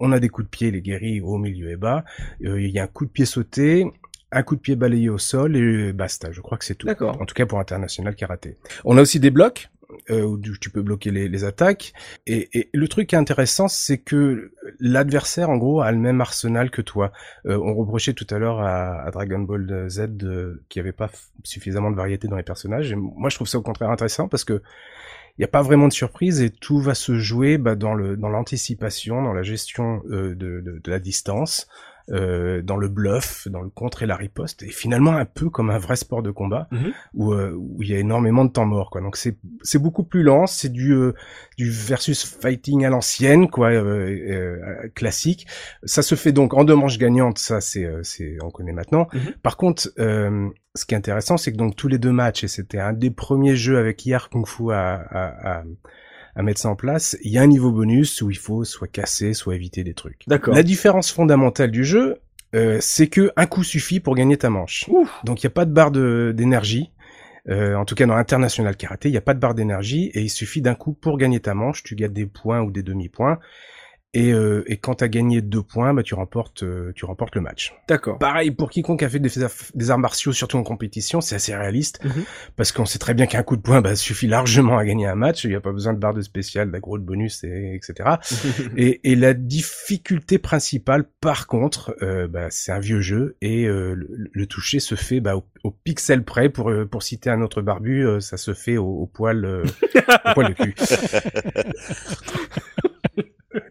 [0.00, 2.04] On a des coups de pied, les guéris, haut, milieu et bas.
[2.44, 3.86] Euh, Il y a un coup de pied sauté,
[4.32, 6.32] un coup de pied balayé au sol et basta.
[6.32, 6.86] Je crois que c'est tout.
[6.86, 7.20] D'accord.
[7.20, 8.56] En tout cas pour international karaté.
[8.84, 9.68] On a aussi des blocs.
[10.10, 11.92] Euh, où tu peux bloquer les, les attaques
[12.26, 14.50] et, et le truc intéressant c'est que
[14.80, 17.12] l'adversaire en gros a le même arsenal que toi
[17.46, 20.08] euh, on reprochait tout à l'heure à, à Dragon Ball Z
[20.68, 21.10] qu'il n'y avait pas
[21.44, 22.90] suffisamment de variété dans les personnages.
[22.90, 24.62] Et moi, je trouve ça au contraire intéressant parce que
[25.36, 29.22] il n'y a pas vraiment de surprise et tout va se jouer bah, dans l'anticipation,
[29.22, 31.66] dans la gestion euh, de la distance,
[32.10, 35.70] euh, dans le bluff, dans le contre et la riposte, et finalement un peu comme
[35.70, 36.92] un vrai sport de combat Mhm.
[37.14, 38.90] où euh, où il y a énormément de temps mort.
[38.90, 39.00] Quoi.
[39.00, 41.12] Donc c'est c'est beaucoup plus lent, c'est du euh,
[41.56, 45.46] du versus fighting à l'ancienne, quoi, euh, euh, classique.
[45.84, 49.08] Ça se fait donc en deux manches gagnantes, ça c'est euh, c'est on connaît maintenant.
[49.12, 49.32] Mhm.
[49.42, 52.48] Par contre, euh, ce qui est intéressant, c'est que donc tous les deux matchs, et
[52.48, 55.62] c'était un des premiers jeux avec hier Kung Fu à, à, à,
[56.36, 58.88] à mettre ça en place, il y a un niveau bonus où il faut soit
[58.88, 60.22] casser, soit éviter des trucs.
[60.26, 60.54] D'accord.
[60.54, 62.18] La différence fondamentale du jeu,
[62.54, 64.88] euh, c'est que un coup suffit pour gagner ta manche.
[65.24, 66.90] Donc il n'y a pas de barre de- d'énergie.
[67.48, 70.22] Euh, en tout cas, dans International Karaté, il n'y a pas de barre d'énergie et
[70.22, 71.82] il suffit d'un coup pour gagner ta manche.
[71.82, 73.38] Tu gagnes des points ou des demi-points.
[74.14, 77.34] Et, euh, et quand tu as gagné deux points, bah, tu remportes, euh, tu remportes
[77.34, 77.74] le match.
[77.88, 78.18] D'accord.
[78.18, 79.30] Pareil pour quiconque a fait des,
[79.74, 82.24] des arts martiaux, surtout en compétition, c'est assez réaliste Mhm.
[82.56, 85.14] parce qu'on sait très bien qu'un coup de poing bah, suffit largement à gagner un
[85.16, 85.44] match.
[85.44, 88.10] Il n'y a pas besoin de barre de spécial, d'aggro de bonus, et, etc.
[88.76, 93.94] et, et la difficulté principale, par contre, euh, bah, c'est un vieux jeu et euh,
[93.94, 96.48] le, le toucher se fait bah, au, au pixel près.
[96.48, 99.64] Pour euh, pour citer un autre barbu, euh, ça se fait au, au poil, euh,
[100.26, 100.74] au poil de cul.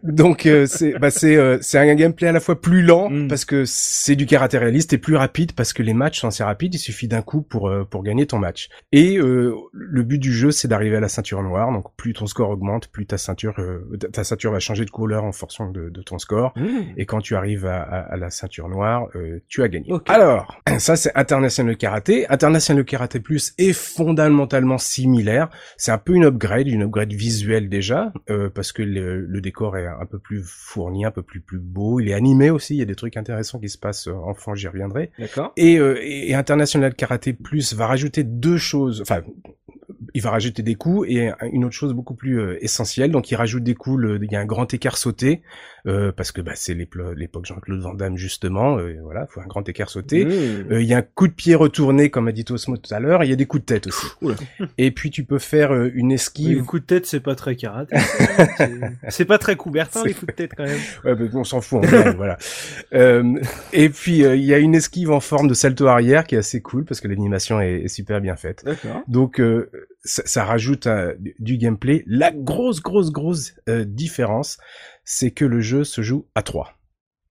[0.04, 3.28] Donc euh, c'est bah c'est euh, c'est un gameplay à la fois plus lent Mm.
[3.28, 6.44] parce que c'est du karaté réaliste et plus rapide parce que les matchs sont assez
[6.44, 8.68] rapides, il suffit d'un coup pour euh, pour gagner ton match.
[8.92, 11.72] Et euh, le but du jeu c'est d'arriver à la ceinture noire.
[11.72, 13.80] Donc plus ton score augmente, plus ta ceinture euh,
[14.12, 16.52] ta- ceinture va changer de couleur en fonction de, de ton score.
[16.56, 16.66] Mmh.
[16.98, 19.90] Et quand tu arrives à, à- à la ceinture noire, euh, tu as gagné.
[20.08, 22.28] Alors, ça c'est International Karaté.
[22.28, 25.48] International Karaté Plus est fondamentalement similaire.
[25.78, 29.76] C'est un peu une upgrade, une upgrade visuelle déjà, euh, parce que le, le décor
[29.78, 32.00] est un peu plus fourni, un peu plus plus beau.
[32.00, 32.74] Il est animé aussi.
[32.74, 34.08] Il y a des trucs intéressants qui se passent.
[34.08, 35.10] euh, Enfant, j'y reviendrai.
[35.18, 35.52] D'accord.
[35.56, 39.00] Et, euh, et International Karaté Plus va rajouter deux choses.
[39.02, 39.22] Enfin,
[40.14, 43.10] il va rajouter des coups et une autre chose beaucoup plus euh, essentielle.
[43.10, 44.00] Donc, il rajoute des coups.
[44.00, 45.42] le- il y a un grand écart sauté
[45.86, 48.78] euh, parce que bah, c'est l'époque Jean-Claude Van Damme justement.
[48.78, 50.24] euh, voilà, faut un grand écart sauté.
[50.24, 50.30] Mmh.
[50.72, 53.00] Euh, Il y a un coup de pied retourné, comme a dit Osmo tout à
[53.00, 53.24] l'heure.
[53.24, 54.06] Il y a des coups de tête aussi.
[54.22, 54.36] Oula.
[54.78, 56.58] Et puis tu peux faire euh, une Oui, esquive.
[56.58, 57.96] le coup de tête, c'est pas très karaté.
[58.56, 58.80] C'est-
[59.10, 60.78] c'est pas très Coubertin, C'est les coups de tête, quand même.
[61.04, 61.78] Ouais, mais on s'en fout.
[61.84, 62.38] en vrai, voilà.
[62.94, 63.34] Euh,
[63.72, 66.38] et puis euh, il y a une esquive en forme de salto arrière qui est
[66.38, 68.62] assez cool parce que l'animation est, est super bien faite.
[68.64, 69.02] D'accord.
[69.08, 69.70] Donc euh,
[70.04, 72.04] ça, ça rajoute euh, du- gameplay.
[72.06, 74.58] La grosse, grosse, grosse euh, différence,
[75.04, 76.74] c'est que le jeu se joue à trois.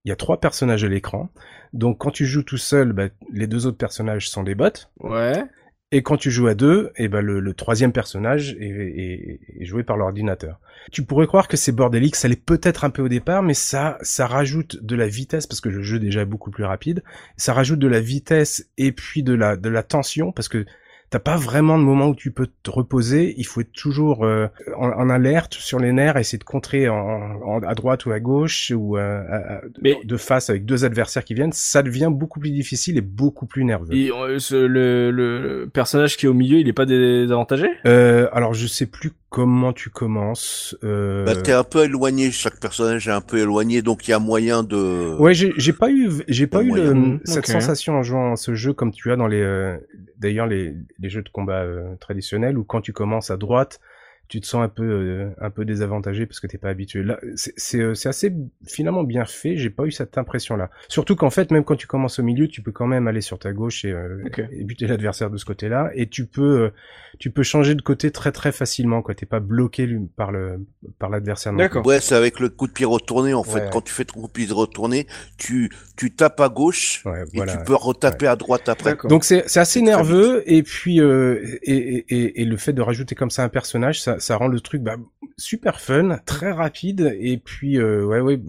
[0.04, 1.30] Il y a trois personnages à l'écran.
[1.72, 4.68] Donc quand tu joues tout seul, bah, les deux autres personnages sont des bots.
[5.00, 5.44] Ouais.
[5.92, 9.64] Et quand tu joues à deux, et ben le, le troisième personnage est, est- est
[9.64, 10.58] joué par l'ordinateur.
[10.90, 13.96] Tu pourrais croire que c'est bordélique, ça l'est peut-être un peu au départ, mais ça,
[14.02, 17.04] ça rajoute de la vitesse parce que le jeu déjà est beaucoup plus rapide.
[17.36, 20.66] Ça rajoute de la vitesse et puis de la de la tension parce que
[21.14, 23.34] t'as pas vraiment de moment où tu peux te reposer.
[23.36, 26.96] Il faut être toujours euh, en, en alerte sur les nerfs, essayer de contrer en,
[26.96, 30.84] en- à droite ou à gauche ou euh, à- à- Mais- de face avec deux
[30.84, 31.52] adversaires qui viennent.
[31.52, 33.94] Ça devient beaucoup plus difficile et beaucoup plus nerveux.
[33.94, 37.68] Et euh, ce- le, le personnage qui est au milieu, il est pas désavantagé?
[37.86, 40.76] Euh, alors je sais plus comment tu commences.
[40.84, 41.24] Euh...
[41.24, 44.20] Bah, t'es un peu éloigné, chaque personnage est un peu éloigné, donc il y a
[44.20, 45.16] moyen de...
[45.18, 48.54] Ouais, j'ai j'ai pas eu j'ai pas eu le, cette sensation en jouant à ce
[48.54, 49.76] jeu comme tu as dans les euh,
[50.18, 53.80] d'ailleurs les, les jeux de combat euh, traditionnels où quand tu commences à droite
[54.28, 57.02] tu te sens un peu euh, un peu désavantagé parce que t'es pas habitué.
[57.02, 58.32] Là, c'est c'est euh, c'est assez
[58.66, 59.56] finalement bien fait.
[59.56, 60.70] J'ai pas eu cette impression là.
[60.88, 63.38] Surtout qu'en fait, même quand tu commences au milieu, tu peux quand même aller sur
[63.38, 64.24] ta gauche et, euh,
[64.62, 65.90] buter l'adversaire de ce côté-là.
[65.94, 66.70] Et tu peux euh,
[67.18, 69.02] tu peux changer de côté très très facilement.
[69.02, 70.64] Quoi, t'es pas bloqué par le
[70.98, 71.52] par l'adversaire.
[71.54, 71.86] D'accord.
[71.86, 73.60] Ouais, c'est avec le coup de pied retourné, en fait.
[73.64, 73.70] Ouais.
[73.72, 77.36] Quand tu fais ton coup de pied retourné, tu, tu tapes à gauche, Ouais, et
[77.36, 77.56] voilà.
[77.56, 78.96] tu peux retaper à droite après.
[79.08, 82.82] Donc c'est c'est assez nerveux et puis euh, et, et, et, et le fait de
[82.82, 84.96] rajouter comme ça un personnage, ça, ça rend le truc bah,
[85.36, 88.40] super fun, très rapide et puis euh, ouais ouais,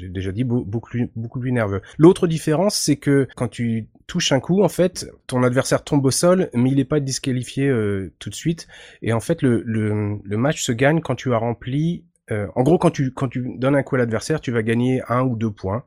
[0.00, 1.80] l'ai déjà dit beau- beaucoup plus beaucoup plus nerveux.
[1.98, 6.10] L'autre différence c'est que quand tu touches un coup, en fait, ton adversaire tombe au
[6.10, 8.66] sol, mais il n'est pas disqualifié euh, tout de suite.
[9.02, 12.04] Et en fait, le, le, le match se gagne quand tu as rempli.
[12.32, 15.00] euh, en gros, quand tu quand tu donnes un coup à l'adversaire, tu vas gagner
[15.08, 15.84] un ou deux points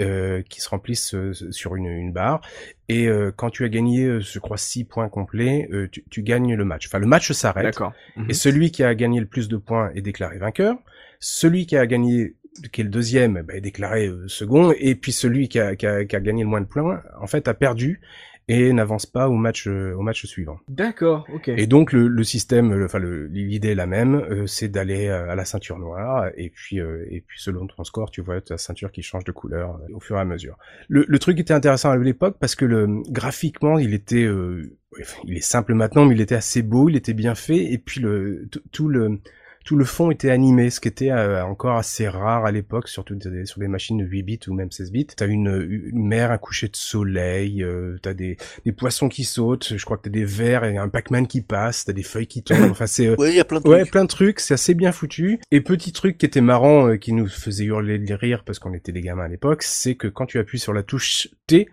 [0.00, 2.40] euh, qui se remplissent euh, sur une, une barre.
[2.88, 6.64] Et euh, quand tu as gagné, je crois, six points complets, tu, tu gagnes le
[6.64, 6.86] match.
[6.86, 7.64] Enfin, le match s'arrête.
[7.64, 7.92] D'accord.
[8.16, 8.26] Mhm.
[8.28, 10.76] Et celui qui a gagné le plus de points est déclaré vainqueur.
[11.20, 12.34] Celui qui a gagné,
[12.72, 14.72] qui est le deuxième, ben, est déclaré euh, second.
[14.78, 17.26] Et puis celui qui a, qui, a, qui a gagné le moins de points, en
[17.26, 18.00] fait, a perdu
[18.48, 20.58] et n'avance pas au match euh, au match suivant.
[20.68, 21.46] D'accord, ok.
[21.48, 25.06] Et donc le, le système, le- enfin le- l'idée est la même, euh, c'est d'aller
[25.06, 28.40] euh, à la ceinture noire et puis euh, et puis selon ton score, tu vois
[28.40, 30.58] ta ceinture qui change de couleur euh, au fur et à mesure.
[30.88, 34.76] Le, le truc était intéressant à l'époque parce que le graphiquement, il était euh,
[35.24, 38.00] il est simple maintenant, mais il était assez beau, il était bien fait et puis
[38.00, 39.20] le tout le
[39.64, 43.14] tout le fond était animé, ce qui était euh, encore assez rare à l'époque, surtout
[43.14, 45.06] des- sur des machines de 8 bits ou même 16 bits.
[45.06, 45.48] T'as une,
[45.92, 49.96] une mer, un coucher de soleil, euh, t'as des, des poissons qui sautent, je crois
[49.96, 52.86] que t'as des vers et un Pac-Man qui passe, t'as des feuilles qui tombent, enfin
[52.86, 53.06] c'est...
[53.06, 53.90] euh, Ouais, il y a plein de Ouais, trucs.
[53.92, 55.38] plein de trucs, c'est assez bien foutu.
[55.50, 58.74] Et petit truc qui était marrant, euh, qui nous faisait hurler de rire parce qu'on
[58.74, 61.68] était des gamins à l'époque, c'est que quand tu appuies sur la touche T,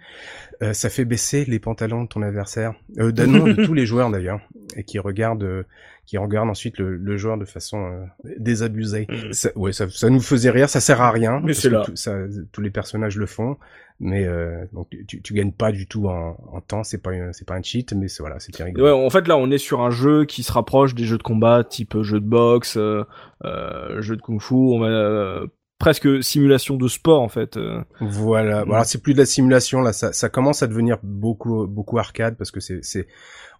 [0.62, 3.86] euh, ça fait baisser les pantalons de ton adversaire, euh, d'un nom de tous les
[3.86, 4.42] joueurs d'ailleurs,
[4.76, 5.64] et qui regardent, euh,
[6.10, 7.86] qui regardent ensuite le, le joueur de façon
[8.26, 9.06] euh, désabusée.
[9.10, 9.32] Mhm.
[9.32, 11.40] Ça, ouais, ça, ça nous faisait rire, ça sert à rien.
[11.44, 11.86] Mais c'est là.
[11.94, 12.18] ça-
[12.52, 13.58] tous les personnages le font,
[14.00, 16.84] mais euh, donc tu, tu gagnes pas du tout en, en temps.
[16.84, 18.86] C'est pas, c'est pas un cheat, mais c'est voilà, c'était rigolo.
[18.86, 21.24] Ouais, en fait là on est sur un jeu qui se rapproche des jeux de
[21.24, 23.04] combat type jeu de boxe, euh,
[23.46, 25.46] euh, jeu de kung-fu, on va euh,
[25.80, 27.58] presque simulation de sport en fait.
[27.58, 27.82] euh.
[28.02, 28.64] Voilà.
[28.66, 29.94] Voilà, c'est plus de la simulation là.
[29.94, 33.08] Ça, ça commence à devenir beaucoup, beaucoup arcade parce que c'est, c'est,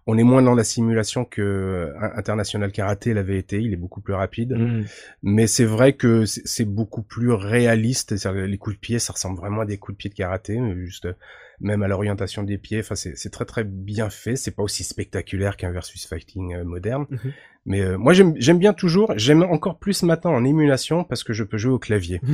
[0.06, 3.60] on est moins dans la simulation que euh, International Karaté l'avait été.
[3.60, 4.52] Il est beaucoup plus rapide.
[4.52, 4.84] Mm.
[5.22, 8.16] Mais c'est vrai que c'est beaucoup plus réaliste.
[8.16, 10.58] C'est-à-dire, Les coups de pied, ça ressemble vraiment à des coups de pied de karaté,
[10.76, 11.12] juste euh,
[11.60, 12.80] même à l'orientation des pieds.
[12.80, 14.36] Enfin, c'est c'est très très bien fait.
[14.36, 17.06] C'est pas aussi spectaculaire qu'un versus fighting moderne.
[17.10, 17.32] Mhm.
[17.66, 19.12] Mais euh, moi, j'aime j'aime bien toujours.
[19.16, 22.20] J'aime encore plus maintenant en émulation parce que je peux jouer au clavier.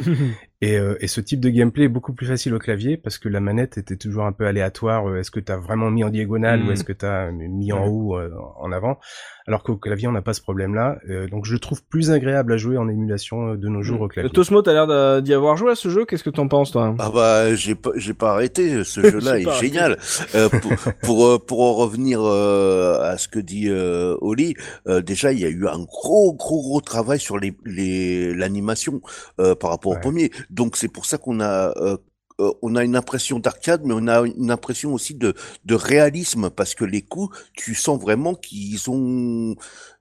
[0.62, 3.28] Et, euh, et ce type de gameplay est beaucoup plus facile au clavier parce que
[3.28, 5.06] la manette était toujours un peu aléatoire.
[5.06, 8.16] Euh, Est-ce que t'as vraiment mis en diagonale ou est-ce que t'as mis en haut,
[8.16, 8.98] euh, en avant?
[9.46, 10.96] Alors qu'au clavier, on n'a pas ce problème-là.
[11.10, 14.00] Euh, donc je le trouve plus agréable à jouer en émulation euh, de nos jours
[14.00, 14.30] au clavier.
[14.32, 16.06] Tosmo, t'as l'air d'y avoir joué à ce jeu?
[16.06, 16.94] Qu'est-ce que t'en penses toi?
[17.00, 19.98] Ah bah j'ai pas j'ai pas arrêté ce jeu-là est génial
[20.34, 20.72] Euh, pour
[21.02, 24.54] pour euh, pour en revenir euh, à ce que dit euh, Oli
[24.88, 29.00] euh, déjà il y a eu un gros gros gros travail sur les les l'animation
[29.40, 29.96] euh, par rapport Ouais.
[29.96, 31.96] au premier donc c'est pour ça qu'on a euh,
[32.40, 35.34] euh, on a une impression d'arcade, mais on a une impression aussi de,
[35.64, 39.56] de réalisme parce que les coups, tu sens vraiment qu'ils ont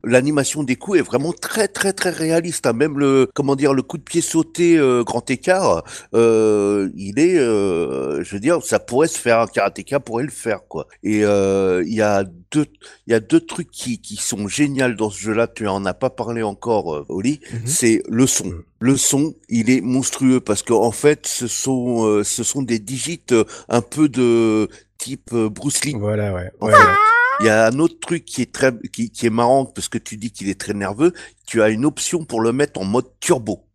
[0.06, 2.66] l'animation des coups est vraiment très très très réaliste.
[2.68, 2.74] hein.
[2.74, 5.84] Même le comment dire le coup de pied sauté euh, grand écart,
[6.14, 10.30] euh, il est, euh, je veux dire, ça pourrait se faire un karatéka pourrait le
[10.32, 10.88] faire quoi.
[11.04, 12.66] Et il y a deux
[13.08, 15.48] il y a deux trucs qui qui sont géniaux dans ce jeu-là.
[15.48, 17.40] Tu en as pas parlé encore, Oli.
[17.52, 17.60] Mhm.
[17.66, 18.46] C'est le son.
[18.48, 18.64] Mhm.
[18.80, 23.22] Le son, il est monstrueux parce qu'en en fait, ce sont ce sont des digits
[23.32, 25.96] euh, un peu de type Bruce Lee.
[25.98, 26.52] Voilà, ouais.
[26.60, 26.94] En ouais, fait, ouais.
[27.40, 30.18] Il y a un autre truc qui est très qui, est marrant parce que tu
[30.18, 31.14] dis qu'il est très nerveux.
[31.46, 33.66] Tu as une option pour le mettre en mode turbo.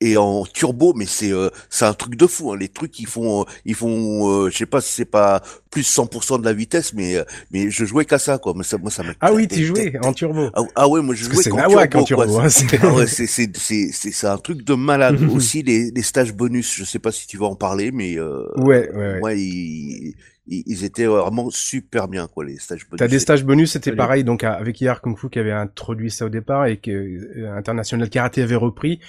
[0.00, 2.52] Et en turbo, mais c'est euh, c'est un truc de fou.
[2.52, 2.56] Hein.
[2.56, 5.42] Les trucs ils font euh, ils font euh, je sais pas si c'est pas
[5.72, 8.52] plus 100% de la vitesse, mais euh, mais je jouais qu'à ça quoi.
[8.56, 9.10] Mais ça, moi ça m'a.
[9.20, 10.50] Ah oui, tu jouais en turbo.
[10.54, 11.42] Ah, ah ouais, moi je jouais
[11.88, 15.20] qu'en turbo, hein, c'est- Ah ouais, c'est c'est c'est c'est c'est un truc de malade.
[15.34, 18.44] Aussi les les stages bonus, je sais pas si tu vas en parler, mais euh,
[18.54, 19.18] ouais, ouais, ouais.
[19.18, 20.14] moi ils,
[20.46, 23.00] ils étaient vraiment super bien quoi les stages bonus.
[23.00, 26.26] T'as des stages bonus, c'était pareil, donc avec Yar Kung Fu qui avait introduit ça
[26.26, 29.00] au départ et que euh, International Karaté avait repris.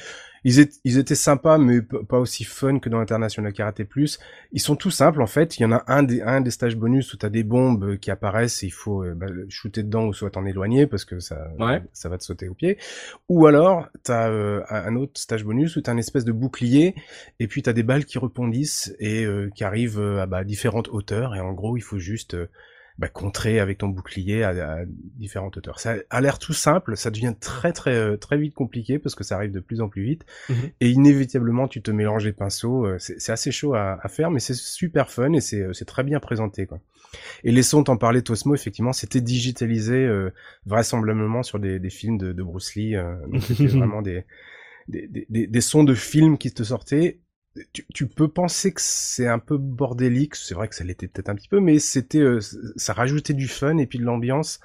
[0.44, 4.20] Ils, étaient- ils étaient sympas, mais pas aussi fun que dans International Karaté Plus.
[4.52, 5.58] Ils sont tout simples en fait.
[5.58, 8.12] Il y en a un des, un des stages bonus où t'as des bombes qui
[8.12, 11.48] apparaissent et il faut euh, bah, shooter dedans ou soit t'en éloigner parce que ça,
[11.60, 11.82] Ouais.
[11.94, 12.78] ça va te sauter aux pieds.
[13.28, 16.96] Ou alors t'as euh, un autre stage bonus où t'as une espèce de bouclier
[17.40, 20.88] et puis t'as des balles qui rebondissent et euh, qui arrivent euh, à bah, différentes
[20.90, 22.48] hauteurs et en gros il faut juste euh,
[23.00, 25.80] bah, contrer avec ton bouclier à, à différentes hauteurs.
[25.80, 29.24] Ça a l'air tout simple, ça devient très très euh, très vite compliqué parce que
[29.24, 30.56] ça arrive de plus en plus vite Mhm.
[30.82, 32.86] et inévitablement tu te mélanges les pinceaux.
[32.86, 35.86] euh, C'est assez chaud à, à faire, mais c'est super fun et c'est euh, c'est
[35.86, 36.80] très bien présenté quoi.
[37.44, 40.30] Et les sons, t'en parlais Tosmo, effectivement, c'était digitalisé euh,
[40.68, 42.96] vraisemblablement sur des, des films de, de Bruce Lee.
[42.96, 44.26] euh, donc c'était vraiment des,
[44.88, 47.20] des, des- des, des sons de films qui te sortaient.
[47.74, 51.30] Tu, tu peux penser que c'est un peu bordélique, c'est vrai que ça l'était peut-être
[51.30, 52.40] un petit peu, mais c'était, euh,
[52.76, 54.60] ça rajoutait du fun et puis de l'ambiance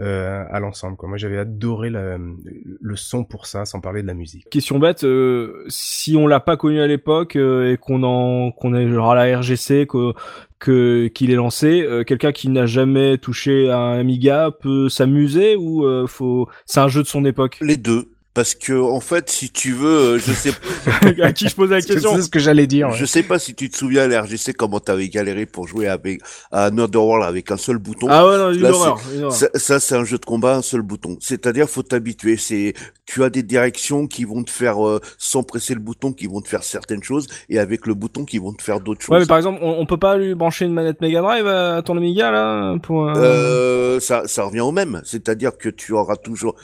[0.00, 0.96] euh, à l'ensemble.
[0.96, 1.08] Quoi.
[1.08, 4.48] Moi, j'avais adoré la- le son pour ça, sans parler de la musique.
[4.48, 8.74] Question bête, euh, si on l'a pas connu à l'époque euh, et qu'on en qu'on
[8.74, 10.12] est genre à la RGC que
[10.58, 15.56] que qu'il est lancé, euh, quelqu'un qui n'a jamais touché à un Amiga peut s'amuser
[15.56, 17.58] ou euh, faut c'est un jeu de son époque?
[17.60, 18.08] Les deux.
[18.32, 20.52] Parce que en fait, si tu veux, euh, je sais,
[21.22, 22.88] à qui je pose la question c'est ce que j'allais dire.
[22.88, 22.96] ouais.
[22.96, 25.88] je sais pas si tu te souviens à la RGC comment t'avais galéré pour jouer
[25.88, 26.20] avec
[26.52, 28.06] à Another avec un seul bouton.
[28.08, 29.32] Ah ouais non, une Là, horreur, une horreur.
[29.32, 31.16] Ça, ça, c'est un jeu de combat, un seul bouton.
[31.20, 32.36] C'est-à-dire, faut t'habituer.
[32.36, 32.74] C'est,
[33.06, 36.40] tu as des directions qui vont te faire, euh, sans presser le bouton, qui vont
[36.40, 39.12] te faire certaines choses, et avec le bouton, qui vont te faire d'autres choses.
[39.12, 41.82] Ouais, mais par exemple, on, on peut pas lui brancher une manette Mega Drive à
[41.82, 45.00] ton Amiga là pour euh, Euh, ça, ça revient au même.
[45.04, 46.54] C'est-à-dire que tu auras toujours,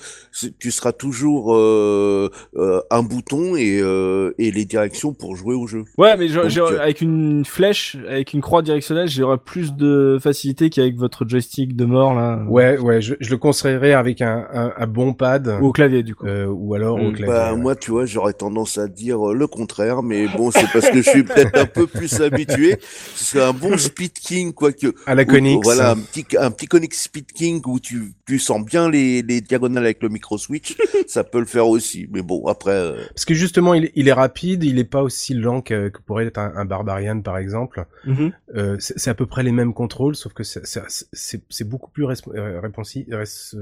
[0.59, 5.67] tu seras toujours euh, euh, un bouton et, euh, et les directions pour jouer au
[5.67, 5.85] jeu.
[5.99, 10.71] Ouais, mais Donc, euh, avec une flèche, avec une croix directionnelle, j'aurais plus de facilité
[10.71, 12.45] qu'avec votre joystick de mort là.
[12.49, 15.59] Ouais, ouais, je, je le conseillerais avec un, un, un bon pad.
[15.61, 16.27] Ou au clavier du coup.
[16.27, 17.13] euh, ou alors au Mm.
[17.13, 17.27] clavier.
[17.27, 17.59] Bah, ouais.
[17.61, 21.11] moi, tu vois, j'aurais tendance à dire le contraire, mais bon, c'est parce que je
[21.11, 22.77] suis peut-être un peu plus habitué.
[23.15, 24.89] C'est un bon Speed King, quoique.
[25.07, 25.61] à la Konix.
[25.63, 29.41] Voilà, un petit, un petit Konix Speed King où tu, tu sens bien les, les
[29.41, 30.77] diagonales avec le micro switch.
[31.07, 32.07] ça peut le faire aussi.
[32.11, 35.35] Mais bon, après, euh, Parce que justement, il, il est rapide, il est pas aussi
[35.35, 37.85] lent que, que pourrait être un, un Barbarian par exemple.
[38.05, 38.33] Mhm.
[38.55, 43.09] Euh, c'est à peu près les mêmes contrôles, sauf que c'est- beaucoup plus euh, réponsi-
[43.09, 43.57] res-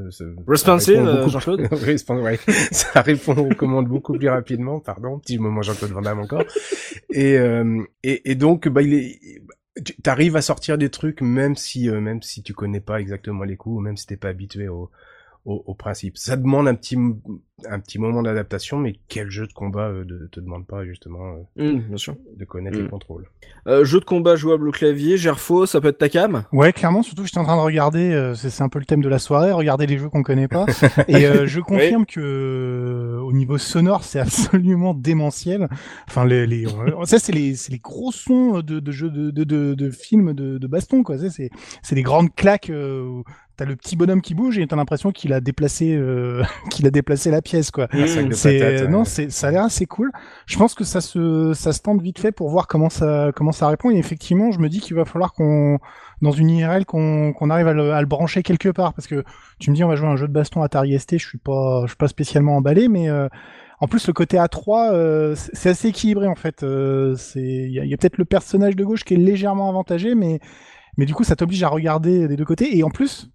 [0.47, 1.61] Responsive, ça répond euh, beaucoup- Jean-Claude
[2.23, 2.39] ouais.
[2.73, 6.45] Ça répond aux commandes beaucoup plus rapidement, pardon, petit moment Jean-Claude Van Damme encore.
[7.11, 9.19] Et, euh, et, et donc, bah, il est,
[9.83, 13.43] tu arrives à sortir des trucs même si, euh, même si tu connais pas exactement
[13.45, 14.91] les coups, ou même si t'es pas habitué au,
[15.45, 16.17] au, au principe.
[16.17, 16.97] Ça demande un petit,
[17.69, 21.35] un petit moment d'adaptation, mais quel jeu de combat euh, de, te demande pas justement
[21.59, 22.17] euh, Mhm, bien sûr.
[22.37, 22.83] de connaître Mm.
[22.83, 23.27] les contrôles.
[23.67, 26.45] Euh, jeu de combat jouable au clavier, Gerfo, ça peut être ta cam?
[26.53, 28.85] Ouais, clairement, surtout que j'étais en train de regarder, euh, c'est c'est un peu le
[28.87, 30.67] thème de la soirée, regarder les jeux qu'on connaît pas.
[31.09, 35.69] et euh, je confirme que euh, au niveau sonore, c'est absolument démentiel.
[36.09, 39.31] Enfin, les, les euh, ça c'est les, c'est les gros sons de, de jeux de,
[39.31, 41.19] de, de, de films de, de baston, quoi.
[41.19, 41.51] Ça, C'est
[41.83, 42.71] c'est des grandes claques.
[43.57, 46.91] T'as le petit bonhomme qui bouge et t'as l'impression qu'il a déplacé, euh, qu'il a
[46.91, 47.87] déplacé la pièce, quoi.
[47.93, 48.89] C'est ouais.
[48.89, 50.11] non, c'est ça a l'air assez cool.
[50.47, 53.53] Je pense que ça se ça se tente vite fait pour voir comment ça comment
[53.53, 53.91] ça répond.
[53.91, 55.79] Et effectivement, je me dis qu'il va falloir qu'on
[56.23, 59.25] dans une IRL qu'on qu'on arrive à le, à le brancher quelque part parce que
[59.59, 61.39] tu me dis on va jouer à un jeu de baston Atari ST, je suis
[61.39, 63.29] pas je suis pas spécialement emballé, mais euh,
[63.81, 66.63] en plus le côté A3 euh, c'est assez équilibré en fait.
[66.63, 70.15] Euh, c'est il y a, a peut-être le personnage de gauche qui est légèrement avantagé,
[70.15, 70.41] mais
[70.97, 73.31] mais du coup ça t'oblige à regarder des deux côtés et en plus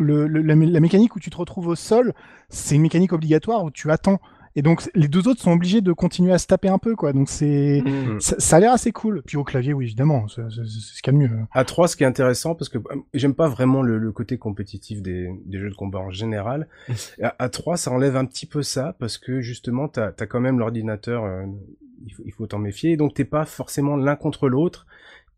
[0.00, 2.12] le, le- la, mé- la mécanique où tu te retrouves au sol,
[2.48, 4.20] c'est une mécanique obligatoire où tu attends.
[4.56, 7.12] Et donc les deux autres sont obligés de continuer à se taper un peu, quoi.
[7.12, 8.18] Donc c'est Mm.
[8.20, 9.22] ça, ça a l'air assez cool.
[9.24, 11.38] Puis au clavier, oui, évidemment, c'est ce qu'il y a de mieux.
[11.52, 14.38] À 3, ce qui est intéressant, parce que euh, j'aime pas vraiment le, le côté
[14.38, 16.66] compétitif des, des jeux de combat en général.
[17.22, 20.40] à, à 3, ça enlève un petit peu ça, parce que justement, t'as as quand
[20.40, 21.44] même l'ordinateur, euh,
[22.04, 24.84] il faut il faut t'en méfier, donc t'es pas forcément l'un contre l'autre.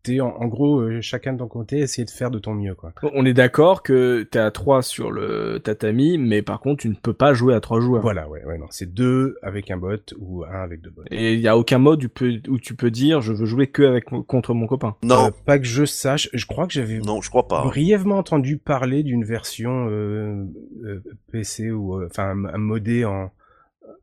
[0.03, 2.75] T'es en, en gros euh, chacun de ton côté, essayer de faire de ton mieux,
[2.75, 2.91] quoi.
[3.13, 6.93] On est d'accord que t'es à 3 sur le tatami, mais par contre tu ne
[6.93, 8.01] peux pas jouer à 3 joueurs.
[8.01, 11.03] Voilà, ouais, ouais, non, c'est deux avec un bot ou un avec deux bots.
[11.09, 12.09] Et il y a aucun mode où, tu
[12.41, 14.95] peux- où tu peux dire je veux jouer que avec mon- contre mon copain.
[15.03, 17.63] non, Euh, pas que je sache, je crois que j'avais non, je crois pas.
[17.63, 20.43] brièvement entendu parler d'une version euh,
[20.83, 21.01] euh,
[21.31, 23.31] PC ou euh, enfin un, un modé en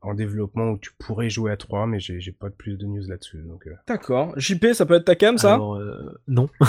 [0.03, 2.87] en développement où tu pourrais jouer à 3 mais j'ai j'ai pas de plus de
[2.87, 3.71] news là-dessus donc euh.
[3.87, 4.33] D'accord.
[4.37, 5.55] JP, ça peut être ta cam ça?
[5.55, 6.49] Alors, euh, non.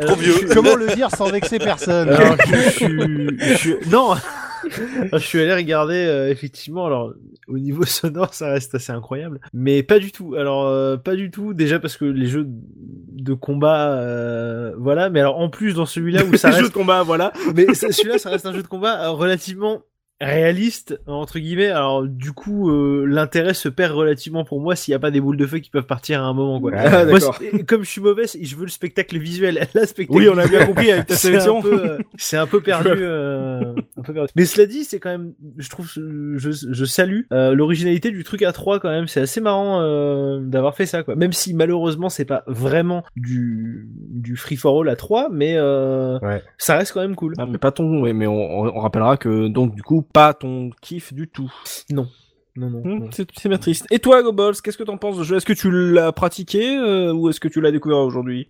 [0.00, 0.34] Trop vieux.
[0.52, 2.08] Comment le dire sans vexer personne?
[2.10, 4.14] Alors, je, je suis- je suis- non.
[5.12, 6.86] je suis allé regarder euh, effectivement.
[6.86, 7.12] Alors
[7.46, 10.34] au niveau sonore, ça reste assez incroyable, mais pas du tout.
[10.36, 11.54] Alors euh, pas du tout.
[11.54, 15.10] Déjà parce que les jeux de combat, euh, voilà.
[15.10, 17.32] Mais alors en plus dans celui-là où ça Jeu de reste, combat, voilà.
[17.54, 19.82] mais ça- celui-là, ça reste un jeu de combat euh, relativement
[20.20, 21.68] réaliste entre guillemets.
[21.68, 25.20] Alors du coup, euh, l'intérêt se perd relativement pour moi s'il n'y a pas des
[25.20, 26.60] boules de feu qui peuvent partir à un moment.
[26.60, 26.72] Quoi.
[26.74, 27.18] Ah, Moi,
[27.66, 29.66] comme je suis mauvais, je veux le spectacle visuel.
[29.74, 31.58] La spectacle Oui, on a bien compris avec ta c'est sélection.
[31.58, 34.32] un peu, euh, c'est un peu perdu, euh, un peu perdu.
[34.36, 38.42] Mais cela dit, c'est quand même, je trouve, je, je salue euh, l'originalité du truc
[38.42, 39.06] à 3 quand même.
[39.08, 41.14] C'est assez marrant euh, d'avoir fait ça, quoi.
[41.16, 46.18] Même si malheureusement c'est pas vraiment du du free for all à 3, mais euh,
[46.20, 46.42] Ouais.
[46.56, 47.34] ça reste quand même cool.
[47.38, 48.32] Ah, mais pas ton, mais on,
[48.62, 51.52] on rappellera que donc du coup pas ton kiff du tout.
[51.90, 52.08] Non,
[52.56, 52.82] non, non.
[52.84, 53.10] Hmm, non.
[53.12, 53.86] c'est bien triste.
[53.90, 55.36] Et toi, Goballs, qu'est-ce que t'en penses de ce jeu?
[55.36, 58.48] Est-ce que tu l'as pratiqué euh, ou est-ce que tu l'as découvert aujourd'hui?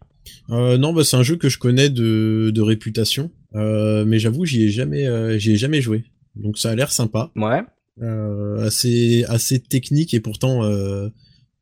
[0.50, 4.44] Euh, non, bah c'est un jeu que je connais de, de réputation, euh, mais j'avoue
[4.44, 6.04] j'y ai jamais, euh, j'y ai jamais joué.
[6.36, 7.62] Donc ça a l'air sympa, Ouais.
[8.02, 11.08] euh, assez, assez technique et pourtant, euh,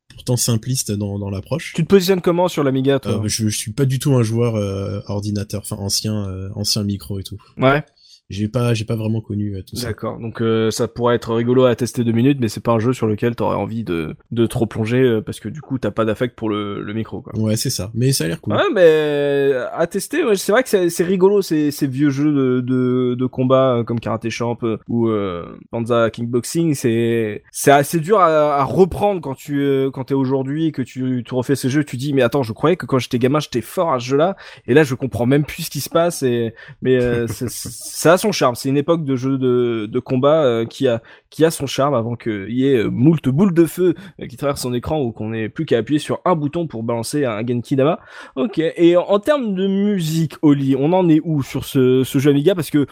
[0.09, 1.73] pourtant simpliste dans, dans l'approche.
[1.75, 3.23] Tu te positionnes comment sur l'Amiga, toi?
[3.23, 6.83] Euh, je, je suis pas du tout un joueur euh, ordinateur, enfin ancien, euh, ancien
[6.83, 7.37] micro et tout.
[7.57, 7.83] Ouais.
[8.29, 9.87] J'ai pas, j'ai pas vraiment connu euh, tout ça.
[9.87, 10.19] D'accord.
[10.19, 12.91] Donc euh, ça pourrait être rigolo à tester deux minutes, mais c'est pas un jeu
[12.91, 16.03] sur lequel t'aurais envie de de trop plonger euh, parce que du coup t'as pas
[16.03, 17.21] d'affect pour le, le micro.
[17.21, 17.37] Quoi.
[17.37, 17.89] Ouais, c'est ça.
[17.93, 18.53] Mais ça a l'air cool.
[18.55, 22.09] Ouais, mais euh, à tester, ouais, c'est vrai que c'est c'est rigolo ces, ces vieux
[22.09, 24.57] jeux de, de, de combat comme Karate Champ
[24.89, 26.73] ou euh, Panza Kickboxing.
[26.73, 31.23] C'est c'est assez dur à, à reprendre quand tu euh, quand t'es aujourd'hui que tu,
[31.25, 31.83] tu refais ces jeux.
[31.85, 34.35] Tu dis mais attends, je croyais que quand j'étais gamin j'étais fort à ce jeu-là
[34.67, 36.23] et là je comprends même plus ce qui se passe.
[36.23, 38.55] Et mais euh, ça son charme.
[38.55, 41.93] C'est une époque de jeu de, de combat euh, qui a qui a son charme
[41.93, 45.11] avant qu'il y ait euh, moult boules de feu euh, qui traversent son écran ou
[45.11, 47.99] qu'on ait plus qu'à appuyer sur un bouton pour balancer un Genki Dama.
[48.35, 48.59] Ok.
[48.59, 52.31] Et en, en termes de musique, Oli, on en est où sur ce, ce jeu
[52.31, 52.55] Amiga?
[52.55, 52.87] Parce que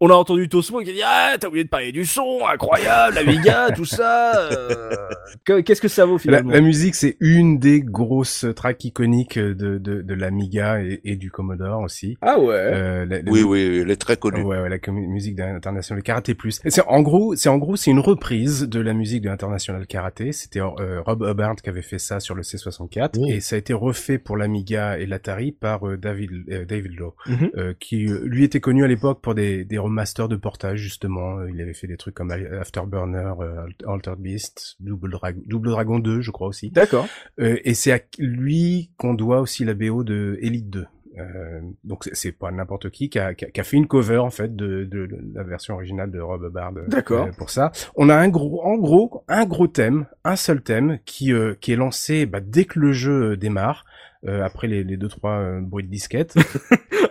[0.00, 3.16] on a entendu Tosmo qui a dit ah t'as oublié de parler du son, incroyable,
[3.18, 4.48] Amiga, tout ça.
[4.50, 4.90] euh,
[5.44, 6.50] que- Qu'est-ce que ça vaut La, finalement?
[6.52, 11.30] La musique, c'est une des grosses tracks iconiques de, de, de l'Amiga et, et du
[11.30, 12.18] Commodore aussi.
[12.20, 12.54] Ah ouais.
[12.54, 14.42] Euh, la- la- Oui, oui, elle est très connue.
[14.42, 16.60] Ouais, ouais, la musique internationale karaté plus.
[16.66, 20.32] C'est en gros, c'est en gros, c'est une reprise de la musique de l'international karaté.
[20.32, 23.26] C'était euh, Rob Hubbard qui avait fait ça sur le C64 Oh.
[23.28, 27.14] et ça a été refait pour l'Amiga et l'Atari par euh, David euh, David Lowe,
[27.26, 27.74] Mhm.
[27.80, 31.44] qui lui était connu à l'époque pour des des remasters de portage justement.
[31.46, 33.32] Il avait fait des trucs comme Afterburner,
[33.86, 35.16] Altered Beast, Double,
[35.46, 36.70] Double Dragon 2, je crois aussi.
[36.70, 37.06] D'accord.
[37.38, 40.84] Et c'est à lui qu'on doit aussi la BO de Elite 2.
[41.18, 44.18] Euh, donc c'est- pas n'importe qui qui a, qui a- qui a fait une cover
[44.18, 47.26] en fait de, de, de la version originale de Rob Hubbard euh, D'accord.
[47.26, 47.70] euh, pour ça.
[47.94, 51.72] On a un gros, en gros, un gros thème, un seul thème qui euh, qui
[51.72, 53.84] est lancé bah, dès que le jeu euh, démarre.
[54.26, 56.34] Euh, après les, les deux trois euh, bruits de disquette.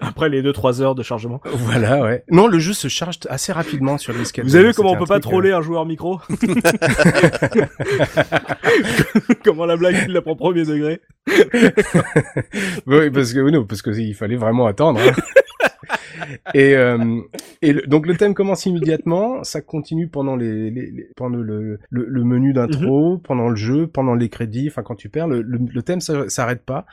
[0.02, 1.40] Après les 2-3 heures de chargement.
[1.46, 2.24] voilà, ouais.
[2.30, 4.44] Non, le jeu se charge assez rapidement sur disquette.
[4.44, 6.20] Vous avez vu comment on peut pas truc, euh, troller un joueur micro
[9.44, 11.02] Comment la blague il la prend premier degré
[12.86, 15.00] oui, parce que oui, non, parce que il fallait vraiment attendre.
[15.00, 15.12] hein.
[16.54, 17.20] et euh,
[17.62, 21.80] et le- donc le thème commence immédiatement, ça continue pendant les, les- les- pendant le,
[21.90, 24.68] le, le menu d'intro, pendant le jeu, pendant les crédits.
[24.70, 26.86] Enfin, quand tu perds, le, le, le thème s'arrête pas.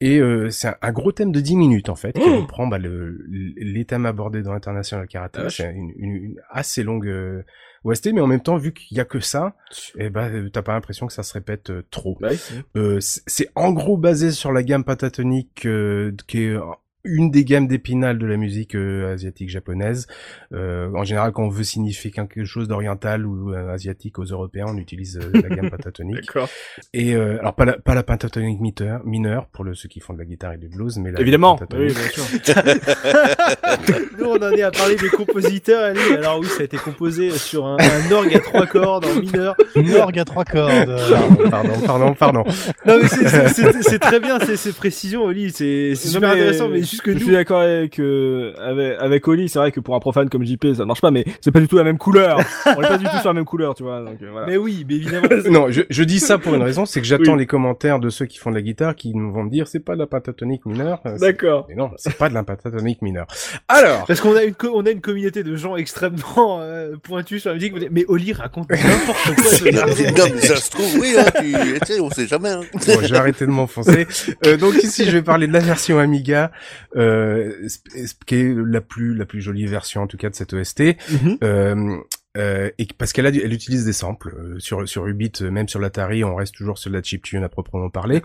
[0.00, 2.66] Et euh, c'est un, un gros thème de 10 minutes en fait, qui Oh reprend
[2.66, 5.36] bah, le, les thèmes abordés dans International Karate.
[5.38, 7.42] Ah, c'est une, une, une assez longue euh,
[7.84, 9.54] OST, mais en même temps, vu qu'il y a que ça,
[9.98, 12.16] et ben euh, t'as pas l'impression que ça se répète euh, trop.
[12.76, 16.56] Euh, c'est c'est en gros basé sur la gamme pentatonique euh, qui est
[17.04, 20.06] une des gammes d'épinal de la musique euh, asiatique japonaise.
[20.52, 24.66] Euh, en général, quand on veut signifier quelque chose d'oriental ou euh, asiatique aux Européens,
[24.68, 26.26] on utilise euh, la gamme pentatonique.
[26.26, 26.48] D'accord.
[26.92, 30.12] Et euh, alors pas la, pas la pentatonique mineure, mineure pour le, ceux qui font
[30.12, 31.56] de la guitare et du blues, mais la Évidemment.
[31.56, 31.88] pentatonique.
[31.88, 32.62] Oui, bien sûr.
[34.18, 36.00] Nous, on en est à parler des compositeurs, Ali.
[36.16, 39.56] Alors oui, ça a été composé sur un, un orgue à trois cordes en mineur.
[39.98, 40.96] Orgue à trois cordes.
[41.50, 42.44] Pardon, pardon, pardon.
[42.86, 45.50] Non, mais c'est- c'est c'est- c'est très bien ces, ces précisions, Oli.
[45.50, 49.28] C'est super mais intéressant, mais juste que je nous, suis d'accord avec, euh, avec avec
[49.28, 51.60] Oli, c'est vrai que pour un profane comme JP ça marche pas, mais c'est pas
[51.60, 52.38] du tout la même couleur.
[52.66, 54.00] On est pas du tout sur la même couleur, tu vois.
[54.00, 54.46] Donc, euh, voilà.
[54.46, 55.28] mais oui, mais évidemment.
[55.50, 57.38] Non, je, je dis ça pour une raison, c'est que j'attends Oui.
[57.40, 59.80] les commentaires de ceux qui font de la guitare qui nous vont me dire c'est
[59.80, 61.00] pas de la pentatonique mineure.
[61.06, 61.66] euh, c'est- D'accord.
[61.68, 63.26] Mais non, c'est pas de la pentatonique mineure.
[63.68, 67.50] Alors, Parce qu'on a une on a une communauté de gens extrêmement euh, pointus sur
[67.50, 67.74] la musique.
[67.90, 69.44] Mais Oli raconte n'importe quoi.
[69.50, 69.86] ce Non, gars.
[69.98, 72.50] mais non, mais ça se trouve, oui, hein, tu, tu sais, on sait jamais.
[72.50, 72.60] Hein.
[72.72, 74.06] bon, j'ai arrêté de m'enfoncer.
[74.46, 76.50] Euh, donc ici, je vais parler de la version Amiga,
[76.96, 77.68] euh,
[78.26, 80.96] qui est la plus la plus jolie version en tout cas de cette OST.
[81.10, 81.38] Mhm.
[81.42, 81.96] Euh,
[82.38, 85.78] euh, et parce qu'elle elle utilise des samples euh, sur sur Ubit, euh, même sur
[85.80, 88.20] l'Atari, on reste toujours sur la chiptune à proprement parler.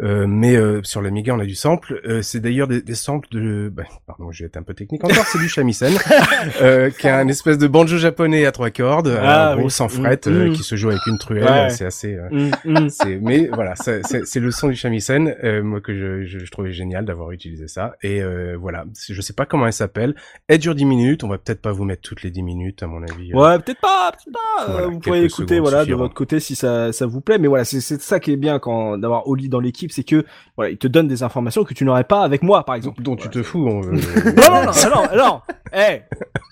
[0.00, 2.00] Euh, mais euh, sur l'Amiga, on a du sample.
[2.06, 5.04] Euh, c'est d'ailleurs des, des samples de, bah, pardon, je vais être un peu technique
[5.04, 5.24] encore.
[5.26, 5.92] c'est du shamisen,
[6.62, 9.70] euh, qui a un espèce de banjo japonais à trois cordes, Ah, gros oui.
[9.70, 10.52] sans Mm, fret, euh, mm.
[10.54, 11.44] qui se joue avec une truelle.
[11.44, 11.70] Ouais.
[11.70, 12.14] C'est assez.
[12.14, 12.88] euh, Mm, mm.
[12.90, 16.72] c'est, mais voilà, c'est le son du shamisen, euh, moi que je, je, je trouvais
[16.72, 17.96] génial d'avoir utilisé ça.
[18.02, 20.14] Et euh, voilà, je sais pas comment elle s'appelle.
[20.48, 21.24] Elle dure 10 minutes.
[21.24, 23.32] On va peut-être pas vous mettre toutes les 10 minutes, à mon avis.
[23.42, 24.62] Ouais, peut-être pas, peut-être pas.
[24.64, 25.98] euh, Voilà, vous pourrez quelques écouter, voilà, de suffiront.
[26.02, 27.38] votre côté si ça, ça vous plaît.
[27.38, 30.24] Mais voilà, c'est, ça qui est bien quand d'avoir Oli dans l'équipe, c'est que
[30.56, 33.02] voilà, il te donne des informations que tu n'aurais pas avec moi, par exemple.
[33.02, 33.66] dont tu te fous.
[33.66, 35.40] On, Non, non, non, non, non.
[35.74, 36.02] Eh,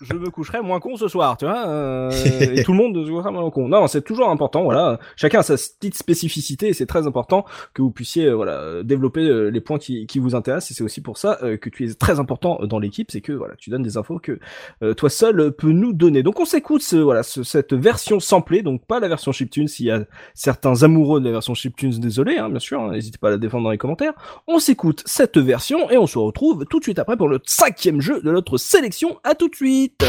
[0.03, 1.69] je me coucherai moins con ce soir, tu vois.
[1.69, 2.11] euh,
[2.41, 3.69] et tout le monde se couchera moins con.
[3.69, 4.63] Non, c'est toujours important.
[4.65, 7.45] Voilà, chacun a sa petite spécificité et c'est très important
[7.75, 10.71] que vous puissiez, euh, voilà, développer euh, les points qui, qui vous intéressent.
[10.71, 13.55] Et c'est aussi pour ça que tu es très important dans l'équipe, c'est que voilà,
[13.57, 14.39] tu donnes des infos que
[14.83, 16.23] euh, toi seul peux nous donner.
[16.23, 19.69] Donc on s'écoute voilà, ce- cette version samplée, donc pas la version chiptune.
[19.69, 20.05] S'il y a
[20.35, 22.81] certains amoureux de la version chiptune, désolé, hein, bien sûr.
[22.81, 24.13] hein, N'hésitez pas à la défendre dans les commentaires.
[24.47, 28.01] On s'écoute cette version et on se retrouve tout de suite après pour le cinquième
[28.01, 29.19] jeu de notre sélection.
[29.25, 30.03] À tout de suite.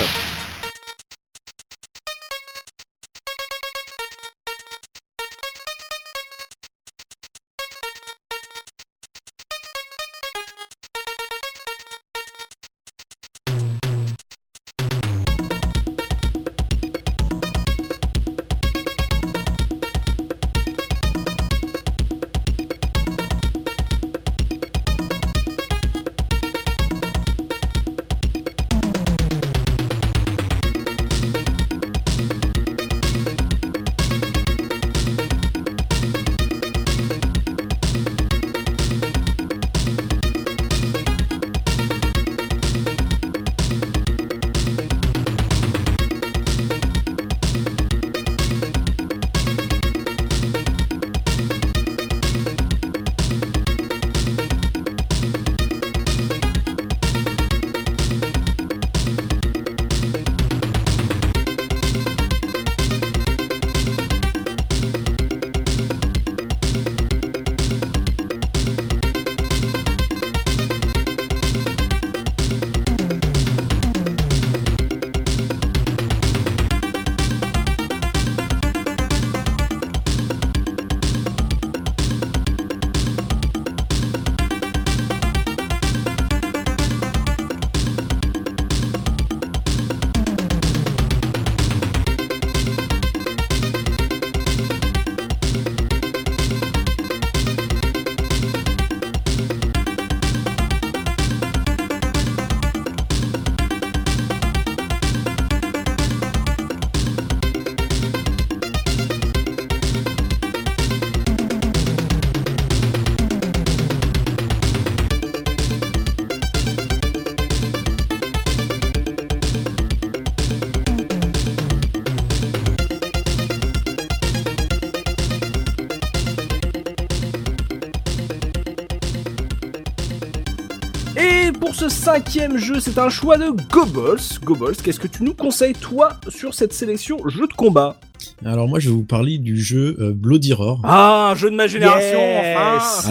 [131.81, 134.37] Ce cinquième jeu, c'est un choix de Goebbels.
[134.43, 137.99] Goebbels, qu'est-ce que tu nous conseilles, toi, sur cette sélection jeu de combat
[138.45, 140.79] Alors moi, je vais vous parler du jeu euh, Bloody Roar.
[140.83, 142.55] Ah, un jeu de ma génération, Yes.
[142.55, 143.09] enfin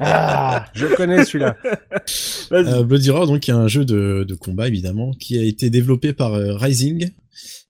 [0.00, 1.56] Ah, Je connais celui-là.
[2.52, 6.12] Euh, Bloody Roar, donc, est un jeu de, de combat, évidemment, qui a été développé
[6.12, 7.10] par euh, Rising,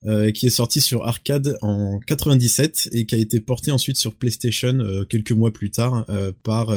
[0.07, 4.15] euh, qui est sorti sur arcade en 97 et qui a été porté ensuite sur
[4.15, 6.75] PlayStation euh, quelques mois plus tard euh, par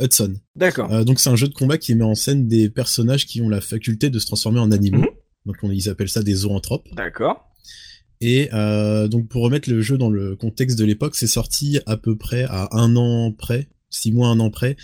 [0.00, 0.34] Hudson.
[0.56, 1.04] D'accord.
[1.04, 3.60] Donc c'est un jeu de combat qui met en scène des personnages qui ont la
[3.60, 4.98] faculté de se transformer en animaux.
[4.98, 5.08] Mhm.
[5.46, 6.88] Donc on, ils appellent ça des zoanthropes.
[6.94, 7.50] D'accord.
[8.20, 8.48] Et
[9.10, 12.44] donc pour remettre le jeu dans le contexte de l'époque, c'est sorti à peu près
[12.44, 14.76] à un an près, six mois, un an près,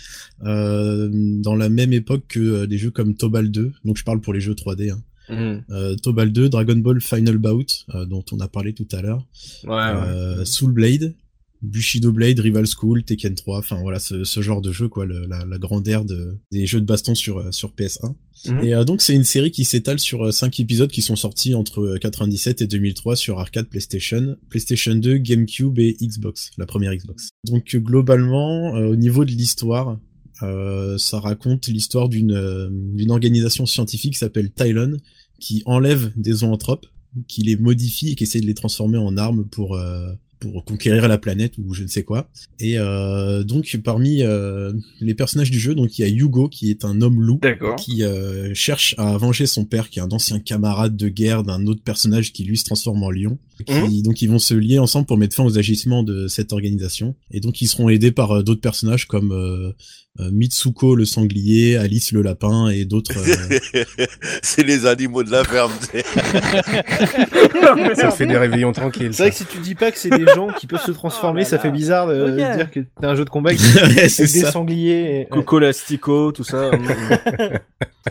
[0.43, 3.73] euh, dans la même époque que euh, des jeux comme Tobal 2.
[3.85, 4.91] Donc je parle pour les jeux 3D.
[4.91, 5.01] Hein.
[5.31, 5.63] Mhm.
[5.71, 9.25] Euh, Tobal 2, Dragon Ball Final Bout, euh, dont on a parlé tout à l'heure,
[9.63, 9.77] Ouais, ouais.
[9.77, 11.15] euh, Soul Blade,
[11.61, 15.27] Bushido Blade, Rival School, Tekken 3, enfin voilà ce, ce genre de jeu quoi, le-
[15.27, 18.15] la, la grande ère de, des jeux de baston sur euh, sur PS1.
[18.47, 18.59] Mhm.
[18.63, 21.81] Et donc c'est une série qui s'étale sur euh, cinq épisodes qui sont sortis entre
[21.81, 27.29] euh, 97 et 2003 sur arcade PlayStation, PlayStation 2, GameCube et Xbox, la première Xbox.
[27.47, 29.99] Donc globalement, au niveau de l'histoire,
[30.43, 32.69] euh, ça raconte l'histoire d'une euh,
[33.09, 34.97] organisation scientifique qui s'appelle Tylon,
[35.39, 36.85] qui enlève des zoanthropes,
[37.27, 41.07] qui les modifie et qui essaie de les transformer en armes pour euh, pour conquérir
[41.07, 42.29] la planète ou je ne sais quoi.
[42.59, 46.71] Et euh, donc parmi euh, les personnages du jeu, donc il y a Hugo qui
[46.71, 47.39] est un homme loup
[47.77, 51.67] qui euh, cherche à venger son père, qui est un ancien camarade de guerre d'un
[51.67, 53.37] autre personnage qui lui se transforme en lion.
[53.67, 57.15] Qui, Donc ils vont se lier ensemble pour mettre fin aux agissements de cette organisation.
[57.29, 59.73] Et donc ils seront aidés par d'autres personnages comme
[60.19, 63.13] Mitsuko le sanglier, Alice le lapin et d'autres.
[63.17, 63.85] euh,
[64.43, 65.71] c'est les animaux de la ferme.
[65.79, 66.05] tu sais.
[67.95, 69.13] Ça fait des réveillons tranquilles.
[69.13, 71.43] C'est vrai que si tu dis pas que c'est des gens qui peuvent se transformer,
[71.45, 74.33] ça fait bizarre de dire que t'as un jeu de combat avec Ouais, c'est avec
[74.33, 74.51] des ça.
[74.51, 75.21] sangliers.
[75.21, 76.71] et- Coco Lastico, tout ça.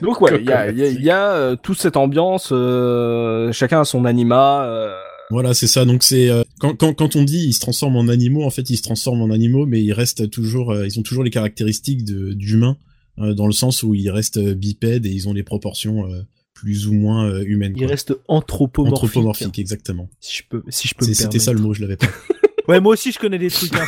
[0.01, 2.49] Donc ouais, il y a, il y a, il y a, euh, toute cette ambiance,
[2.53, 4.65] euh, chacun a son anima.
[4.65, 4.95] euh,
[5.31, 5.85] Voilà, c'est ça.
[5.85, 8.69] Donc c'est euh, quand, quand quand on dit ils se transforment en animaux, en fait
[8.69, 12.05] ils se transforment en animaux, mais ils restent toujours, euh, ils ont toujours les caractéristiques
[12.05, 12.77] de d'humains
[13.21, 16.23] euh, dans le sens où ils restent bipèdes et ils ont des proportions euh,
[16.55, 17.75] plus ou moins euh, humaines.
[17.77, 17.89] Il quoi.
[17.89, 19.05] reste anthropomorphique.
[19.05, 20.09] Anthropomorphique, exactement.
[20.21, 22.07] Si je peux, si je peux C'était ça le mot, je l'avais pas.
[22.69, 23.73] Ouais, moi aussi je connais des trucs.
[23.75, 23.85] hein,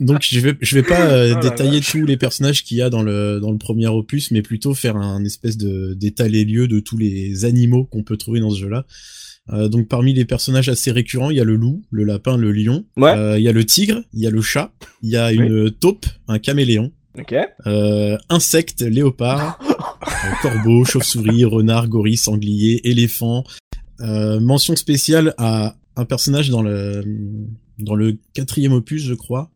[0.00, 2.90] Donc je vais je vais pas euh, Oh détailler tous les personnages qu'il y a
[2.90, 6.66] dans le dans le premier opus, mais plutôt faire un espèce de d'état les lieux
[6.68, 8.84] de tous les animaux qu'on peut trouver dans ce jeu-là.
[9.52, 12.50] Euh, donc parmi les personnages assez récurrents, il y a le loup, le lapin, le
[12.50, 12.84] lion.
[12.96, 13.10] Ouais.
[13.14, 15.70] Euh, il y a le tigre, il y a le chat, il y a une
[15.70, 17.34] taupe, un caméléon, Ok.
[17.66, 19.58] euh, insecte, léopard,
[20.02, 23.44] euh, corbeau, chauve-souris, renard, gorille, sanglier, éléphant.
[24.00, 27.04] Euh, mention spéciale à un personnage dans le
[27.78, 29.50] dans le quatrième opus, je crois,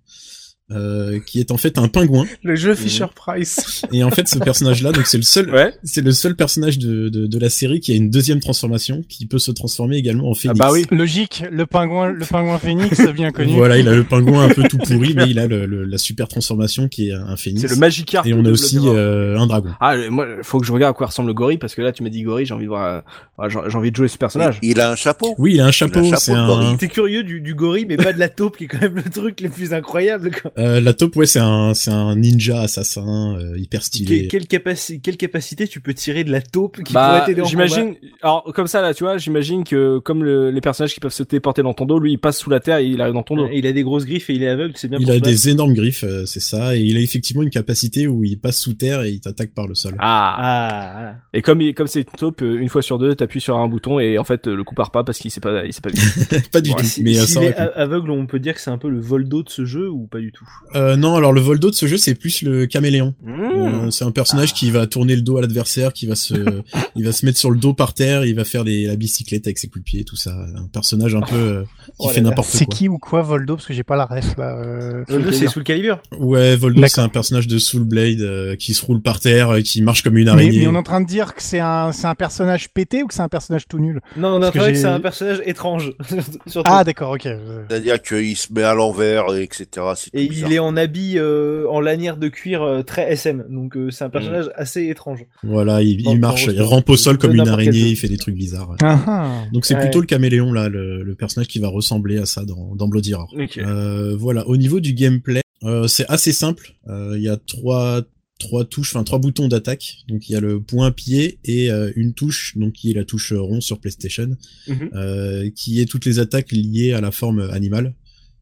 [0.70, 2.26] euh, qui est en fait un pingouin.
[2.42, 3.82] Le jeu Fisher Price.
[3.92, 5.72] Et en fait, ce personnage-là, donc c'est le seul, Ouais.
[5.82, 9.26] c'est le seul personnage de, de, de la série qui a une deuxième transformation, qui
[9.26, 10.58] peut se transformer également en phénix.
[10.58, 10.84] bah oui.
[10.90, 13.52] Logique, le pingouin, le pingouin phénix, bien connu.
[13.54, 15.98] Voilà, il a le pingouin un peu tout pourri, mais il a le, le- la
[15.98, 17.62] super transformation qui est un phénix.
[17.62, 18.26] C'est le Magikarp.
[18.26, 19.70] Et on a aussi euh, un dragon.
[19.80, 21.92] Ah, le- moi, faut que je regarde à quoi ressemble le gorille parce que là,
[21.92, 23.02] tu m'as dit gorille, j'ai envie de voir,
[23.40, 24.58] euh, j'ai envie de jouer ce personnage.
[24.62, 25.34] Il a un chapeau.
[25.38, 26.46] Oui, il a un chapeau, chapeau c'est un...
[26.46, 26.76] gorille.
[26.76, 29.02] T'es curieux du, du gorille, mais pas de la taupe, qui est quand même le
[29.10, 30.30] truc le plus incroyable.
[30.42, 30.52] Quoi.
[30.58, 34.26] Euh, la taupe, ouais, c'est un, c'est un ninja assassin euh, hyper stylé.
[34.26, 37.42] Quelle, quelle, capaci- quelle capacité tu peux tirer de la taupe qui Bah, pourrait t'aider
[37.42, 37.94] en j'imagine.
[38.22, 41.22] Alors, comme ça, là, tu vois, j'imagine que comme le- les personnages qui peuvent se
[41.22, 43.36] téléporter dans ton dos, lui, il passe sous la terre et il arrive dans ton
[43.36, 43.42] dos.
[43.44, 43.54] combat.
[43.54, 45.48] Il a des grosses griffes et il est aveugle, c'est bien Il pour a des
[45.48, 48.74] énormes griffes, euh, c'est ça, et il a effectivement une capacité où il passe sous
[48.74, 49.94] terre et il t'attaque par le sol.
[50.00, 50.36] Ah.
[50.40, 53.68] Ah, Et comme il- comme c'est une taupe, une fois sur deux, t'appuies sur un
[53.68, 55.90] bouton et en fait, le coup part pas parce qu'il sait pas, il sait pas
[55.90, 56.00] vite.
[56.50, 58.88] pas du Ouais, tout, Si- mais est aveugle, on peut dire que c'est un peu
[58.88, 60.47] le Voldo de ce jeu ou pas du tout?
[60.74, 63.14] Euh, non, alors le Voldo de ce jeu, c'est plus le caméléon.
[63.22, 63.40] Mmh.
[63.40, 66.34] Euh, c'est un personnage qui va tourner le dos à l'adversaire, qui va se,
[66.96, 69.46] il va se mettre sur le dos par terre, il va faire les, la bicyclette
[69.46, 70.30] avec ses coups de pied, tout ça.
[70.30, 72.74] Un personnage un peu euh, qui Oh fait n'importe C'est quoi.
[72.76, 74.58] qui ou quoi Voldo Parce que j'ai pas la ref là.
[74.58, 76.00] euh, Voldo, c'est sous le calibre.
[76.18, 79.60] Ouais, Voldo, c'est un personnage de Soul Blade euh, qui se roule par terre, euh,
[79.62, 80.58] qui marche comme une araignée.
[80.60, 83.06] mais on est en train de dire que c'est un, c'est un personnage pété ou
[83.06, 84.02] que c'est un personnage tout nul?
[84.18, 85.92] Non, on a Parce que trouvé que c'est un personnage étrange.
[86.64, 87.26] Ah d'accord, ok.
[87.68, 89.66] C'est-à-dire qu'il se met à l'envers, etc.
[89.96, 90.37] C'est Et tout bizarre.
[90.46, 93.44] Il est en habit, euh, en lanière de cuir euh, très SM.
[93.50, 95.24] Donc euh, c'est un personnage assez étrange.
[95.42, 98.76] Voilà, il, marche, il rampe au sol comme une araignée, il fait des trucs bizarres.
[98.82, 99.44] ah, ah.
[99.52, 99.80] Donc c'est Ouais.
[99.82, 103.14] plutôt le caméléon là, le, le personnage qui va ressembler à ça dans, dans Bloody
[103.14, 103.28] Roar.
[103.58, 106.74] Euh, voilà, au niveau du gameplay, euh, c'est assez simple.
[106.88, 108.02] Euh, Il y a trois
[108.40, 109.96] trois touches, enfin trois boutons d'attaque.
[110.08, 113.04] Donc il y a le point pied et euh, une touche, donc qui est la
[113.04, 114.36] touche rond sur PlayStation,
[114.68, 114.90] Mhm.
[114.94, 117.94] euh, qui est toutes les attaques liées à la forme animale.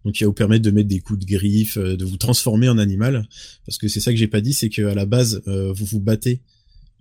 [0.07, 2.69] Donc qui va vous permettre de mettre des coups de griffe, euh, de vous transformer
[2.69, 3.27] en animal.
[3.67, 5.99] Parce que c'est ça que j'ai pas dit, c'est qu'à la base, euh, vous vous
[5.99, 6.41] battez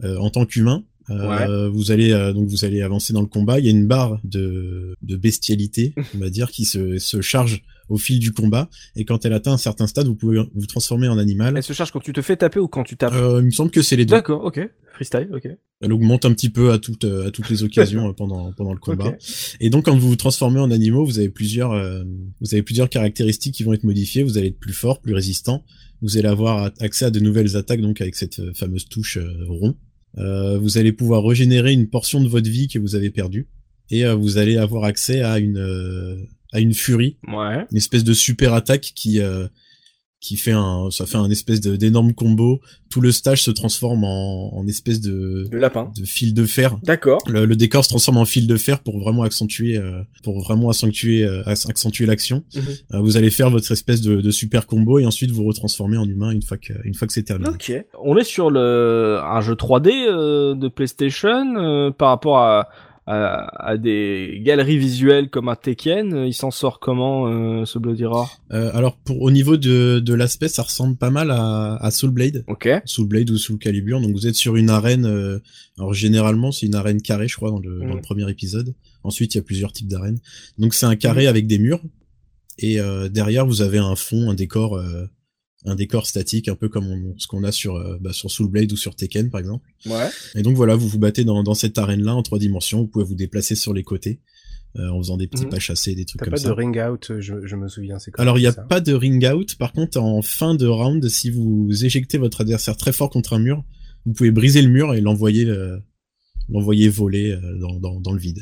[0.03, 0.83] euh, en tant qu'humain.
[1.11, 3.59] Euh, Vous allez euh, donc vous allez avancer dans le combat.
[3.59, 7.63] Il y a une barre de, de bestialité, on va dire, qui se, se charge
[7.89, 8.69] au fil du combat.
[8.95, 11.55] Et quand elle atteint un certain stade, vous pouvez vous transformer en animal.
[11.57, 13.51] Elle se charge quand tu te fais taper ou quand tu tapes Euh, il me
[13.51, 14.15] semble que c'est les deux.
[14.15, 14.59] D'accord, ok.
[14.93, 15.49] Freestyle, ok.
[15.81, 18.79] Elle augmente un petit peu à toutes à toutes les occasions euh, pendant pendant le
[18.79, 19.13] combat.
[19.59, 22.03] Et donc quand vous vous transformez en animaux, vous avez plusieurs euh,
[22.39, 24.23] vous avez plusieurs caractéristiques qui vont être modifiées.
[24.23, 25.63] Vous allez être plus fort, plus résistant.
[26.01, 29.33] Vous allez avoir accès à de nouvelles attaques donc avec cette euh, fameuse touche euh,
[29.47, 29.75] rond.
[30.17, 33.49] Euh, vous allez pouvoir régénérer une portion de votre vie que vous avez perdue
[33.89, 36.15] et euh, vous allez avoir accès à une euh,
[36.55, 37.65] à une furie, Ouais.
[37.71, 39.47] une espèce de super attaque qui euh,
[40.21, 42.59] qui fait un ça fait un espèce d'énorme combo.
[42.89, 45.91] Tout le stage se transforme en, en espèce de lapin.
[45.95, 47.19] de fil de fer D'accord.
[47.27, 50.69] le, le décor se transforme en fil de fer pour vraiment accentuer euh, pour vraiment
[50.69, 53.01] accentuer euh, ac- accentuer l'action Mhm.
[53.03, 56.31] Vous allez faire votre espèce de, de super combo et ensuite vous retransformer en humain
[56.31, 57.71] une fois que une fois que c'est terminé Ok.
[58.03, 62.69] On est sur le un jeu 3D euh, de PlayStation par rapport à,
[63.07, 66.25] à à des galeries visuelles comme un Tekken.
[66.25, 68.41] Il s'en sort comment euh, ce Bloody Roar?
[68.51, 72.11] Euh, alors pour au niveau de, de l'aspect ça ressemble pas mal à, à Soul
[72.11, 72.43] Blade.
[72.47, 72.67] Ok.
[72.85, 74.01] Soul Blade ou Soul Calibur.
[74.01, 75.39] Donc vous êtes sur une arène euh,
[75.77, 78.73] alors généralement c'est une arène carrée je crois dans le, dans le premier épisode.
[79.03, 80.19] Ensuite il y a plusieurs types d'arènes.
[80.57, 81.81] Donc c'est un carré avec des murs.
[82.57, 85.05] Et euh, derrière vous avez un fond un décor euh,
[85.65, 88.49] un décor statique un peu comme on- ce qu'on a sur euh, bah, sur Soul
[88.49, 90.09] Blade ou sur Tekken par exemple Ouais.
[90.35, 92.87] et donc voilà vous vous battez dans, dans cette arène là en trois dimensions vous
[92.87, 94.19] pouvez vous déplacer sur les côtés
[94.77, 95.49] euh, en faisant des petits Mhm.
[95.51, 97.97] pas chassés des trucs T'as comme pas ça de ring out, je, je me souviens,
[97.99, 99.55] c'est alors il y a ça pas de ring out.
[99.57, 103.39] Par contre, en fin de round, si vous éjectez votre adversaire très fort contre un
[103.39, 103.63] mur,
[104.05, 105.77] vous pouvez briser le mur et l'envoyer euh,
[106.47, 108.39] l'envoyer voler euh, dans, dans, dans le vide.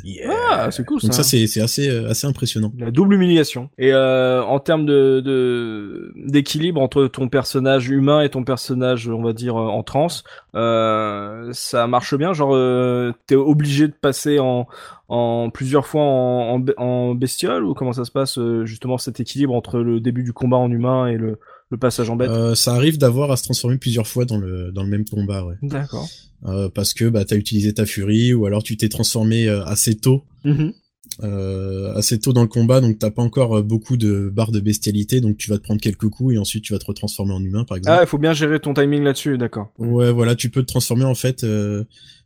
[0.52, 1.08] Ah, c'est cool ça.
[1.08, 2.74] Donc ça c'est c'est assez euh, assez impressionnant.
[2.78, 3.70] La double humiliation.
[3.78, 9.24] Et euh, en termes de de- d'équilibre entre ton personnage humain et ton personnage, on
[9.24, 10.24] va dire euh, en transe,
[10.56, 12.34] euh, ça marche bien?
[12.34, 14.68] Genre, euh, t'es obligé de passer en
[15.08, 17.64] en plusieurs fois en, en, en bestiole?
[17.64, 20.70] Ou comment ça se passe euh, justement cet équilibre entre le début du combat en
[20.72, 21.40] humain et le
[21.74, 22.30] le passage en bête.
[22.30, 25.44] Euh, ça arrive d'avoir à se transformer plusieurs fois dans le dans le même combat,
[25.46, 25.56] ouais.
[25.62, 26.08] D'accord.
[26.46, 29.96] Euh, parce que bah t'as utilisé ta furie ou alors tu t'es transformé euh, assez
[29.96, 30.24] tôt.
[30.46, 30.74] Mhm.
[31.22, 35.22] Euh, assez tôt dans le combat, donc t'as pas encore beaucoup de barres de bestialité,
[35.22, 37.66] donc tu vas te prendre quelques coups et ensuite tu vas te retransformer en humain,
[37.66, 37.98] par exemple.
[38.00, 39.72] Ah, il faut bien gérer ton timing là-dessus, d'accord.
[39.78, 41.46] Ouais, voilà, tu peux te transformer en fait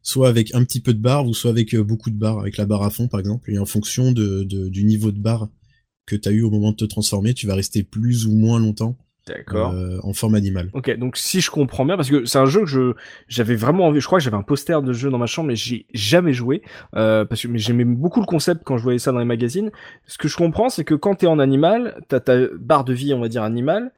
[0.03, 2.65] soit avec un petit peu de barre ou soit avec beaucoup de barre, avec la
[2.65, 3.51] barre à fond par exemple.
[3.51, 5.49] Et en fonction de, de- du niveau de barre
[6.05, 8.59] que tu as eu au moment de te transformer, tu vas rester plus ou moins
[8.59, 8.95] longtemps
[9.27, 9.73] D'accord.
[9.73, 10.69] euh, en forme animale.
[10.73, 12.93] Ok, donc si je comprends bien, parce que c'est un jeu que je
[13.27, 13.99] j'avais vraiment envie.
[13.99, 16.61] Je crois que j'avais un poster de jeu dans ma chambre, mais j'ai jamais joué
[16.95, 19.71] euh, parce que mais j'aimais beaucoup le concept quand je voyais ça dans les magazines.
[20.05, 23.13] Ce que je comprends, c'est que quand t'es en animal, t'as ta barre de vie,
[23.13, 23.91] on va dire animale,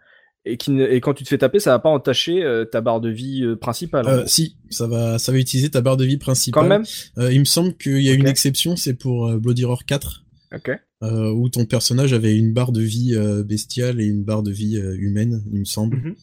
[0.45, 2.81] et qui ne- et quand tu te fais taper, ça va pas entacher euh, ta
[2.81, 4.07] barre de vie euh, principale.
[4.07, 6.63] Euh, si, ça va, ça va utiliser ta barre de vie principale.
[6.63, 6.83] quand même?
[7.17, 10.23] Euh, il me semble qu'il y a une exception, c'est pour euh, Bloody Roar 4,
[10.55, 10.71] Ok.
[11.03, 14.51] Euh, où ton personnage avait une barre de vie euh, bestiale et une barre de
[14.51, 15.97] vie euh, humaine, il me semble.
[15.97, 16.15] Mhm.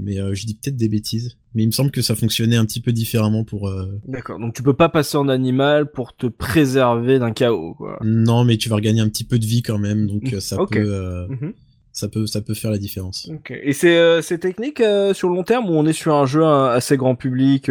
[0.00, 1.36] Mais je dis peut-être des bêtises.
[1.54, 3.68] Mais il me semble que ça fonctionnait un petit peu différemment pour.
[3.68, 4.38] euh, D'accord.
[4.38, 7.98] Donc tu peux pas passer en animal pour te préserver d'un chaos, quoi.
[8.04, 10.74] Non, mais tu vas regagner un petit peu de vie quand même, donc ça Ok.
[10.74, 11.52] peut, euh, Mhm.
[11.92, 13.28] ça peut, ça peut faire la différence.
[13.50, 14.80] Et c'est technique
[15.14, 17.68] sur le long terme ou on est sur un jeu assez grand public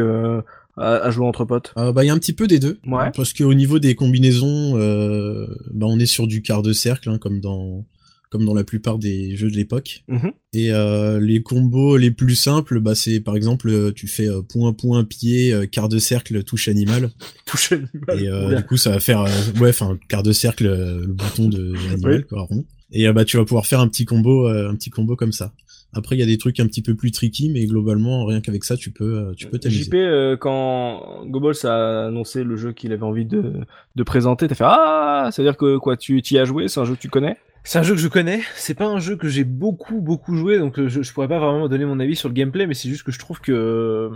[0.77, 2.79] à, à jouer entre potes Euh, bah, il y a un petit peu des deux,
[2.87, 3.11] Ouais.
[3.15, 7.17] parce qu'au niveau des combinaisons, euh, bah, on est sur du quart de cercle, hein,
[7.17, 7.85] comme dans,
[8.29, 10.03] comme dans la plupart des jeux de l'époque.
[10.07, 10.31] Mhm.
[10.53, 15.03] Et euh, les combos les plus simples, bah, c'est par exemple, tu fais point point
[15.03, 17.11] pied, quart de cercle touche animal,
[17.45, 18.21] Touche animal.
[18.23, 19.29] et euh, du coup ça va faire, euh,
[19.61, 22.23] ouais, enfin quart de cercle, le bouton de, l'animal, Oui.
[22.27, 22.65] quoi, rond.
[22.91, 25.51] Et bah tu vas pouvoir faire un petit combo, un petit combo comme ça.
[25.97, 28.63] Après il y a des trucs un petit peu plus tricky, mais globalement rien qu'avec
[28.63, 29.83] ça tu peux, euh, tu peux t'amuser.
[29.83, 33.53] JP, euh, quand Goebbels a annoncé le jeu qu'il avait envie de,
[33.95, 36.79] de présenter, t'as fait Ah, ça veut dire que quoi, tu y as joué, c'est
[36.79, 37.37] un jeu que tu connais?
[37.63, 38.39] C'est un jeu que je connais.
[38.55, 41.37] C'est pas un jeu que j'ai beaucoup beaucoup joué, donc euh, je, je pourrais pas
[41.37, 44.09] vraiment donner mon avis sur le gameplay, mais c'est juste que je trouve que euh,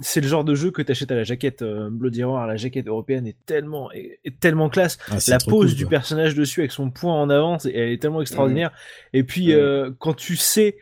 [0.00, 2.88] c'est le genre de jeu que t'achètes à la jaquette euh, Bloody Roar, la jaquette
[2.88, 4.98] européenne est tellement est, est tellement classe.
[5.08, 8.02] Ah, La pose cool, du personnage dessus avec son point en avant, c'est- elle est
[8.02, 8.72] tellement extraordinaire.
[9.12, 10.76] Et puis euh, quand tu sais,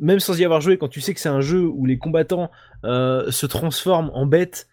[0.00, 2.50] même sans y avoir joué, quand tu sais que c'est un jeu où les combattants
[2.84, 4.66] euh, se transforment en bêtes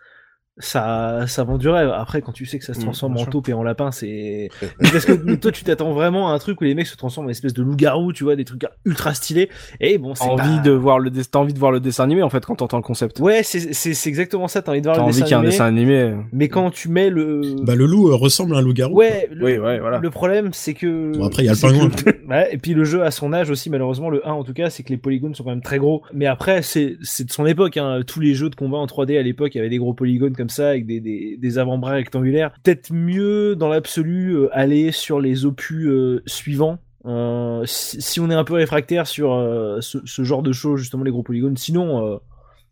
[0.59, 1.91] ça, ça vend du rêve.
[1.95, 4.49] Après, quand tu sais que ça se Mm, transforme en taupe et en lapin, c'est.
[4.79, 7.29] Parce que toi, tu t'attends vraiment à un truc où les mecs se transforment en
[7.29, 9.49] espèce de loup-garou, tu vois, des trucs ultra stylés.
[9.79, 12.03] Et bon, c'est envie pas- de voir le dessin, t'as envie de voir le dessin
[12.03, 13.19] animé en fait quand t'entends le concept.
[13.19, 14.61] Ouais, c'est c'est c'est exactement ça.
[14.61, 16.23] T'as envie de voir T'as le envie dessin qu'il y ait un animé, dessin animé.
[16.31, 17.41] Mais quand tu mets le.
[17.63, 18.95] Bah, le loup euh, ressemble à un loup-garou.
[18.95, 19.99] Ouais, le, Oui, ouais, voilà.
[19.99, 21.17] le problème c'est que.
[21.17, 21.89] Bon, après, il y a le pingouin.
[21.89, 24.53] que- Ouais, et puis le jeu à son âge aussi, malheureusement, le 1 en tout
[24.53, 26.01] cas, c'est que les polygones sont quand même très gros.
[26.13, 27.77] Mais après, c'est c'est de son époque.
[27.77, 28.01] Hein.
[28.05, 30.35] Tous les jeux de combat en 3D à l'époque, il y avait des gros polygones
[30.35, 32.52] comme ça, avec des, des, des avant-bras rectangulaires.
[32.64, 36.80] Peut-être mieux, dans l'absolu, euh, aller sur les opus euh, suivants.
[37.06, 40.80] Euh, si, si on est un peu réfractaire sur euh, ce, ce genre de choses,
[40.82, 42.18] justement les gros polygones, sinon, euh,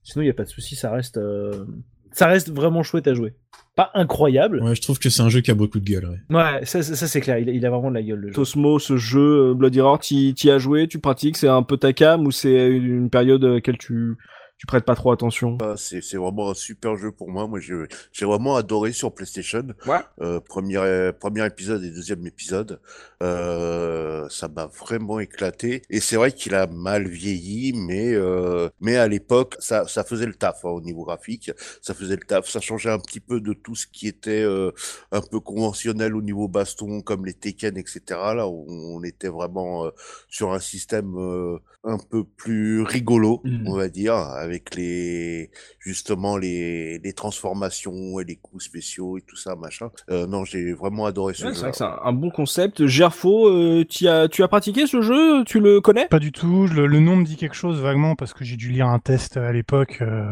[0.04, 1.66] sinon il y a pas de souci, ça reste, euh,
[2.12, 3.34] ça reste vraiment chouette à jouer.
[3.78, 6.36] Pas incroyable, Ouais, je trouve que c'est un jeu qui a beaucoup de gueule, ouais.
[6.36, 8.28] Ouais, ça, ça, ça, c'est clair, il a, il a vraiment de la gueule le
[8.30, 8.34] jeu.
[8.34, 11.94] Tosmo, ce jeu Bloody Roar, t'y t'y as joué, tu pratiques, c'est un peu ta
[11.94, 14.16] cam ou c'est une période à laquelle tu
[14.58, 17.46] tu prêtes pas trop attention Ah, c'est vraiment un super jeu pour moi.
[17.48, 19.68] Moi, j'ai vraiment adoré sur PlayStation.
[19.86, 19.98] Ouais.
[20.22, 22.80] Euh, premier premier épisode et deuxième épisode,
[23.22, 25.82] euh, ça m'a vraiment éclaté.
[25.90, 30.26] Et c'est vrai qu'il a mal vieilli, mais euh, mais à l'époque, ça ça faisait
[30.26, 31.52] le taf hein, au niveau graphique.
[31.82, 32.48] Ça faisait le taf.
[32.50, 34.72] Ça changeait un petit peu de tout ce qui était euh,
[35.12, 38.02] un peu conventionnel au niveau baston, comme les Tekken, etc.
[38.10, 39.90] Là, on était vraiment euh,
[40.30, 43.68] sur un système euh, un peu plus rigolo, Mhm.
[43.68, 44.16] on va dire,
[44.46, 49.90] avec les justement les, les transformations et les coups spéciaux et tout ça, machin.
[50.10, 51.62] Euh, non, j'ai vraiment adoré ce Ouais, c'est jeu.
[51.62, 52.86] vrai que c'est un, un bon concept.
[52.88, 55.44] Gerfo, euh, t'y as, tu as pratiqué ce jeu?
[55.46, 56.08] Tu le connais?
[56.08, 56.68] Pas du tout.
[56.68, 59.38] Le, le nom me dit quelque chose vaguement parce que j'ai dû lire un test
[59.38, 60.30] à l'époque, euh,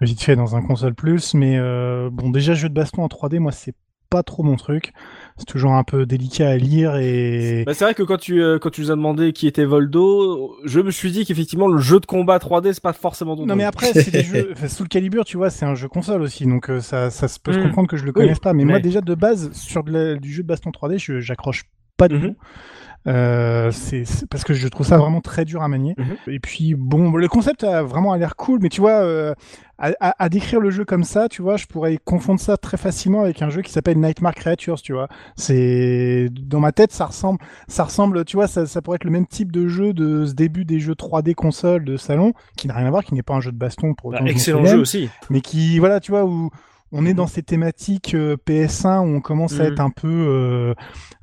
[0.00, 1.34] vite fait dans un console plus.
[1.34, 3.74] Mais euh, bon, déjà jeu de baston en 3D, moi c'est
[4.14, 4.92] pas trop mon truc.
[5.36, 8.58] C'est toujours un peu délicat à lire et bah, C'est vrai que quand tu, euh,
[8.60, 11.98] quand tu nous as demandé qui était Voldo, je me suis dit qu'effectivement le jeu
[11.98, 13.58] de combat 3D c'est pas forcément ton non truc.
[13.58, 16.44] mais après c'est des jeux enfin, Soul Calibur tu vois c'est un jeu console aussi
[16.46, 17.62] donc euh, ça, ça se peut se Mm.
[17.62, 20.14] comprendre que je le Oui, connaisse pas mais moi déjà de base sur de la-
[20.14, 21.64] du jeu de baston 3D je j'accroche
[21.96, 22.20] pas du Mhm.
[22.34, 22.36] tout
[23.06, 26.16] Euh, c'est parce que je trouve ça vraiment très dur à manier Mhm.
[26.28, 29.34] et puis bon le concept a vraiment l'air cool mais tu vois euh,
[29.78, 32.78] à, à- à décrire le jeu comme ça tu vois je pourrais confondre ça très
[32.78, 37.04] facilement avec un jeu qui s'appelle Nightmare Creatures tu vois c'est dans ma tête ça
[37.04, 40.24] ressemble ça ressemble tu vois ça, ça pourrait être le même type de jeu de
[40.24, 43.22] ce début des jeux 3D console de salon qui n'a rien à voir qui n'est
[43.22, 45.10] pas un jeu de baston pour Bah, excellent jeu aussi.
[45.28, 46.48] mais qui voilà tu vois où
[46.94, 49.72] on est dans ces thématiques euh, PS1 où on commence à Mhm.
[49.72, 50.74] être un peu euh,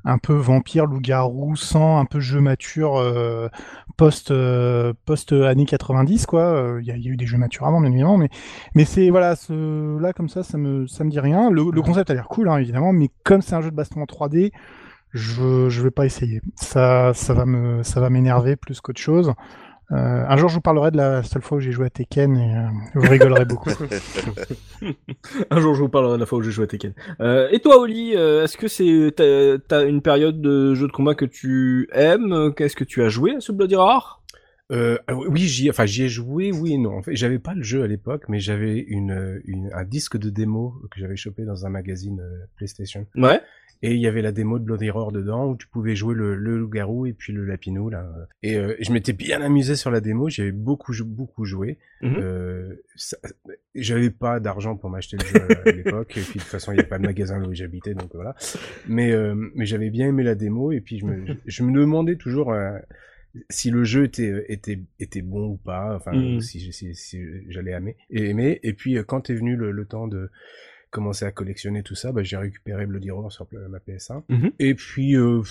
[0.04, 3.48] un peu vampire loup-garou sang un peu jeu mature euh,
[3.96, 6.76] post euh, post années 90 quoi.
[6.80, 8.28] Il y, a- il y a eu des jeux matures avant bien évidemment mais
[8.74, 11.50] mais c'est voilà ce là comme ça ça me ça me dit rien.
[11.50, 14.02] Le, le concept a l'air cool hein, évidemment mais comme c'est un jeu de baston
[14.02, 14.52] en 3D
[15.12, 16.40] je je vais pas essayer.
[16.56, 19.32] Ça ça va me ça va m'énerver plus qu'autre chose
[19.90, 22.36] Euh, un jour, je vous parlerai de la seule fois où j'ai joué à Tekken
[22.36, 23.70] et euh, vous rigolerez beaucoup.
[25.50, 26.94] Un jour, je vous parlerai de la fois où j'ai joué à Tekken.
[27.20, 29.12] Euh, et toi, Oli, euh, est-ce que c'est
[29.68, 32.54] t'as, une période de jeu de combat que tu aimes?
[32.56, 34.22] Qu'est-ce que tu as joué à ce Bloody Roar?
[34.72, 36.96] Euh, ah oui, j'y, enfin, j'y ai joué, oui et non.
[36.96, 40.30] En fait, j'avais pas le jeu à l'époque, mais j'avais une, une, un disque de
[40.30, 43.06] démo que j'avais chopé dans un magazine euh, PlayStation.
[43.14, 43.40] Ouais.
[43.84, 46.36] Et il y avait la démo de Bloody Roar dedans où tu pouvais jouer le,
[46.36, 48.08] le loup-garou et puis le lapinou là.
[48.42, 51.78] Et euh, je m'étais bien amusé sur la démo, j'avais beaucoup beaucoup joué.
[52.00, 52.16] Mhm.
[52.18, 52.74] Euh,
[53.74, 56.76] j'avais pas d'argent pour m'acheter le jeu à l'époque et puis de toute façon il
[56.76, 58.34] y avait pas de magasin là où j'habitais donc voilà.
[58.88, 62.16] Mais euh, mais j'avais bien aimé la démo et puis je me je me demandais
[62.16, 62.78] toujours euh,
[63.50, 66.40] si le jeu était était était bon ou pas, enfin Mhm.
[66.40, 68.60] si, si, si j'allais aimer et aimer.
[68.62, 70.30] Et puis quand est venu le, le temps de
[70.92, 74.22] commencer à collectionner tout ça, bah, j'ai récupéré Bloody Roar sur ma PS1.
[74.28, 74.52] Mhm.
[74.58, 75.42] Et puis euh,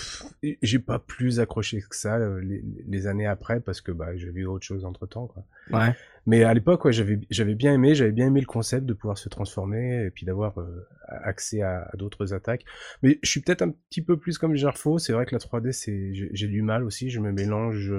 [0.62, 4.30] j'ai pas plus accroché que ça euh, les, les années après parce que bah j'ai
[4.30, 5.44] vu autre chose entre temps quoi.
[5.72, 5.94] Ouais.
[6.28, 9.18] Mais à l'époque, ouais, j'avais j'avais bien aimé, j'avais bien aimé le concept de pouvoir
[9.18, 12.64] se transformer et puis d'avoir euh, accès à, à d'autres attaques.
[13.02, 15.00] Mais je suis peut-être un petit peu plus comme Gerfo.
[15.00, 17.10] C'est vrai que la 3D, c'est j'ai du mal aussi.
[17.10, 17.92] Je me mélange,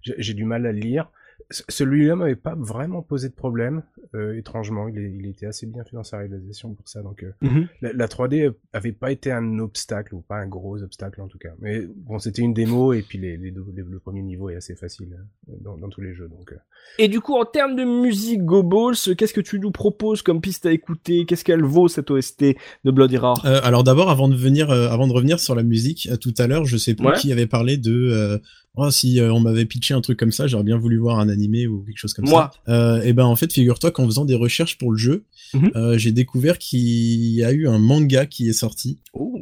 [0.00, 1.10] j'ai du mal à lire.
[1.50, 3.82] Celui-là m'avait pas vraiment posé de problème.
[4.14, 7.02] euh, étrangement, il, est- il était assez bien fait dans sa réalisation pour ça.
[7.02, 7.66] Donc euh, Mhm.
[7.82, 11.38] la, la 3D avait pas été un obstacle ou pas un gros obstacle en tout
[11.38, 11.50] cas.
[11.60, 14.54] Mais bon, c'était une démo et puis les, les deux- les- le premier niveau est
[14.56, 15.08] assez facile
[15.50, 16.28] euh, dans, dans tous les jeux.
[16.28, 16.56] Donc euh,
[16.98, 20.40] Et du coup, en termes de musique Go Balls, qu'est-ce que tu nous proposes comme
[20.40, 21.26] piste à écouter?
[21.26, 23.44] Qu'est-ce qu'elle vaut cette OST de Bloody Roar?
[23.44, 26.34] Euh, alors d'abord, avant de venir, euh, avant de revenir sur la musique, euh, tout
[26.38, 27.14] à l'heure, je sais plus Ouais.
[27.18, 28.40] qui avait parlé de.
[28.76, 31.28] Oh, si euh, on m'avait pitché un truc comme ça, j'aurais bien voulu voir un
[31.28, 32.50] animé ou quelque chose comme Moi.
[32.66, 32.72] ça.
[32.72, 35.24] Euh, et ben en fait, figure-toi qu'en faisant des recherches pour le jeu,
[35.54, 35.70] Mhm.
[35.76, 39.40] euh, j'ai découvert qu'il y a eu un manga qui est sorti Oh.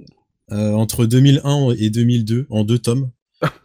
[0.53, 3.11] euh, entre 2001 et 2002 en deux tomes.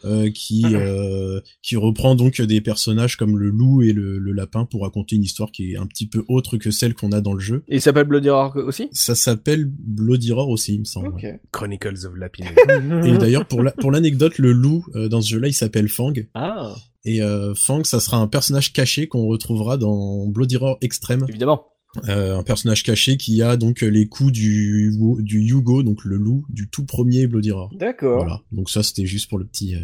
[0.06, 4.66] Euh, qui euh, qui reprend donc des personnages comme le loup et le, le lapin
[4.66, 7.34] pour raconter une histoire qui est un petit peu autre que celle qu'on a dans
[7.34, 7.64] le jeu.
[7.68, 8.88] Et il s'appelle Bloody Roar aussi?
[8.92, 11.14] Ça s'appelle Bloody Roar aussi, il me semble.
[11.52, 12.48] Chronicles of Lapine.
[13.06, 16.14] Et d'ailleurs, pour la- pour l'anecdote, le loup euh, dans ce jeu-là, il s'appelle Fang.
[16.34, 16.76] Ah,
[17.06, 21.26] Et euh, Fang, ça sera un personnage caché qu'on retrouvera dans Bloody Roar Extreme.
[21.30, 21.66] évidemment.
[22.08, 26.46] Euh, un personnage caché qui a donc les coups du, du Yugo, donc le loup
[26.50, 27.52] du tout premier Bloody.
[27.74, 28.18] D'accord.
[28.20, 28.42] Voilà.
[28.52, 29.80] Donc ça, c'était juste pour le petit, euh,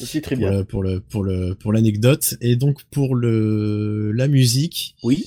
[0.00, 0.50] Aussi pour, trivia.
[0.52, 2.34] le- pour le, pour le, pour l'anecdote.
[2.40, 5.24] Et donc pour le, la musique, Oui.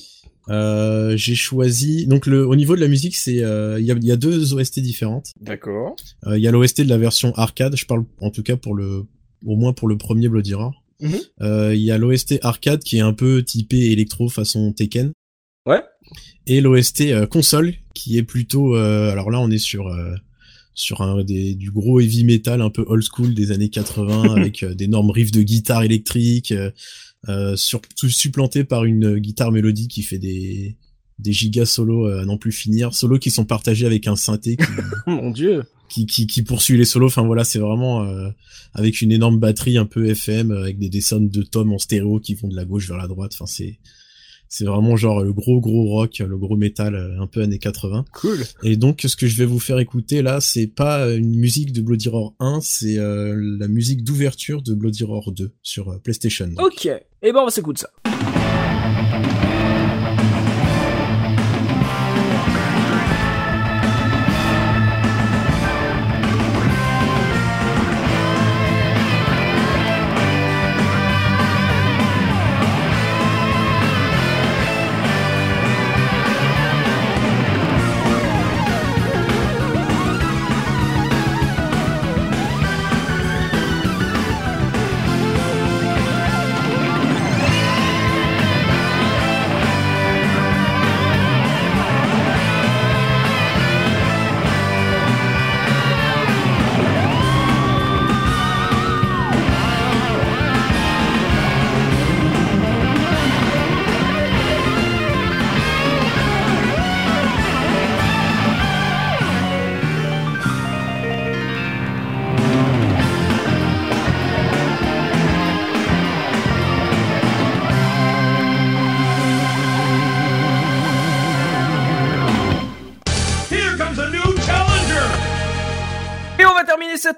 [0.48, 2.06] euh, j'ai choisi.
[2.06, 4.16] Donc le, au niveau de la musique, c'est, euh, il y a, il y a
[4.16, 5.32] deux OST différentes.
[5.40, 5.96] D'accord.
[6.26, 7.76] Euh, Il y a l'OST de la version arcade.
[7.76, 9.04] Je parle en tout cas pour le,
[9.44, 10.72] au moins pour le premier Bloody Roar.
[11.02, 11.12] Mhm.
[11.42, 15.12] Euh, Il y a l'OST arcade qui est un peu typé électro façon Tekken.
[15.66, 15.82] Ouais.
[16.46, 18.76] Et l'OST euh, console qui est plutôt.
[18.76, 20.14] euh, alors là, on est sur euh,
[20.74, 24.62] sur un des du gros heavy metal un peu old school des années 80 avec
[24.62, 26.54] euh, d'énormes riffs de guitare électrique,
[27.28, 30.76] euh, surtout supplanté par une guitare mélodie qui fait des
[31.18, 34.64] des gigas solos à n'en plus finir, solos qui sont partagés avec un synthé qui,
[35.06, 35.64] Mon dieu.
[35.90, 37.08] qui, qui, qui poursuit les solos.
[37.08, 38.30] Enfin voilà, c'est vraiment euh,
[38.72, 42.34] avec une énorme batterie un peu FM avec des dessins de tomes en stéréo qui
[42.34, 43.32] vont de la gauche vers la droite.
[43.34, 43.78] Enfin c'est
[44.50, 48.04] c'est vraiment genre le gros gros rock, le gros métal euh, un peu années 80.
[48.12, 48.40] Cool.
[48.64, 51.80] Et donc ce que je vais vous faire écouter là, c'est pas une musique de
[51.80, 56.48] Bloody Roar 1, c'est euh, la musique d'ouverture de Bloody Roar 2 sur euh, PlayStation.
[56.48, 56.66] donc.
[56.66, 56.86] Ok.
[56.86, 58.39] Et ben on va s'écouter ça.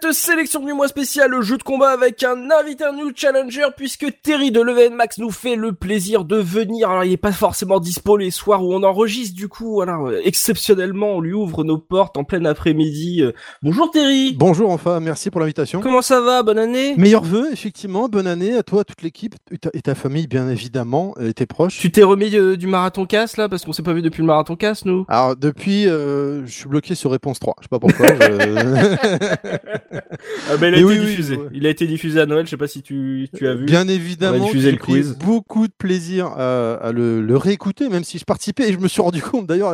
[0.01, 3.66] Cette sélection du mois spécial le jeu de combat avec un invité, un new challenger,
[3.77, 6.90] puisque Terry de Leven Max nous fait le plaisir de venir.
[6.90, 10.20] Alors il est pas forcément dispo les soirs où on enregistre, du coup, voilà, euh,
[10.24, 13.23] exceptionnellement, on lui ouvre nos portes en plein après-midi.
[13.23, 13.32] Euh,
[13.62, 15.81] Bonjour Terry Bonjour enfin, merci pour l'invitation.
[15.81, 16.43] Comment ça va?
[16.43, 16.94] Bonne année?
[16.97, 21.14] Meilleurs vœux, effectivement, bonne année à toi, à toute l'équipe et ta, famille, bien évidemment,
[21.20, 21.78] et tes proches.
[21.78, 23.48] Tu t'es remis euh, du marathon casse là?
[23.48, 26.69] Parce qu'on s'est pas vu depuis le marathon casse nous Alors, depuis, euh, je suis
[26.69, 27.56] bloqué sur réponse 3.
[27.59, 28.06] Je sais pas pourquoi.
[28.06, 31.37] je- Ah il a été oui, diffusé.
[31.37, 31.49] ouais.
[31.53, 33.65] Il a été diffusé à Noël, je sais pas si tu, tu as vu.
[33.65, 35.17] Bien évidemment, diffusé j'ai le quiz.
[35.19, 38.89] beaucoup de plaisir à, à le, le réécouter, même si je participais et je me
[38.89, 39.71] suis rendu compte d'ailleurs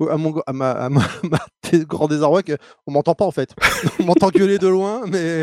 [0.00, 1.02] euh, à, mon, à, ma, à ma,
[1.88, 3.50] grand désarroi qu'on m'entend pas en fait.
[4.00, 5.42] On m'entend gueuler de loin, mais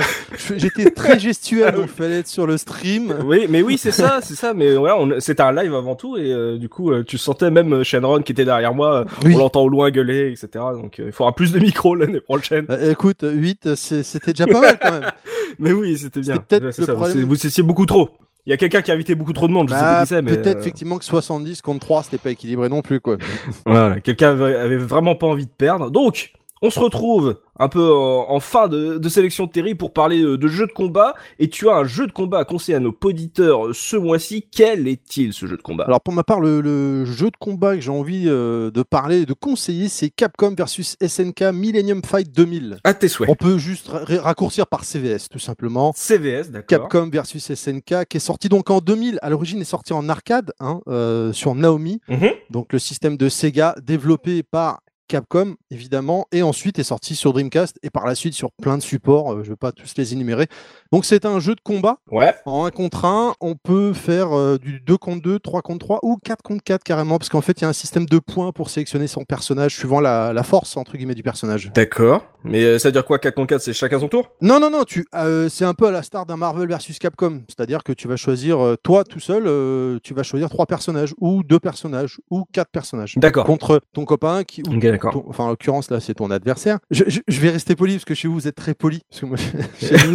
[0.58, 3.14] j'étais très gestuel, donc il fallait être sur le stream.
[3.26, 4.54] Oui, mais oui, c'est ça, c'est ça.
[4.54, 7.50] Mais voilà, on- c'était un live avant tout et euh, du coup, euh, tu sentais
[7.52, 9.06] même Shenron qui était derrière moi.
[9.26, 9.34] Oui.
[9.36, 10.48] On l'entend au loin gueuler, etc.
[10.74, 12.66] Donc, euh, il faudra plus de micros l'année prochaine.
[12.70, 15.11] Euh, écoute, 8, c'est- c'était déjà pas mal quand même.
[15.60, 16.38] Mais oui, c'était bien.
[16.38, 17.23] Peut-être le ça, problème.
[17.26, 18.10] Vous étiez beaucoup trop.
[18.45, 19.69] Il y a quelqu'un qui a invité beaucoup trop de monde.
[19.69, 22.18] Je sais Bah, pas qui c'est, mais Peut-être euh, effectivement que 70 contre 3, c'était
[22.18, 23.18] pas équilibré non plus, quoi.
[23.65, 25.91] Voilà, quelqu'un avait vraiment pas envie de perdre.
[25.91, 26.31] Donc,
[26.61, 30.22] on se retrouve un peu en, en fin de, de sélection de Terry pour parler
[30.22, 31.14] euh, de jeux de combat.
[31.40, 34.45] Et tu as un jeu de combat à conseiller à nos auditeurs euh, ce mois-ci.
[34.49, 35.84] Quel est-il ce jeu de combat?
[35.86, 39.22] Alors pour ma part, le, le jeu de combat que j'ai envie euh, de parler
[39.22, 42.77] et de conseiller, c'est Capcom versus SNK Millennium Fight 2000.
[42.86, 43.30] À tes souhaits.
[43.30, 45.91] On peut juste ra- raccourcir par CVS, tout simplement.
[45.95, 46.68] CVS, d'accord.
[46.90, 49.19] Capcom versus SNK, qui est sorti donc en 2000.
[49.22, 52.30] À l'origine, est sorti en arcade hein, euh, sur Naomi, Mhm.
[52.49, 54.80] donc le système de Sega développé par
[55.14, 58.84] Capcom, évidemment, et ensuite est sorti sur Dreamcast et par la suite sur plein de
[58.84, 59.34] supports.
[59.34, 60.45] euh, je ne vais pas tous les énumérer.
[60.91, 62.36] Donc c'est un jeu de combat Ouais.
[62.45, 65.99] en 1 contre 1, on peut faire euh, du 2 contre 2, 3 contre 3
[66.03, 68.52] ou 4 contre 4 carrément, parce qu'en fait, il y a un système de points
[68.52, 71.72] pour sélectionner son personnage suivant la, la force, entre guillemets, du personnage.
[71.73, 72.23] D'accord.
[72.44, 74.30] Mais euh, ça veut dire quoi 4 contre 4 C'est chacun son tour?
[74.41, 77.41] Non, non, non, tu, euh, c'est un peu à la star d'un Marvel versus Capcom,
[77.48, 81.15] c'est-à-dire que tu vas choisir, euh, toi tout seul, euh, tu vas choisir trois personnages,
[81.19, 83.15] ou deux personnages, ou quatre personnages.
[83.18, 83.45] D'accord.
[83.48, 84.98] Contre ton copain qui, ou Ok, d'accord.
[84.98, 84.98] D'accord.
[84.99, 86.80] Ton- enfin en l'occurrence là c'est ton adversaire.
[86.91, 89.01] Je, je- je vais rester poli parce que chez vous vous êtes très poli.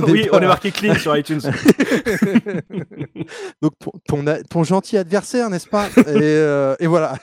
[0.09, 1.41] Oui, on est marqué clean sur iTunes.
[3.63, 5.87] Donc ton, ton, a- ton gentil adversaire, n'est-ce pas?
[5.97, 7.15] Et, euh, et voilà.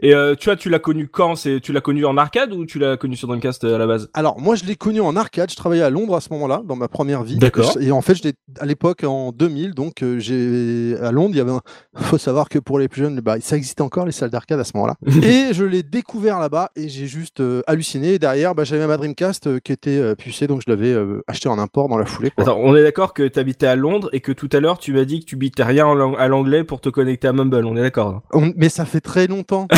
[0.00, 1.36] Et euh, tu vois, tu l'as connu quand?
[1.36, 3.86] C'est tu l'as connu en arcade ou tu l'as connu sur Dreamcast euh, à la
[3.86, 4.08] base?
[4.14, 6.76] Alors moi je l'ai connu en arcade, je travaillais à Londres à ce moment-là, dans
[6.76, 7.36] ma première vie.
[7.38, 7.76] D'accord.
[7.80, 8.22] Et en fait je
[8.60, 11.60] à l'époque en 2000, donc j'ai à Londres, il y avait un...
[11.96, 14.64] faut savoir que pour les plus jeunes, bah, ça existait encore les salles d'arcade à
[14.64, 14.94] ce moment-là.
[15.06, 18.14] et je l'ai découvert là-bas et j'ai juste euh, halluciné.
[18.14, 21.22] Et derrière, bah, j'avais ma Dreamcast euh, qui était euh, pucée, donc je l'avais euh,
[21.26, 22.30] acheté en import dans la foulée.
[22.30, 22.44] quoi.
[22.44, 25.04] Attends, on est d'accord que t'habitais à Londres et que tout à l'heure tu m'as
[25.04, 25.86] dit que tu bitais rien
[26.18, 27.64] à l'anglais pour te connecter à Mumble.
[27.66, 29.68] On est d'accord hein On- Mais ça fait très longtemps.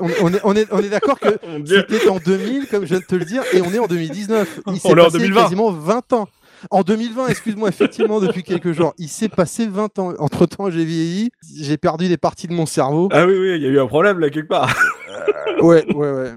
[0.00, 1.28] On, on est, on, est, on est d'accord que
[1.66, 4.60] c'était en 2000, comme je viens de te le dire, et on est en 2019.
[4.66, 5.42] Il s'est On est en passé 2020.
[5.42, 6.28] quasiment 20 ans.
[6.70, 8.94] En 2020, excuse-moi, effectivement, depuis quelques jours.
[8.96, 10.12] Il s'est passé 20 ans.
[10.20, 13.08] Entre temps, j'ai vieilli, j'ai perdu des parties de mon cerveau.
[13.12, 14.72] Ah oui, oui, il y a eu un problème là quelque part.
[15.60, 16.30] Ouais, ouais, ouais.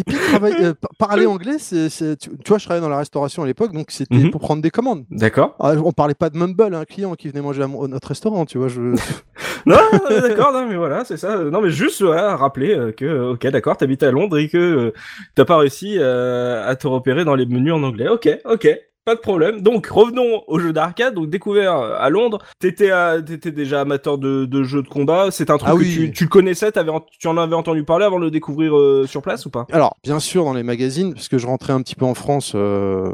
[0.00, 0.16] Et puis,
[0.64, 3.46] euh, par- parler anglais, c'est, c'est- tu, tu vois, je travaillais dans la restauration à
[3.46, 4.30] l'époque, donc c'était Mhm.
[4.30, 5.04] pour prendre des commandes.
[5.10, 5.54] D'accord.
[5.60, 8.44] Ah, on parlait pas de Mumble, un client qui venait manger à, mon- notre restaurant,
[8.46, 8.68] tu vois.
[8.68, 8.80] Je...
[9.66, 9.76] Non,
[10.08, 11.36] d'accord, non, mais voilà, c'est ça.
[11.36, 14.56] Non, mais juste voilà, rappeler euh, que, euh, ok, d'accord, t'habites à Londres et que
[14.56, 14.92] euh,
[15.34, 18.08] t'as pas réussi euh, à te repérer dans les menus en anglais.
[18.08, 18.68] Ok, ok.
[19.10, 19.60] Pas de problème.
[19.60, 21.14] Donc revenons au jeu d'arcade.
[21.14, 22.38] Donc découvert euh, à Londres.
[22.60, 25.32] T'étais, euh, déjà amateur de, de jeux de combat.
[25.32, 25.92] C'est un truc Ah que oui.
[25.92, 26.70] tu, tu le connaissais.
[26.70, 29.50] T'avais, en- tu en avais entendu parler avant de le découvrir euh, sur place ou
[29.50, 29.66] pas?
[29.72, 32.52] Alors, bien sûr, dans les magazines, parce que je rentrais un petit peu en France
[32.54, 33.12] euh,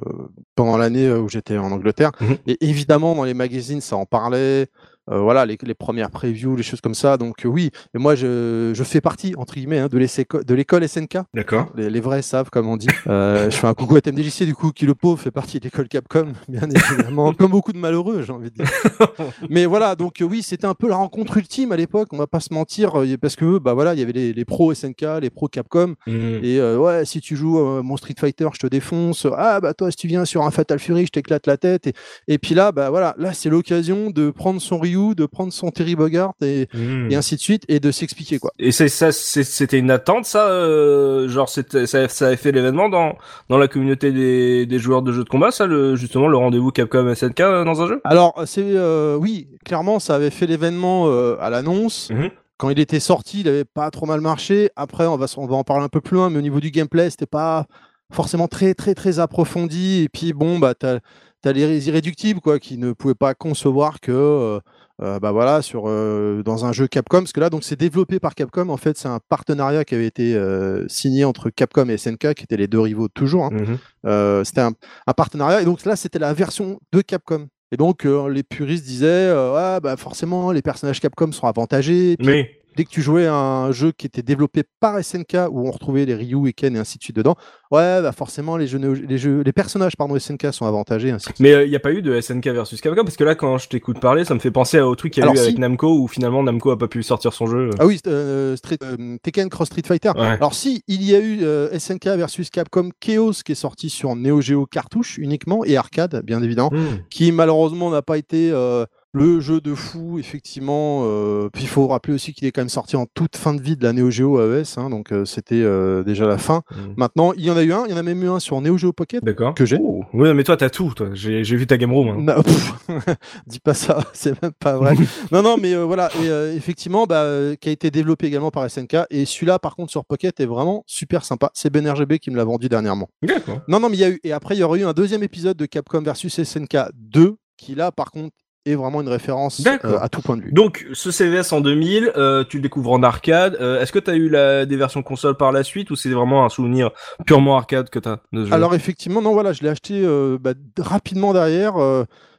[0.55, 2.11] pendant l'année où j'étais en Angleterre.
[2.21, 2.37] Mhm.
[2.47, 4.67] Et évidemment, dans les magazines, ça en parlait.
[5.11, 7.17] Euh, voilà, les, les premières previews, les choses comme ça.
[7.17, 11.19] Donc euh, oui, et moi, je, je fais partie, entre guillemets, hein, de l'école SNK.
[11.35, 11.71] D'accord.
[11.77, 12.89] Les, les vrais savent, comme on dit.
[13.07, 15.65] Euh, je fais un coucou à TMDJC, du coup, qui le pauvre fait partie de
[15.65, 18.67] l'école Capcom, bien évidemment, comme beaucoup de malheureux, j'ai envie de dire.
[19.51, 22.41] Mais voilà, donc oui, c'était un peu la rencontre ultime à l'époque, on va pas
[22.41, 25.49] se mentir, parce que bah voilà, il y avait les, les pros SNK, les pros
[25.49, 26.41] Capcom, Mhm.
[26.43, 29.27] et ouais, si tu joues mon Street Fighter, je te défonce.
[29.37, 31.87] Ah bah toi, si tu viens sur un Fatal Fury, je t'éclate la tête.
[31.87, 31.93] Et,
[32.29, 35.71] et puis là, bah voilà, là c'est l'occasion de prendre son Ryu, de prendre son
[35.71, 37.09] Terry Bogard et, Mhm.
[37.11, 38.51] et ainsi de suite, et de s'expliquer quoi.
[38.59, 42.89] Et c'est ça, c'était une attente, ça, euh, genre c'était, ça, ça avait fait l'événement
[42.89, 43.17] dans
[43.49, 46.71] dans la communauté des, des joueurs de jeux de combat, ça, le, justement le rendez-vous
[46.71, 48.01] Capcom SNK euh, dans un jeu?
[48.05, 52.11] Alors c'est euh, oui, clairement, ça avait fait l'événement euh, à l'annonce.
[52.11, 52.31] Mhm.
[52.59, 54.71] Quand il était sorti, il avait pas trop mal marché.
[54.77, 56.71] Après, on va, on va en parler un peu plus loin, mais au niveau du
[56.71, 57.67] gameplay, c'était pas
[58.11, 60.03] forcément très très très approfondi.
[60.05, 61.01] Et puis bon, bah t'as
[61.45, 64.59] as les irréductibles quoi, qui ne pouvaient pas concevoir que euh,
[65.03, 68.19] euh, bah voilà sur euh, dans un jeu Capcom, parce que là donc c'est développé
[68.19, 68.69] par Capcom.
[68.71, 72.45] En fait, c'est un partenariat qui avait été euh, signé entre Capcom et SNK, qui
[72.45, 73.45] étaient les deux rivaux toujours.
[73.47, 73.51] hein.
[73.53, 73.79] Mhm.
[74.07, 74.73] Euh, c'était un,
[75.07, 75.61] un partenariat.
[75.63, 77.47] Et donc là, c'était la version de Capcom.
[77.73, 82.17] Et donc, euh, les puristes disaient, euh, ouais, bah forcément, les personnages Capcom sont avantagés.
[82.17, 85.67] Puis, Mais dès que tu jouais à un jeu qui était développé par SNK, où
[85.67, 87.35] on retrouvait les Ryu et Ken et ainsi de suite dedans,
[87.71, 91.11] ouais, bah forcément, les, jeux, les, jeux, les personnages pardon, SNK sont avantagés.
[91.11, 91.41] Ainsi de suite.
[91.41, 93.03] mais il y a pas eu de SNK versus Capcom?
[93.05, 95.25] Parce que là quand je t'écoute parler, ça me fait penser au truc qu'il y
[95.25, 95.45] a Alors, eu si.
[95.45, 97.71] avec Namco où finalement Namco a pas pu sortir son jeu.
[97.79, 100.13] Ah oui, euh, Street- euh, Tekken Cross Street Fighter.
[100.17, 100.27] Ouais.
[100.27, 104.15] Alors si, il y a eu euh, SNK versus Capcom Chaos qui est sorti sur
[104.17, 106.71] Neo Geo cartouche uniquement et arcade, bien évidemment.
[106.73, 106.99] Mhm.
[107.11, 108.85] qui malheureusement n'a pas été euh,
[109.17, 111.03] le jeu de fou, effectivement.
[111.05, 113.63] euh, puis il faut rappeler aussi qu'il est quand même sorti en toute fin de
[113.63, 116.63] vie de la Neo Geo AES, hein, donc euh, c'était euh, déjà la fin.
[116.71, 116.95] Mhm.
[116.99, 118.61] Maintenant, il y en a eu un, il y en a même eu un sur
[118.61, 119.25] Neo Geo Pocket.
[119.25, 119.55] D'accord.
[119.55, 119.79] Que j'ai.
[119.81, 120.05] Oh.
[120.13, 120.93] Ouais, mais toi t'as tout.
[120.95, 122.09] Toi, j'ai vu ta game room.
[122.09, 122.17] hein.
[122.21, 122.43] Non,
[123.47, 124.95] dis pas ça, c'est même pas vrai.
[125.33, 127.25] non, non, mais voilà, et effectivement, bah,
[127.61, 128.97] qui a été développé également par SNK.
[129.11, 131.51] Et celui-là, par contre, sur Pocket, est vraiment super sympa.
[131.55, 133.09] C'est Ben RGB qui me l'a vendu dernièrement.
[133.23, 133.61] D'accord.
[133.69, 134.21] Non, non, mais il y a eu.
[134.25, 137.75] Et après, il y aurait eu un deuxième épisode de Capcom versus SNK 2, qui
[137.75, 138.35] là, par contre,
[138.67, 140.53] est vraiment une référence euh, à tout point de vue.
[140.53, 143.57] Donc ce CVS en 2000, euh, tu le découvres en arcade.
[143.61, 146.45] Euh, Est-ce que t'as eu la, des versions console par la suite ou c'est vraiment
[146.45, 146.91] un souvenir
[147.27, 148.55] purement arcade que t'as de ce jeu?
[148.55, 150.05] Alors effectivement, non, voilà, je l'ai acheté
[150.41, 151.75] bah, rapidement derrière.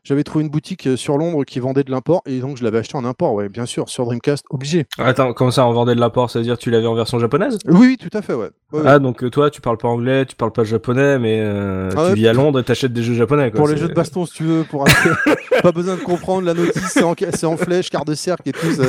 [0.08, 2.78] J'avais trouvé une boutique euh, sur Londres qui vendait de l'import et donc je l'avais
[2.78, 4.86] acheté en import, ouais, bien sûr, sur Dreamcast, obligé.
[4.98, 7.20] Attends, comment ça, on vendait de l'apport Ça veut dire que tu l'avais en version
[7.20, 7.58] japonaise?
[7.66, 8.48] Oui, oui, tout à fait, ouais.
[8.72, 8.86] Ouais, ouais.
[8.86, 11.96] Ah, donc euh, toi, tu parles pas anglais, tu parles pas japonais, mais euh, Ah
[11.96, 13.52] tu ouais, vis à Londres et t'achètes des jeux japonais.
[13.52, 13.58] Quoi.
[13.58, 14.86] pour les jeux de baston, si tu veux, pour
[15.62, 17.04] pas besoin de comprendre la notice, c'est
[17.44, 18.84] en, flèche, quart de cercle et tout, ça,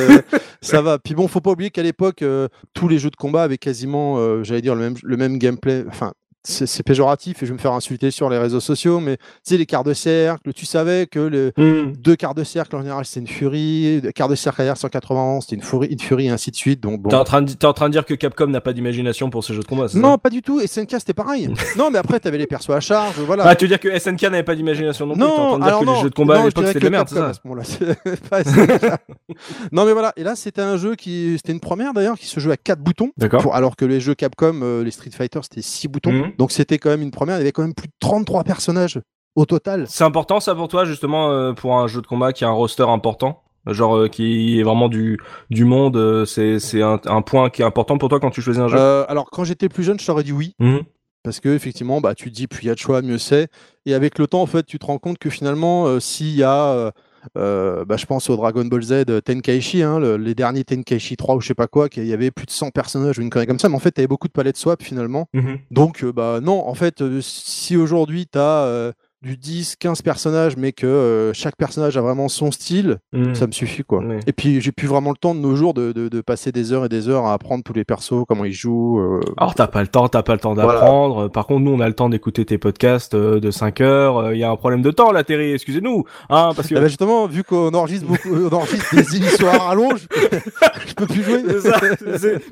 [0.60, 1.00] ça va.
[1.00, 4.44] Puis bon, faut pas oublier qu'à l'époque, euh, tous les jeux de combat avaient quasiment,
[4.44, 6.12] j'allais dire, le même, le même gameplay, enfin,
[6.44, 9.56] c'est péjoratif et je vais me faire insulter sur les réseaux sociaux, mais tu sais,
[9.58, 11.92] les quarts de cercle, tu savais que le Hmm.
[11.98, 15.42] deux quarts de cercle en général c'était une furie, deux quarts de cercle arrière 191
[15.44, 16.80] c'était une furie, une furie et ainsi de suite.
[16.80, 17.10] Donc bon.
[17.10, 19.44] T'es en train de, t'es en train de dire que Capcom n'a pas d'imagination pour
[19.44, 20.60] ces jeux de combat, Non, pas du tout.
[20.60, 21.48] Et SNK c'était pareil.
[21.76, 23.44] non, mais après t'avais les persos à charge, voilà.
[23.46, 25.64] Ah, tu veux dire que SNK n'avait pas d'imagination non plus T'es en train de
[25.64, 27.08] dire que non, les jeux de combat à non, je l'époque c'était de la merde,
[27.08, 27.26] ça?
[27.28, 28.48] à ce
[29.72, 32.40] non mais voilà, et là c'était un jeu qui c'était une première d'ailleurs qui se
[32.40, 33.10] jouait à quatre boutons.
[33.16, 33.42] D'accord.
[33.42, 36.27] Pour- alors que les jeux Capcom, euh, les Street Fighter, c'était six boutons.
[36.28, 36.36] Mhm.
[36.38, 37.36] Donc c'était quand même une première.
[37.36, 39.00] Il y avait quand même plus de 33 personnages
[39.36, 39.86] au total.
[39.88, 42.52] C'est important ça pour toi justement euh, pour un jeu de combat qui a un
[42.52, 43.42] roster important?
[43.66, 45.18] Genre euh, qui est vraiment du
[45.50, 48.40] du monde euh, c'est c'est un, un point qui est important pour toi quand tu
[48.40, 48.78] choisis un jeu?
[48.78, 50.54] Euh, alors quand j'étais plus jeune, je t'aurais dit oui.
[50.58, 50.82] Mhm.
[51.24, 53.48] Parce que effectivement, bah, tu te dis plus il y a de choix, mieux c'est.
[53.84, 56.92] Et avec le temps, en fait, tu te rends compte que finalement, s'il y a,
[57.36, 61.16] euh, bah, je pense au Dragon Ball Z euh, Tenkaichi, hein, le- les derniers Tenkaichi
[61.16, 63.30] 3 ou je sais pas quoi, qu'il y avait plus de 100 personnages ou une
[63.30, 65.28] connerie comme ça, mais en fait, tu avais beaucoup de palettes swap finalement.
[65.34, 65.58] Mhm.
[65.70, 68.92] Donc, euh, bah non, en fait, si aujourd'hui tu as
[69.22, 73.34] du 10, 15 personnages, mais que euh, chaque personnage a vraiment son style, Mhm.
[73.34, 74.00] ça me suffit quoi.
[74.04, 74.16] Oui.
[74.28, 76.72] Et puis, j'ai plus vraiment le temps de nos jours de, de- de passer des
[76.72, 79.00] heures et des heures à apprendre tous les persos, comment ils jouent.
[79.00, 80.72] euh, Alors t'as pas le temps, t'as pas le temps Voilà.
[80.74, 81.28] d'apprendre.
[81.28, 84.32] Par contre, nous on a le temps d'écouter tes podcasts euh, de 5 heures.
[84.32, 85.52] Il y a un problème de temps là, Terry.
[85.52, 89.48] Excusez-nous, hein, parce que Ah bah justement, vu qu'on enregistre beaucoup, on enregistre des émissions
[89.48, 90.06] à rallonge,
[90.86, 91.42] je peux plus jouer.
[91.60, 91.80] Ça,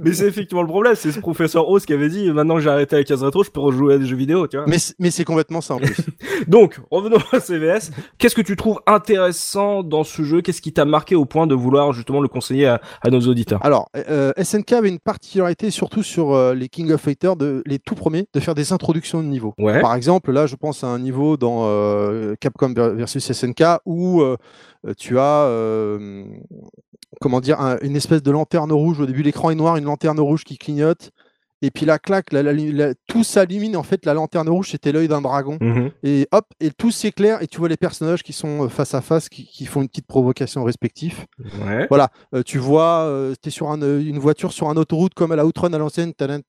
[0.02, 0.94] mais c'est effectivement le problème.
[0.96, 3.50] C'est ce professeur Oz qui avait dit maintenant que j'ai arrêté la case rétro, je
[3.50, 4.66] peux rejouer à des jeux vidéo, tu vois.
[4.66, 5.96] Mais, c'est- mais c'est complètement ça en plus.
[6.48, 6.55] Donc,
[6.90, 7.90] revenons à CVS.
[8.18, 10.40] Qu'est-ce que tu trouves intéressant dans ce jeu?
[10.42, 13.64] Qu'est-ce qui t'a marqué au point de vouloir justement le conseiller à, à nos auditeurs?
[13.64, 17.78] Alors, euh, SNK avait une particularité surtout sur euh, les King of Fighters, de, les
[17.78, 19.54] tout premiers, de faire des introductions de niveau.
[19.58, 19.80] Ouais.
[19.80, 24.22] Par exemple, là, je pense à un niveau dans euh, Capcom ver- versus SNK où
[24.96, 25.48] tu as,
[27.20, 29.00] comment dire, un- une espèce de lanterne rouge.
[29.00, 31.10] Au début, l'écran est noir, une lanterne rouge qui clignote.
[31.62, 33.76] Et puis la claque, la- la- la- tout s'illumine.
[33.76, 35.56] En fait, la lanterne rouge, c'était l'œil d'un dragon.
[35.60, 35.90] Mhm.
[36.02, 37.42] Et hop, et tout s'éclaire.
[37.42, 39.88] Et tu vois les personnages qui sont euh, face à face, qui, qui font une
[39.88, 41.24] petite provocation respective.
[41.66, 41.86] Ouais.
[41.88, 43.10] Voilà, euh, tu vois,
[43.42, 45.78] tu es sur un, euh, une voiture sur une autoroute comme à la Outrun à
[45.78, 46.40] l'ancienne, tan.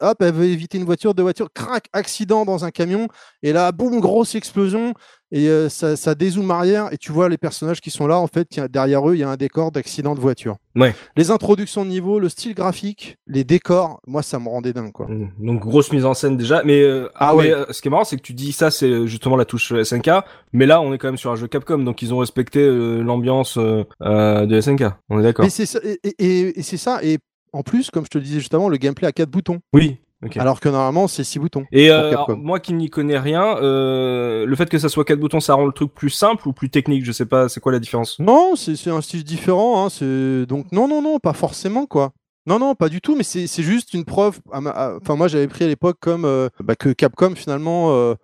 [0.00, 3.06] hop, elle veut éviter une voiture, deux voitures, crac, accident dans un camion,
[3.42, 4.94] et là, boum, grosse explosion,
[5.32, 8.26] et euh, ça, ça dézoome arrière, et tu vois les personnages qui sont là, en
[8.26, 10.56] fait, il y a- derrière eux, il y a un décor d'accident de voiture.
[10.76, 10.94] Ouais.
[11.16, 15.06] Les introductions de niveau, le style graphique, les décors, moi, ça me rendait dingue, quoi.
[15.08, 15.30] Mhm.
[15.40, 17.52] Donc grosse mise en scène déjà, mais, euh, Ah mais, ouais.
[17.52, 19.72] euh, ce qui est marrant c'est que tu dis ça c'est euh, justement la touche
[19.72, 20.10] euh, SNK,
[20.52, 22.64] mais là on est quand même sur un jeu Capcom donc ils ont respecté
[23.02, 24.84] l'ambiance de SNK.
[25.08, 25.44] On est d'accord.
[25.44, 27.18] Mais c'est ça, et, et- et- et c'est ça, et
[27.52, 29.98] en plus, comme je te le disais justement, le gameplay a quatre boutons, Oui.
[30.36, 31.64] Alors que normalement, c'est six boutons.
[31.72, 35.20] Et euh, alors, moi qui n'y connais rien, euh, le fait que ça soit quatre
[35.20, 37.04] boutons, ça rend le truc plus simple ou plus technique?
[37.04, 38.18] Je sais pas, c'est quoi la différence?
[38.18, 39.84] Non, c'est un style différent.
[39.84, 42.12] Hein, c'est donc non, non, non, pas forcément quoi.
[42.46, 43.16] Non, non, pas du tout.
[43.16, 44.40] Mais c'est juste une preuve.
[44.52, 48.14] Enfin, moi, j'avais pris à l'époque comme euh, bah, que Capcom finalement, euh,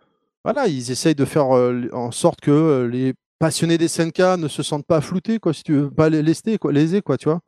[0.44, 4.62] voilà, ils essayent de faire euh, en sorte que les passionnés des SNK ne se
[4.62, 7.40] sentent pas floutés, quoi, si tu veux, pas les lester, quoi, lésés, quoi, tu vois,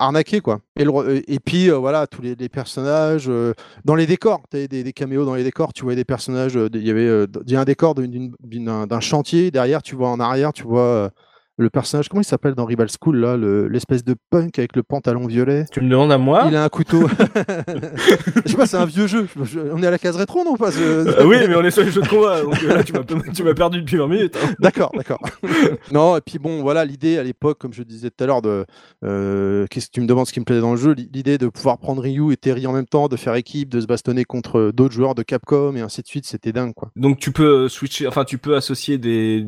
[0.00, 0.60] arnaqués, quoi.
[0.76, 3.52] Et, le et puis euh, voilà, tous les, les personnages euh,
[3.84, 5.72] dans les décors, tu des, des caméos dans les décors.
[5.72, 6.56] Tu vois des personnages.
[6.56, 9.82] euh, Il y avait, euh, il y a un décor d'un chantier derrière.
[9.82, 11.10] Tu vois en arrière, tu vois.
[11.58, 14.82] Le personnage, comment il s'appelle dans Rival School, là, le- l'espèce de punk avec le
[14.82, 15.64] pantalon violet?
[15.72, 16.44] Tu me demandes à moi?
[16.48, 17.06] Il a un couteau.
[18.46, 19.26] je sais pas, c'est un vieux jeu.
[19.36, 20.56] Je- je- on est à la case rétro, non?
[20.56, 23.42] Pas Euh, Oui, mais on est sur les jeux de combat, donc euh, là tu
[23.42, 24.36] m'as perdu depuis 20 minutes.
[24.42, 24.54] hein.
[24.60, 25.20] D'accord, d'accord.
[25.92, 28.64] non, et puis bon, voilà, l'idée à l'époque, comme je disais tout à l'heure, de
[29.04, 31.38] euh, qu'est-ce que tu me demandes ce qui me plaisait dans le jeu, l'i- l'idée
[31.38, 34.24] de pouvoir prendre Ryu et Terry en même temps, de faire équipe, de se bastonner
[34.24, 36.90] contre d'autres joueurs de Capcom et ainsi de suite, c'était dingue, quoi.
[36.96, 39.46] Donc tu peux switcher, enfin tu peux associer des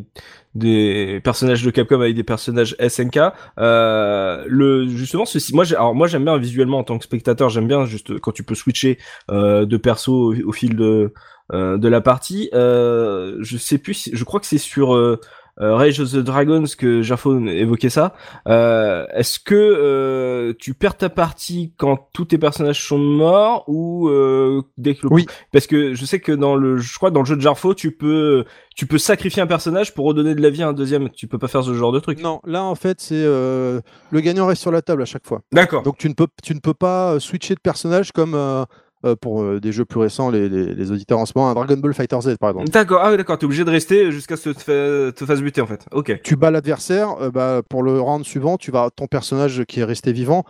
[0.54, 3.18] des personnages de Capcom avec des personnages SNK.
[3.58, 7.68] Euh, le justement ceci, moi alors moi j'aime bien visuellement en tant que spectateur, j'aime
[7.68, 8.98] bien juste quand tu peux switcher
[9.30, 11.12] euh, de perso au, fil de
[11.52, 12.50] euh, de la partie.
[12.52, 15.18] Je sais plus, je crois que c'est sur
[15.60, 18.14] Rage of the Dragons que Jafo évoquait ça.
[18.48, 24.08] Euh, Est-ce que euh, tu perds ta partie quand tous tes personnages sont morts ou
[24.08, 25.26] euh, dès que le Oui.
[25.52, 27.92] parce que je sais que dans le je crois dans le jeu de Jarfo tu
[27.92, 31.26] peux tu peux sacrifier un personnage pour redonner de la vie à un deuxième tu
[31.26, 33.80] peux pas faire ce genre de truc Non, là, en fait, c'est euh,
[34.10, 35.42] le gagnant reste sur la table à chaque fois.
[35.52, 38.64] d'accord Donc tu ne peux, tu ne peux pas euh, switcher de personnage comme euh,
[39.06, 41.54] euh, pour euh, des jeux plus récents, les, les- les auditeurs en ce moment, un
[41.54, 42.68] Dragon Ball Fighter Z par exemple.
[42.70, 43.00] d'accord.
[43.02, 43.38] Ah oui d'accord.
[43.38, 45.86] T'es obligé de rester jusqu'à ce que tu te, fa- te fasses buter en fait.
[45.92, 46.20] Ok.
[46.22, 49.84] Tu bats l'adversaire, euh, bah, pour le round suivant, tu vas ton personnage qui est
[49.84, 50.44] resté vivant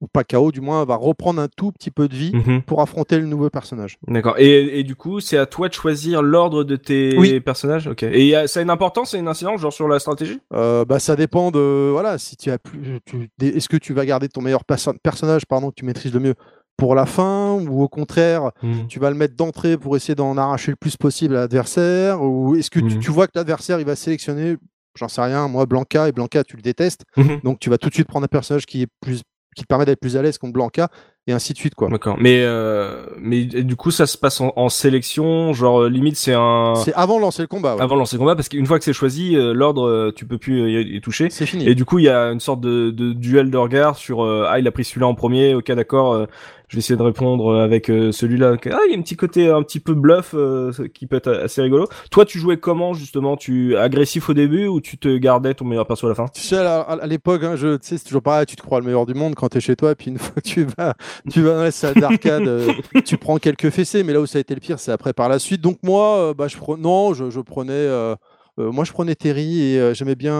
[0.00, 2.62] ou pas KO du moins va reprendre un tout petit peu de vie Mhm.
[2.62, 3.98] pour affronter le nouveau personnage.
[4.08, 4.34] d'accord.
[4.36, 7.38] Et, et du coup c'est à toi de choisir l'ordre de tes Oui.
[7.38, 7.86] personnages?
[7.86, 8.02] Ok.
[8.02, 10.40] Et a- ça a une importance a une incidence genre sur la stratégie?
[10.50, 12.98] Bah, ça dépend de voilà si tu as plus
[13.40, 16.34] est-ce que tu vas garder ton meilleur perso- personnage pardon que tu maîtrises le mieux?
[16.76, 18.86] Pour la fin ou au contraire Mhm.
[18.88, 22.56] tu vas le mettre d'entrée pour essayer d'en arracher le plus possible à l'adversaire ou
[22.56, 24.56] est-ce que tu, tu vois que l'adversaire il va sélectionner
[24.98, 27.40] j'en sais rien moi Blanca et Blanca tu le détestes Mhm.
[27.44, 29.22] donc tu vas tout de suite prendre un personnage qui est plus
[29.54, 30.88] qui te permet d'être plus à l'aise contre Blanca
[31.26, 32.16] et ainsi de suite quoi D'accord.
[32.18, 36.32] Mais euh, mais du coup ça se passe en, en sélection, genre euh, limite c'est
[36.32, 37.82] un c'est avant de lancer le combat ouais.
[37.82, 40.24] avant de lancer le combat parce qu'une fois que c'est choisi, euh, l'ordre euh, tu
[40.26, 41.28] peux plus y, y toucher.
[41.28, 43.96] c'est fini Et du coup il y a une sorte de, de duel de regard
[43.96, 46.26] sur euh, ah il a pris celui-là en premier, ok d'accord,
[46.72, 48.56] je vais essayer de répondre avec euh, celui-là.
[48.70, 51.30] Ah il y a un petit côté un petit peu bluff euh, qui peut être
[51.30, 51.86] assez rigolo.
[52.10, 53.36] Toi tu jouais comment justement?
[53.36, 56.28] Tu agressif au début ou tu te gardais ton meilleur perso à la fin?
[56.28, 58.86] Tu sais, à, l'époque, hein, je, tu sais, c'est toujours pareil, tu te crois le
[58.86, 60.94] meilleur du monde quand t'es chez toi, et puis une fois que tu vas,
[61.30, 62.72] tu vas dans la salle d'arcade, euh,
[63.04, 65.28] tu prends quelques fessées, mais là où ça a été le pire, c'est après par
[65.28, 65.60] la suite.
[65.60, 68.14] Donc moi, bah, je pre- non, je, je prenais, euh,
[68.58, 70.32] euh, moi je prenais Terry et euh, j'aimais bien,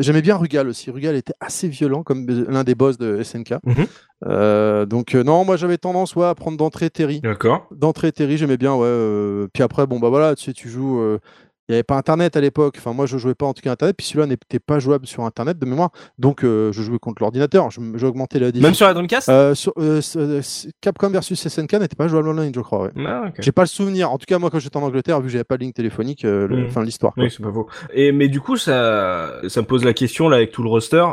[0.00, 0.90] j'aimais bien Rugal aussi.
[0.90, 3.54] Rugal était assez violent comme euh, l'un des boss de SNK.
[3.64, 3.86] Mhm.
[4.26, 7.20] Euh, donc euh, non, moi j'avais tendance ouais, à prendre d'entrée Terry.
[7.20, 7.68] D'accord.
[7.72, 8.86] D'entrée Terry, j'aimais bien, ouais.
[8.86, 11.00] euh, puis après, bon bah voilà, tu sais, tu joues
[11.72, 12.76] n'y avait pas Internet à l'époque.
[12.78, 13.96] Enfin, moi, je jouais pas en tout cas Internet.
[13.96, 15.90] Puis celui-là n'était pas jouable sur Internet de mémoire.
[16.18, 17.68] Donc, euh, je jouais contre l'ordinateur.
[17.70, 18.66] J'ai augmenté la difficulté.
[18.66, 19.28] Même sur la Dreamcast?
[19.28, 20.42] Euh, euh,
[20.80, 22.90] Capcom versus SNK n'était pas jouable en ligne, je crois.
[23.06, 24.10] Ah, j'ai pas le souvenir.
[24.10, 26.24] En tout cas, moi, quand j'étais en Angleterre, vu que j'avais pas de ligne téléphonique,
[26.24, 26.68] hmm.
[26.68, 27.12] fin de l'histoire.
[27.16, 27.68] Oui, c'est pas faux.
[27.92, 31.04] Et, mais du coup, ça, ça me pose la question, là, avec tout le roster.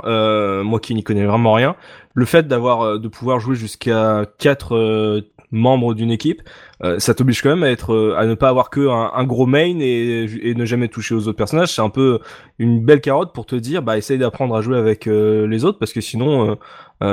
[0.63, 1.75] moi qui n'y connais vraiment rien,
[2.13, 6.41] le fait d'avoir de pouvoir jouer jusqu'à 4 membre d'une équipe,
[6.83, 9.45] euh, ça t'oblige quand même à être euh, à ne pas avoir que un, gros
[9.45, 11.73] main et, ne jamais toucher aux autres personnages.
[11.73, 12.19] C'est un peu
[12.59, 15.79] une belle carotte pour te dire bah essaye d'apprendre à jouer avec euh, les autres
[15.79, 16.57] parce que sinon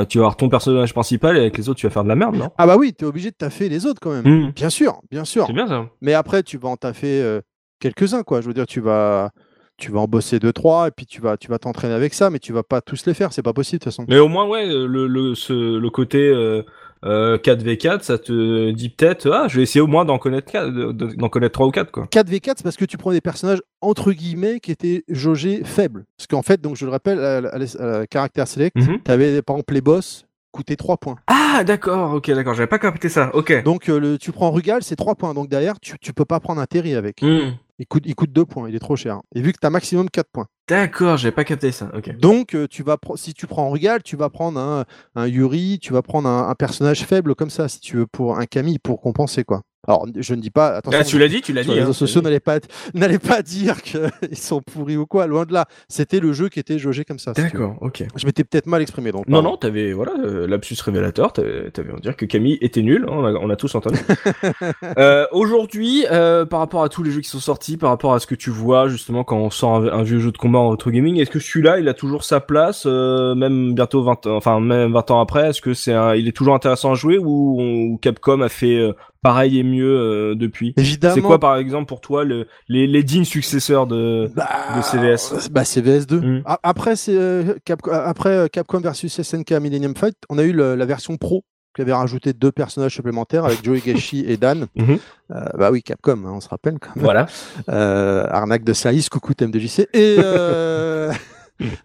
[0.08, 2.16] tu vas avoir ton personnage principal et avec les autres tu vas faire de la
[2.16, 2.50] merde, non?
[2.58, 4.26] Ah bah oui, t'es obligé de taffer les autres quand même.
[4.26, 4.52] Mmh.
[4.52, 5.46] Bien sûr, bien sûr.
[5.46, 5.86] C'est bien ça.
[6.00, 7.40] Mais après tu vas en taffer
[7.80, 8.40] quelques-uns quoi.
[8.40, 9.30] Je veux dire tu vas
[9.78, 12.30] tu vas en bosser deux trois et puis tu vas tu vas t'entraîner avec ça
[12.30, 14.28] mais tu vas pas tous les faire c'est pas possible de toute façon mais au
[14.28, 16.62] moins ouais le, le, ce, le côté euh,
[17.06, 20.70] euh, 4v4, ça te dit peut-être, ah, je vais essayer au moins d'en connaître quatre-
[20.70, 22.06] de- de- d'en connaître 3 ou 4, quoi.
[22.10, 26.04] 4v4, c'est parce que tu prends des personnages entre guillemets qui étaient jaugés faibles.
[26.18, 28.98] Parce qu'en fait, donc je le rappelle, à, la- à caractère select, Mhm.
[29.04, 31.16] tu avais par exemple les boss coûtaient 3 points.
[31.26, 33.62] Ah, d'accord, ok, d'accord, j'avais pas capté ça, ok.
[33.62, 35.34] Donc euh, le, tu prends Rugal, c'est 3 points.
[35.34, 37.20] Donc derrière, tu, tu peux pas prendre un Terry avec.
[37.22, 37.50] Hmm.
[37.78, 39.20] Il coûte, il coûte 2 points, il est trop cher.
[39.34, 40.46] Et vu que tu as maximum 4 points.
[40.68, 41.90] D'accord, j'avais pas capté ça.
[42.18, 44.84] Donc euh, tu vas si tu prends Rugal, tu vas prendre un,
[45.14, 48.38] un Yuri, tu vas prendre un, un personnage faible comme ça, si tu veux, pour
[48.38, 49.62] un Camille, pour compenser quoi.
[49.86, 51.00] Alors je ne dis pas, attention.
[51.00, 51.68] Ah, tu l'as dit, tu l'as dit.
[51.68, 52.58] les hein, réseaux l'as sociaux n'allez pas,
[52.94, 55.66] n'allez pas dire qu'ils sont pourris ou quoi, loin de là.
[55.88, 57.32] C'était le jeu qui était jaugé comme ça.
[57.32, 58.04] D'accord, ok.
[58.16, 59.26] Je m'étais peut-être mal exprimé donc.
[59.28, 59.50] Non, pardon.
[59.50, 63.06] non, t'avais, voilà, euh, lapsus révélateur, t'avais t'avais envie de dire que Camille était nul,
[63.08, 63.98] hein, on, a, on a tous entendu.
[64.98, 68.20] euh, Aujourd'hui, euh, par rapport à tous les jeux qui sont sortis, par rapport à
[68.20, 70.70] ce que tu vois, justement, quand on sort un, un vieux jeu de combat en
[70.70, 74.36] retro gaming, est-ce que celui-là, il a toujours sa place, euh, même bientôt 20 ans,
[74.36, 77.18] enfin, même 20 ans après, est-ce que c'est un, il est toujours intéressant à jouer
[77.18, 78.92] ou, ou Capcom a fait euh,
[79.26, 80.72] pareil et mieux euh, depuis?
[80.76, 81.14] Évidemment.
[81.14, 85.48] C'est quoi, par exemple, pour toi, le, les, les dignes successeurs de, bah, de CVS?
[85.50, 86.14] Bah CVS2.
[86.20, 86.42] Mm.
[86.46, 90.52] A- Après c'est euh, Cap- après euh, Capcom versus SNK Millennium Fight, on a eu
[90.52, 91.44] le- la version pro
[91.74, 94.66] qui avait rajouté deux personnages supplémentaires avec Joey Gashi et Dan.
[94.76, 94.98] Mhm.
[95.32, 97.04] Euh, bah oui, Capcom, hein, on se rappelle quand même.
[97.04, 97.26] Voilà.
[97.68, 99.88] Euh, arnaque de Saïs, coucou TMDJC.
[99.92, 100.94] Et euh,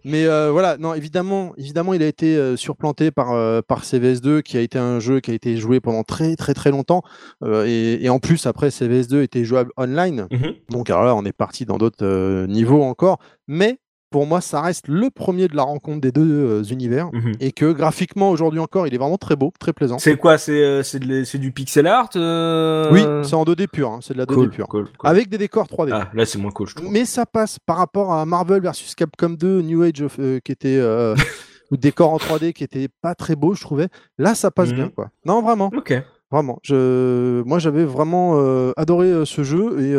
[0.04, 4.42] mais euh, voilà, non, évidemment, évidemment, il a été euh, surplanté par euh, par CVS2,
[4.42, 7.04] qui a été un jeu qui a été joué pendant très très très longtemps.
[7.44, 10.28] Euh, et, et en plus, après, CVS2 était jouable online.
[10.32, 10.56] Mhm.
[10.70, 13.20] Donc alors là, on est parti dans d'autres euh, niveaux encore.
[13.48, 13.80] Mais
[14.12, 17.10] pour moi, ça reste le premier de la rencontre des deux euh, univers.
[17.14, 17.32] Mhm.
[17.40, 19.98] Et que graphiquement, aujourd'hui encore, il est vraiment très beau, très plaisant.
[20.00, 22.92] C'est quoi C'est euh, du pixel art euh...
[22.92, 24.68] Oui, c'est en 2D pur, hein, c'est de la 2D cool, pure.
[24.68, 25.10] cool, cool.
[25.10, 25.90] Avec des décors 3D.
[25.94, 26.92] Ah, là c'est moins cool, je trouve.
[26.92, 30.80] Mais ça passe par rapport à Marvel versus Capcom 2, New Age of, qui était
[31.72, 33.88] ou décor en 3D qui était pas très beau, je trouvais.
[34.18, 34.76] Là, ça passe Mhm.
[34.76, 35.10] bien, quoi.
[35.26, 35.94] Non, vraiment, Ok.
[36.30, 36.60] vraiment.
[36.64, 38.38] Je, moi, j'avais vraiment
[38.76, 39.96] adoré ce jeu et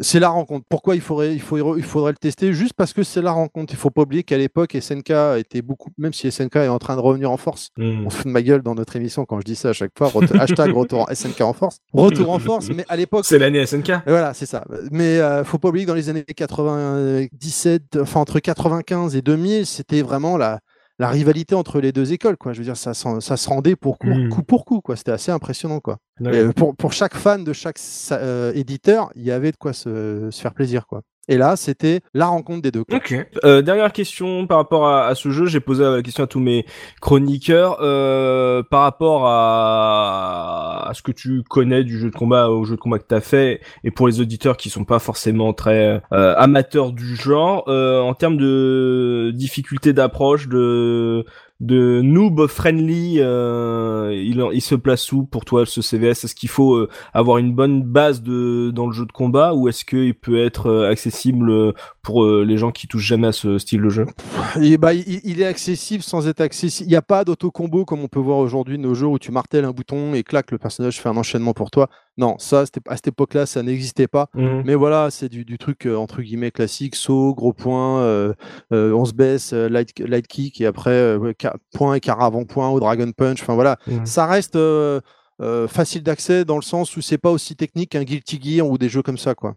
[0.00, 0.66] c'est la rencontre.
[0.68, 2.52] Pourquoi il faudrait, il faut, il faudrait le tester?
[2.52, 3.72] Juste parce que c'est la rencontre.
[3.72, 6.96] Il faut pas oublier qu'à l'époque, SNK était beaucoup, même si SNK est en train
[6.96, 7.70] de revenir en force.
[7.76, 8.04] Hmm.
[8.06, 9.92] On se fout de ma gueule dans notre émission quand je dis ça à chaque
[9.96, 10.08] fois.
[10.08, 11.78] Ret- hashtag retour en SNK en force.
[11.92, 13.92] Retour en force, mais à l'époque, C'est l'année SNK.
[14.06, 14.64] Voilà, c'est ça.
[14.90, 19.66] Mais euh, faut pas oublier que dans les années 97, enfin entre 95 et 2000,
[19.66, 20.60] c'était vraiment la,
[20.98, 22.52] la rivalité entre les deux écoles, quoi.
[22.52, 24.28] Je veux dire, ça, ça se rendait pour coup, Mhm.
[24.30, 24.96] coup pour coup, quoi.
[24.96, 25.98] C'était assez impressionnant, quoi.
[26.20, 27.78] Et, euh, pour, pour chaque fan de chaque
[28.12, 31.02] euh, éditeur, il y avait de quoi se, se faire plaisir, quoi.
[31.28, 32.84] Et là, c'était la rencontre des deux.
[33.44, 36.66] Euh, dernière question par rapport à, ce jeu, j'ai posé la question à tous mes
[37.00, 37.78] chroniqueurs.
[37.80, 42.76] Euh, par rapport à, à ce que tu connais du jeu de combat au jeu
[42.76, 46.34] de combat que t'as fait et pour les auditeurs qui sont pas forcément très euh,
[46.36, 51.24] amateurs du genre euh, en termes de difficulté d'approche de
[51.60, 56.50] de noob friendly euh, il, il se place où pour toi ce CVS Est-ce qu'il
[56.50, 60.14] faut euh, avoir une bonne base de dans le jeu de combat ou est-ce qu'il
[60.14, 61.72] peut être euh, accessible
[62.02, 64.06] pour euh, les gens qui touchent jamais à ce style de jeu?
[64.60, 66.88] Et bah, il, il est accessible sans être accessible.
[66.88, 69.32] Il n'y a pas d'auto-combo comme on peut voir aujourd'hui de nos jeux où tu
[69.32, 71.88] martèles un bouton et clac, le personnage fait un enchaînement pour toi.
[72.18, 74.28] Non, ça, à cette époque-là, ça n'existait pas.
[74.64, 78.32] Mais voilà, c'est du, du truc euh, entre guillemets classique, saut, gros point, euh,
[78.72, 81.32] euh, on se baisse, euh, light, light kick et après euh,
[81.74, 83.42] point et quart avant point au dragon punch.
[83.42, 84.06] Enfin voilà, Mhm.
[84.06, 84.58] ça reste
[85.68, 88.88] facile d'accès dans le sens où c'est pas aussi technique qu'un Guilty Gear ou des
[88.88, 89.54] jeux comme ça quoi.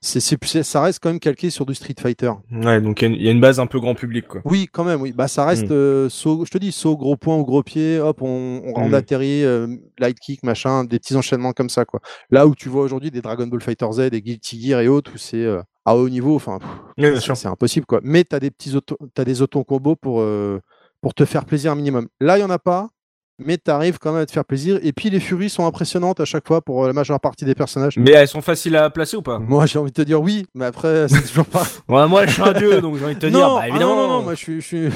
[0.00, 2.30] C'est, c'est, c'est- ça reste quand même calqué sur du Street Fighter.
[2.50, 4.26] Ouais, donc il y a une- il y, a une base un peu grand public
[4.28, 4.40] quoi.
[4.44, 5.12] Oui, quand même, oui.
[5.12, 5.72] Bah, ça reste Mm.
[5.72, 8.88] euh, saut, je te dis, saut, gros point ou gros pied, hop, on, on, on
[8.88, 8.94] Mm.
[8.94, 9.66] atterrit, euh,
[9.98, 12.00] light kick, machin, des petits enchaînements comme ça, quoi.
[12.30, 15.12] Là où tu vois aujourd'hui des Dragon Ball Fighter Z, des Guilty Gear et autres,
[15.14, 16.58] où c'est euh, à haut niveau, enfin,
[16.98, 18.00] c'est- impossible, quoi.
[18.02, 20.58] Mais tu as des petits auto, t'as des auto-combos pour, euh,
[21.00, 22.08] pour te faire plaisir un minimum.
[22.20, 22.88] Là, il y en a pas,
[23.38, 24.78] mais tu arrives quand même à te faire plaisir.
[24.82, 27.54] Et puis, les furies sont impressionnantes à chaque fois pour euh, la majeure partie des
[27.54, 27.96] personnages.
[27.98, 29.38] Mais elles sont faciles à placer ou pas?
[29.38, 31.64] Moi, j'ai envie de te dire oui, mais après, c'est toujours pas.
[31.88, 33.68] Ouais, moi je suis un dieu donc j'ai envie de te dire non, bah ah
[33.68, 33.94] évidemment.
[33.96, 34.88] non, non, non, moi je suis, je suis,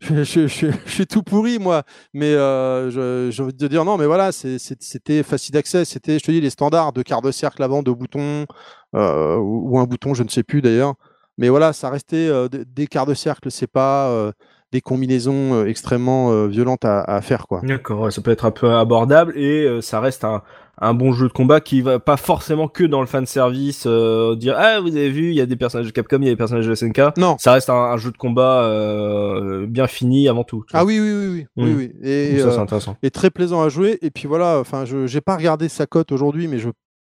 [0.00, 1.82] je, je- suis tout pourri, moi.
[2.14, 5.84] Mais euh, j'ai envie de te dire non, mais voilà, c'était facile d'accès.
[5.84, 8.46] C'était, je te dis, les standards de quart de cercle avant, de bouton,
[8.94, 10.94] euh, ou, ou un bouton, je ne sais plus d'ailleurs.
[11.38, 14.32] Mais voilà, ça restait euh, des- quarts de cercle, c'est pas
[14.72, 17.60] des combinaisons euh, extrêmement euh, violentes à, à faire, quoi.
[17.62, 20.42] D'accord, ça peut être un peu abordable et euh, ça reste un,
[20.80, 24.36] un bon jeu de combat qui va pas forcément que dans le fan service euh,
[24.36, 26.32] dire ah vous avez vu il y a des personnages de Capcom il y a
[26.32, 27.36] des personnages de SNK Non.
[27.38, 31.10] ça reste un, un jeu de combat euh, bien fini avant tout Ah oui, oui,
[31.10, 31.76] oui, oui, oui, Mm.
[31.78, 31.92] oui.
[32.02, 33.98] Et, euh, très plaisant à jouer.
[34.02, 36.68] Et puis voilà, enfin, je j'ai pas regardé sa cote aujourd'hui, mais je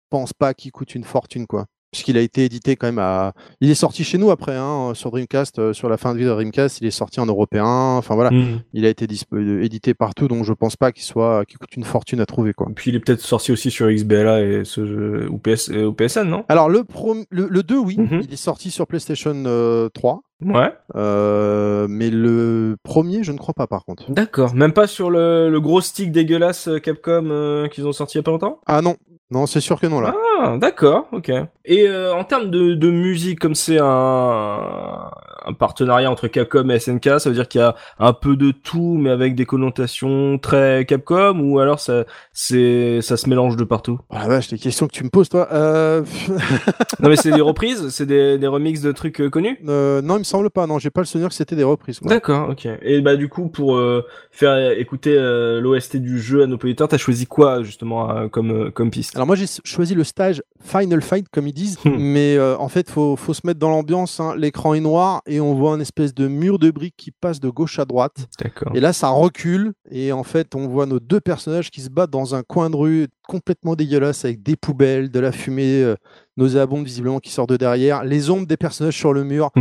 [0.09, 1.65] pense pas qu'il coûte une fortune, quoi.
[1.91, 3.33] Puisqu'il a été édité quand même à.
[3.61, 6.25] Il est sorti chez nous après, hein, sur Dreamcast, euh, sur la fin de vie
[6.25, 7.65] de Dreamcast, il est sorti en européen.
[7.65, 8.59] Enfin voilà, Mhm.
[8.73, 11.75] il a été dispo- euh, édité partout, donc je pense pas qu'il soit, qu'il coûte
[11.75, 12.67] une fortune à trouver, quoi.
[12.69, 15.85] Et puis il est peut-être sorti aussi sur XBLA et ce jeu ou, PS, euh,
[15.87, 16.45] ou PSN non?
[16.47, 16.83] Alors le,
[17.31, 18.21] le, le 2, oui, Mhm.
[18.23, 23.55] il est sorti sur PlayStation euh, 3, ouais euh, mais le premier, je ne crois
[23.55, 24.11] pas par contre.
[24.11, 28.19] d'accord même pas sur le, le gros stick dégueulasse Capcom euh, qu'ils ont sorti il
[28.19, 28.59] y a pas longtemps?
[28.67, 28.95] Ah non,
[29.31, 30.15] non, c'est sûr que non là.
[30.41, 31.31] Ah, d'accord, ok.
[31.65, 35.11] Et euh, en termes de, de musique, comme c'est un,
[35.45, 38.51] un partenariat entre Capcom et SNK, ça veut dire qu'il y a un peu de
[38.51, 43.63] tout, mais avec des connotations très Capcom, ou alors ça, c'est, ça se mélange de
[43.63, 43.99] partout?
[44.09, 45.47] Oh la vache, les questions que tu me poses, toi.
[45.51, 46.03] Euh...
[46.99, 49.57] Non, mais c'est des reprises, c'est des, des remixes de trucs euh, connus?
[49.67, 50.67] Euh, non, il me semble pas.
[50.67, 51.99] Non, j'ai pas le souvenir que c'était des reprises.
[51.99, 52.09] Quoi.
[52.09, 52.67] D'accord, ok.
[52.81, 56.87] Et bah du coup, pour euh, faire écouter euh, l'OST du jeu à nos auditeurs,
[56.87, 59.15] t'as choisi quoi justement comme comme piste?
[59.15, 61.95] Alors moi j'ai choisi le stage Final Fight comme ils disent, Hmm.
[61.97, 64.19] mais euh, en fait faut, faut se mettre dans l'ambiance.
[64.19, 64.33] hein.
[64.35, 67.49] L'écran est noir et on voit un espèce de mur de briques qui passe de
[67.49, 68.27] gauche à droite.
[68.75, 72.09] Et là ça recule et en fait on voit nos deux personnages qui se battent
[72.09, 75.95] dans un coin de rue complètement dégueulasse avec des poubelles, de la fumée euh,
[76.37, 79.51] nauséabonde visiblement qui sort de derrière, les ombres des personnages sur le mur.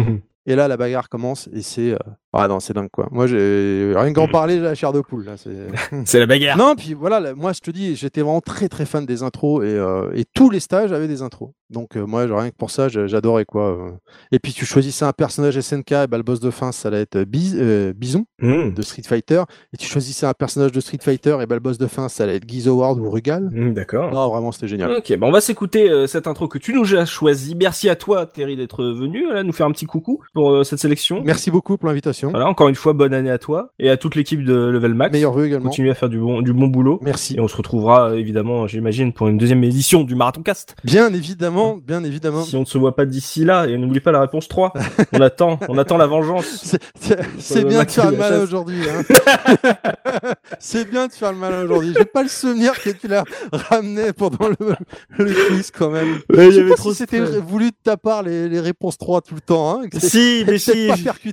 [0.50, 1.92] Et là, la bagarre commence et c'est.
[1.92, 1.96] euh,
[2.32, 3.06] Ah non, c'est dingue quoi.
[3.10, 5.26] Moi, j'ai rien qu'en parler, j'ai la chair de poule.
[6.06, 6.18] C'est...
[6.18, 6.56] La bagarre.
[6.56, 9.62] Non, puis voilà, là, moi je te dis, j'étais vraiment très très fan des intros
[9.64, 11.50] et, euh, et tous les stages avaient des intros.
[11.70, 13.76] Donc euh, moi, rien que pour ça, j'a- j'adorais quoi.
[13.76, 13.90] euh.
[14.32, 17.02] Et puis tu choisissais un personnage SNK, et bah, le boss de fin, ça allait
[17.02, 18.70] être Bis- euh, Bison Mmh.
[18.74, 19.42] de Street Fighter.
[19.74, 22.24] Et tu choisissais un personnage de Street Fighter, et bah, le boss de fin, ça
[22.24, 23.50] allait être Guiz Howard ou Rugal.
[23.52, 24.10] Mmh, D'accord.
[24.12, 24.92] Non, vraiment, c'était génial.
[24.92, 27.54] Ok, bah on va s'écouter cette intro que tu nous as choisie.
[27.54, 30.78] Merci à toi, Terry, d'être venu là, nous faire un petit coucou pour euh, cette
[30.78, 31.20] sélection.
[31.24, 32.30] Merci beaucoup pour l'invitation.
[32.30, 35.12] Voilà, encore une fois, bonne année à toi et à toute l'équipe de Level Max.
[35.12, 35.64] Meilleurs vœux également.
[35.64, 37.00] Continuez à faire du bon, du bon boulot.
[37.02, 37.34] Merci.
[37.34, 40.76] Et on se retrouvera euh, évidemment, j'imagine, pour une deuxième édition du Marathon Cast.
[40.84, 42.42] Bien évidemment, bien évidemment.
[42.44, 44.72] Si on ne se voit pas d'ici là, et n'oublie pas la réponse 3.
[45.12, 46.76] on attend, on attend la vengeance.
[47.40, 48.78] C'est- bien de faire le malin aujourd'hui.
[48.88, 49.74] hein.
[50.60, 51.94] c'est bien de faire le malin aujourd'hui.
[51.98, 54.74] J'ai pas le souvenir que tu l'as ramené pendant le,
[55.18, 56.18] le quiz quand même.
[56.32, 59.34] Ouais, Je sais pas si c'était voulu de ta part les, les réponses 3 tout
[59.34, 59.80] le temps.
[59.82, 60.08] Hein, c'est-
[60.38, 60.90] Si, mais si.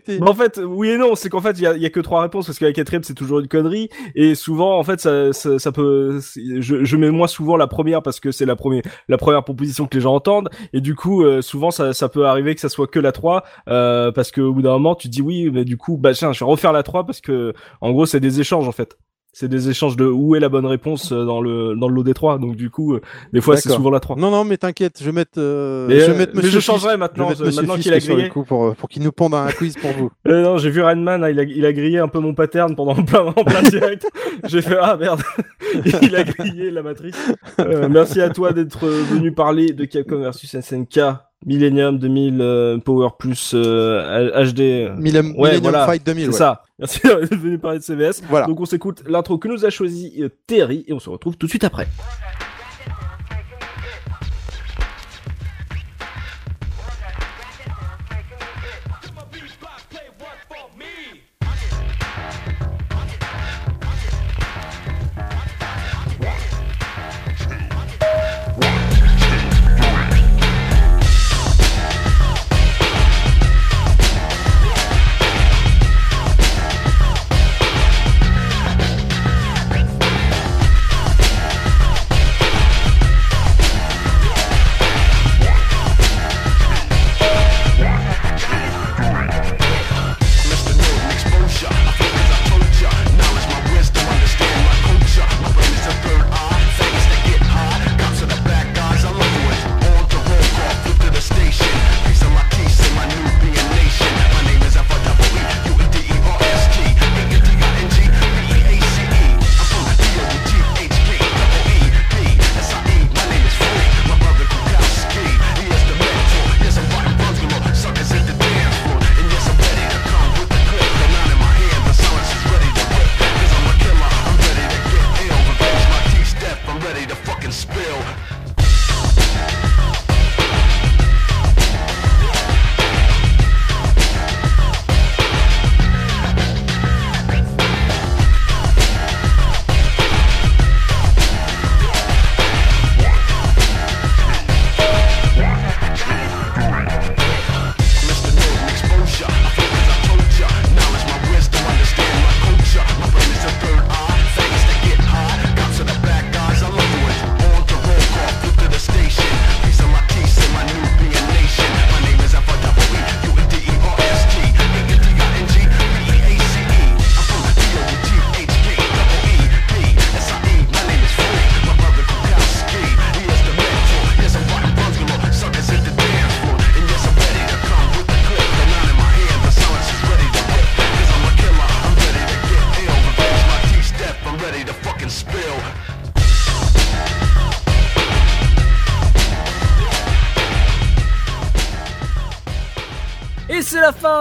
[0.08, 1.90] Mais en fait, oui et non, c'est qu'en fait, il y a, il y a
[1.90, 5.00] que trois réponses parce que la quatrième c'est toujours une connerie et souvent, en fait,
[5.00, 8.56] ça, ça, ça peut, je, je mets moins souvent la première parce que c'est la
[8.56, 12.10] première, la première proposition que les gens entendent et du coup, euh, souvent, ça, ça
[12.10, 14.96] peut arriver que ça soit que la 3 euh, parce que au bout d'un moment,
[14.96, 17.22] tu te dis oui, mais du coup, bah tiens, je vais refaire la 3 parce
[17.22, 18.98] que en gros, c'est des échanges en fait.
[19.38, 22.04] C'est des échanges de où est la bonne réponse euh, dans le dans le lot
[22.04, 22.38] des trois.
[22.38, 23.02] Donc du coup, euh,
[23.34, 24.16] des fois, c'est souvent la 3.
[24.16, 25.32] Non, non, mais t'inquiète, je vais mettre.
[25.40, 27.62] euh, Mais, je euh, vais mettre mais Monsieur je changerai maintenant, je vais mettre euh,
[27.64, 28.30] maintenant qu'il a sur le grillé.
[28.30, 30.10] coup pour, pour qu'il nous ponde un quiz pour vous.
[30.30, 32.78] Euh, non, j'ai vu Rainman, là, il a, il a grillé un peu mon pattern
[32.78, 34.08] pendant plein, en plein direct.
[34.48, 35.22] j'ai fait ah merde,
[36.02, 37.18] il a grillé la matrice.
[37.60, 41.00] Euh, merci à toi d'être venu parler de Capcom versus SNK
[41.46, 44.92] Millennium 2000 euh, Power Plus euh, HD.
[44.98, 46.26] Millennium, Ouais, Millennium voilà, Fight 2000.
[46.26, 46.38] C'est ouais.
[46.38, 46.64] ça.
[46.80, 48.22] Merci d'être venu parler de CVS.
[48.30, 48.48] Voilà.
[48.48, 51.46] Donc on s'écoute l'intro que nous a choisi euh, Terry et on se retrouve tout
[51.46, 51.88] de suite après.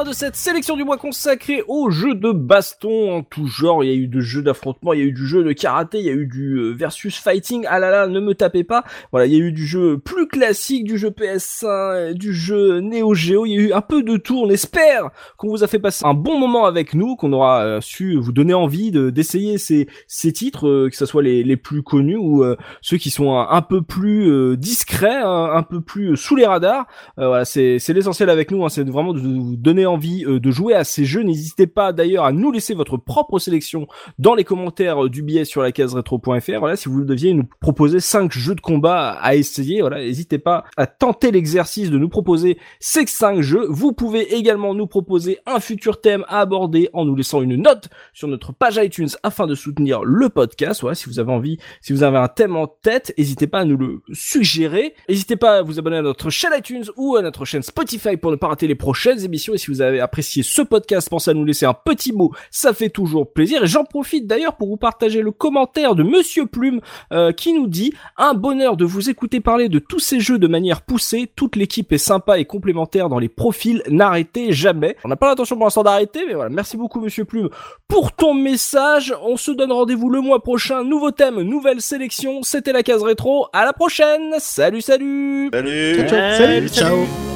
[0.05, 3.83] De cette sélection du mois consacrée aux jeux de baston en tout genre.
[3.83, 5.99] Il y a eu de jeux d'affrontement, il y a eu du jeu de karaté,
[5.99, 7.65] il y a eu du euh, versus fighting.
[7.69, 8.85] Ah là là, ne me tapez pas.
[9.13, 12.81] Voilà, il y a eu du jeu plus classique, du jeu PS1, euh, du jeu
[12.81, 13.47] Neo Geo.
[13.47, 14.39] Il y a eu un peu de tout.
[14.39, 17.81] On espère qu'on vous a fait passer un bon moment avec nous, qu'on aura euh,
[17.81, 21.83] su vous donner envie de d'essayer ces ces titres, que ce soit les les plus
[21.83, 22.45] connus ou
[22.83, 26.87] ceux qui sont un, un peu plus discrets, un, peu plus sous les radars.
[27.17, 28.65] Voilà, c'est c'est l'essentiel avec nous.
[28.65, 31.23] hein, c'est vraiment de vous donner envie euh, de jouer à ces jeux.
[31.23, 33.87] N'hésitez pas d'ailleurs à nous laisser votre propre sélection
[34.19, 36.59] dans les commentaires euh, du billet sur la case rétro.fr.
[36.59, 40.65] Voilà, si vous deviez nous proposer cinq jeux de combat à essayer, voilà, n'hésitez pas
[40.77, 43.66] à tenter l'exercice de nous proposer ces cinq jeux.
[43.69, 47.89] Vous pouvez également nous proposer un futur thème à aborder en nous laissant une note
[48.12, 50.81] sur notre page iTunes afin de soutenir le podcast.
[50.81, 53.65] Voilà, si vous avez envie, si vous avez un thème en tête, n'hésitez pas à
[53.65, 54.95] nous le suggérer.
[55.09, 58.31] N'hésitez pas à vous abonner à notre chaîne iTunes ou à notre chaîne Spotify pour
[58.31, 59.55] ne pas rater les prochaines émissions.
[59.55, 62.73] Et si vous avez apprécié ce podcast, pensez à nous laisser un petit mot, ça
[62.73, 63.65] fait toujours plaisir.
[63.65, 66.81] Et j'en profite d'ailleurs pour vous partager le commentaire de Monsieur Plume
[67.12, 70.47] euh, qui nous dit un bonheur de vous écouter parler de tous ces jeux de
[70.47, 71.31] manière poussée.
[71.35, 73.82] Toute l'équipe est sympa et complémentaire dans les profils.
[73.89, 74.97] N'arrêtez jamais.
[75.05, 76.51] On n'a pas l'intention pour l'instant d'arrêter, mais voilà.
[76.51, 77.48] Merci beaucoup Monsieur Plume
[77.89, 79.15] pour ton message.
[79.23, 80.85] On se donne rendez-vous le mois prochain.
[80.85, 82.43] Nouveau thème, nouvelle sélection.
[82.43, 83.47] C'était la case rétro.
[83.52, 84.35] À la prochaine.
[84.39, 85.51] Salut, salut.
[85.52, 86.36] Salut Ciao, ciao.
[86.36, 87.34] Salut, Ciao.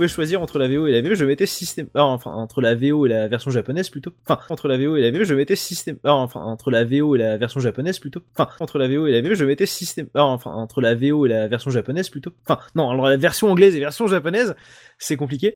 [0.00, 1.88] Pouvez choisir entre la VO et la VO, je mettais système.
[1.92, 4.14] ah, enfin, entre la VO et la version japonaise plutôt.
[4.26, 5.98] Enfin, entre la VO et la VO, je mettais système.
[6.04, 8.22] ah, enfin, entre la VO et la version japonaise plutôt.
[8.34, 10.06] Enfin, entre la VO et la VO, je mettais système.
[10.14, 12.32] ah, enfin, entre la VO et la version japonaise plutôt.
[12.48, 14.56] Enfin, non, alors la version anglaise et version japonaise,
[14.96, 15.54] c'est compliqué.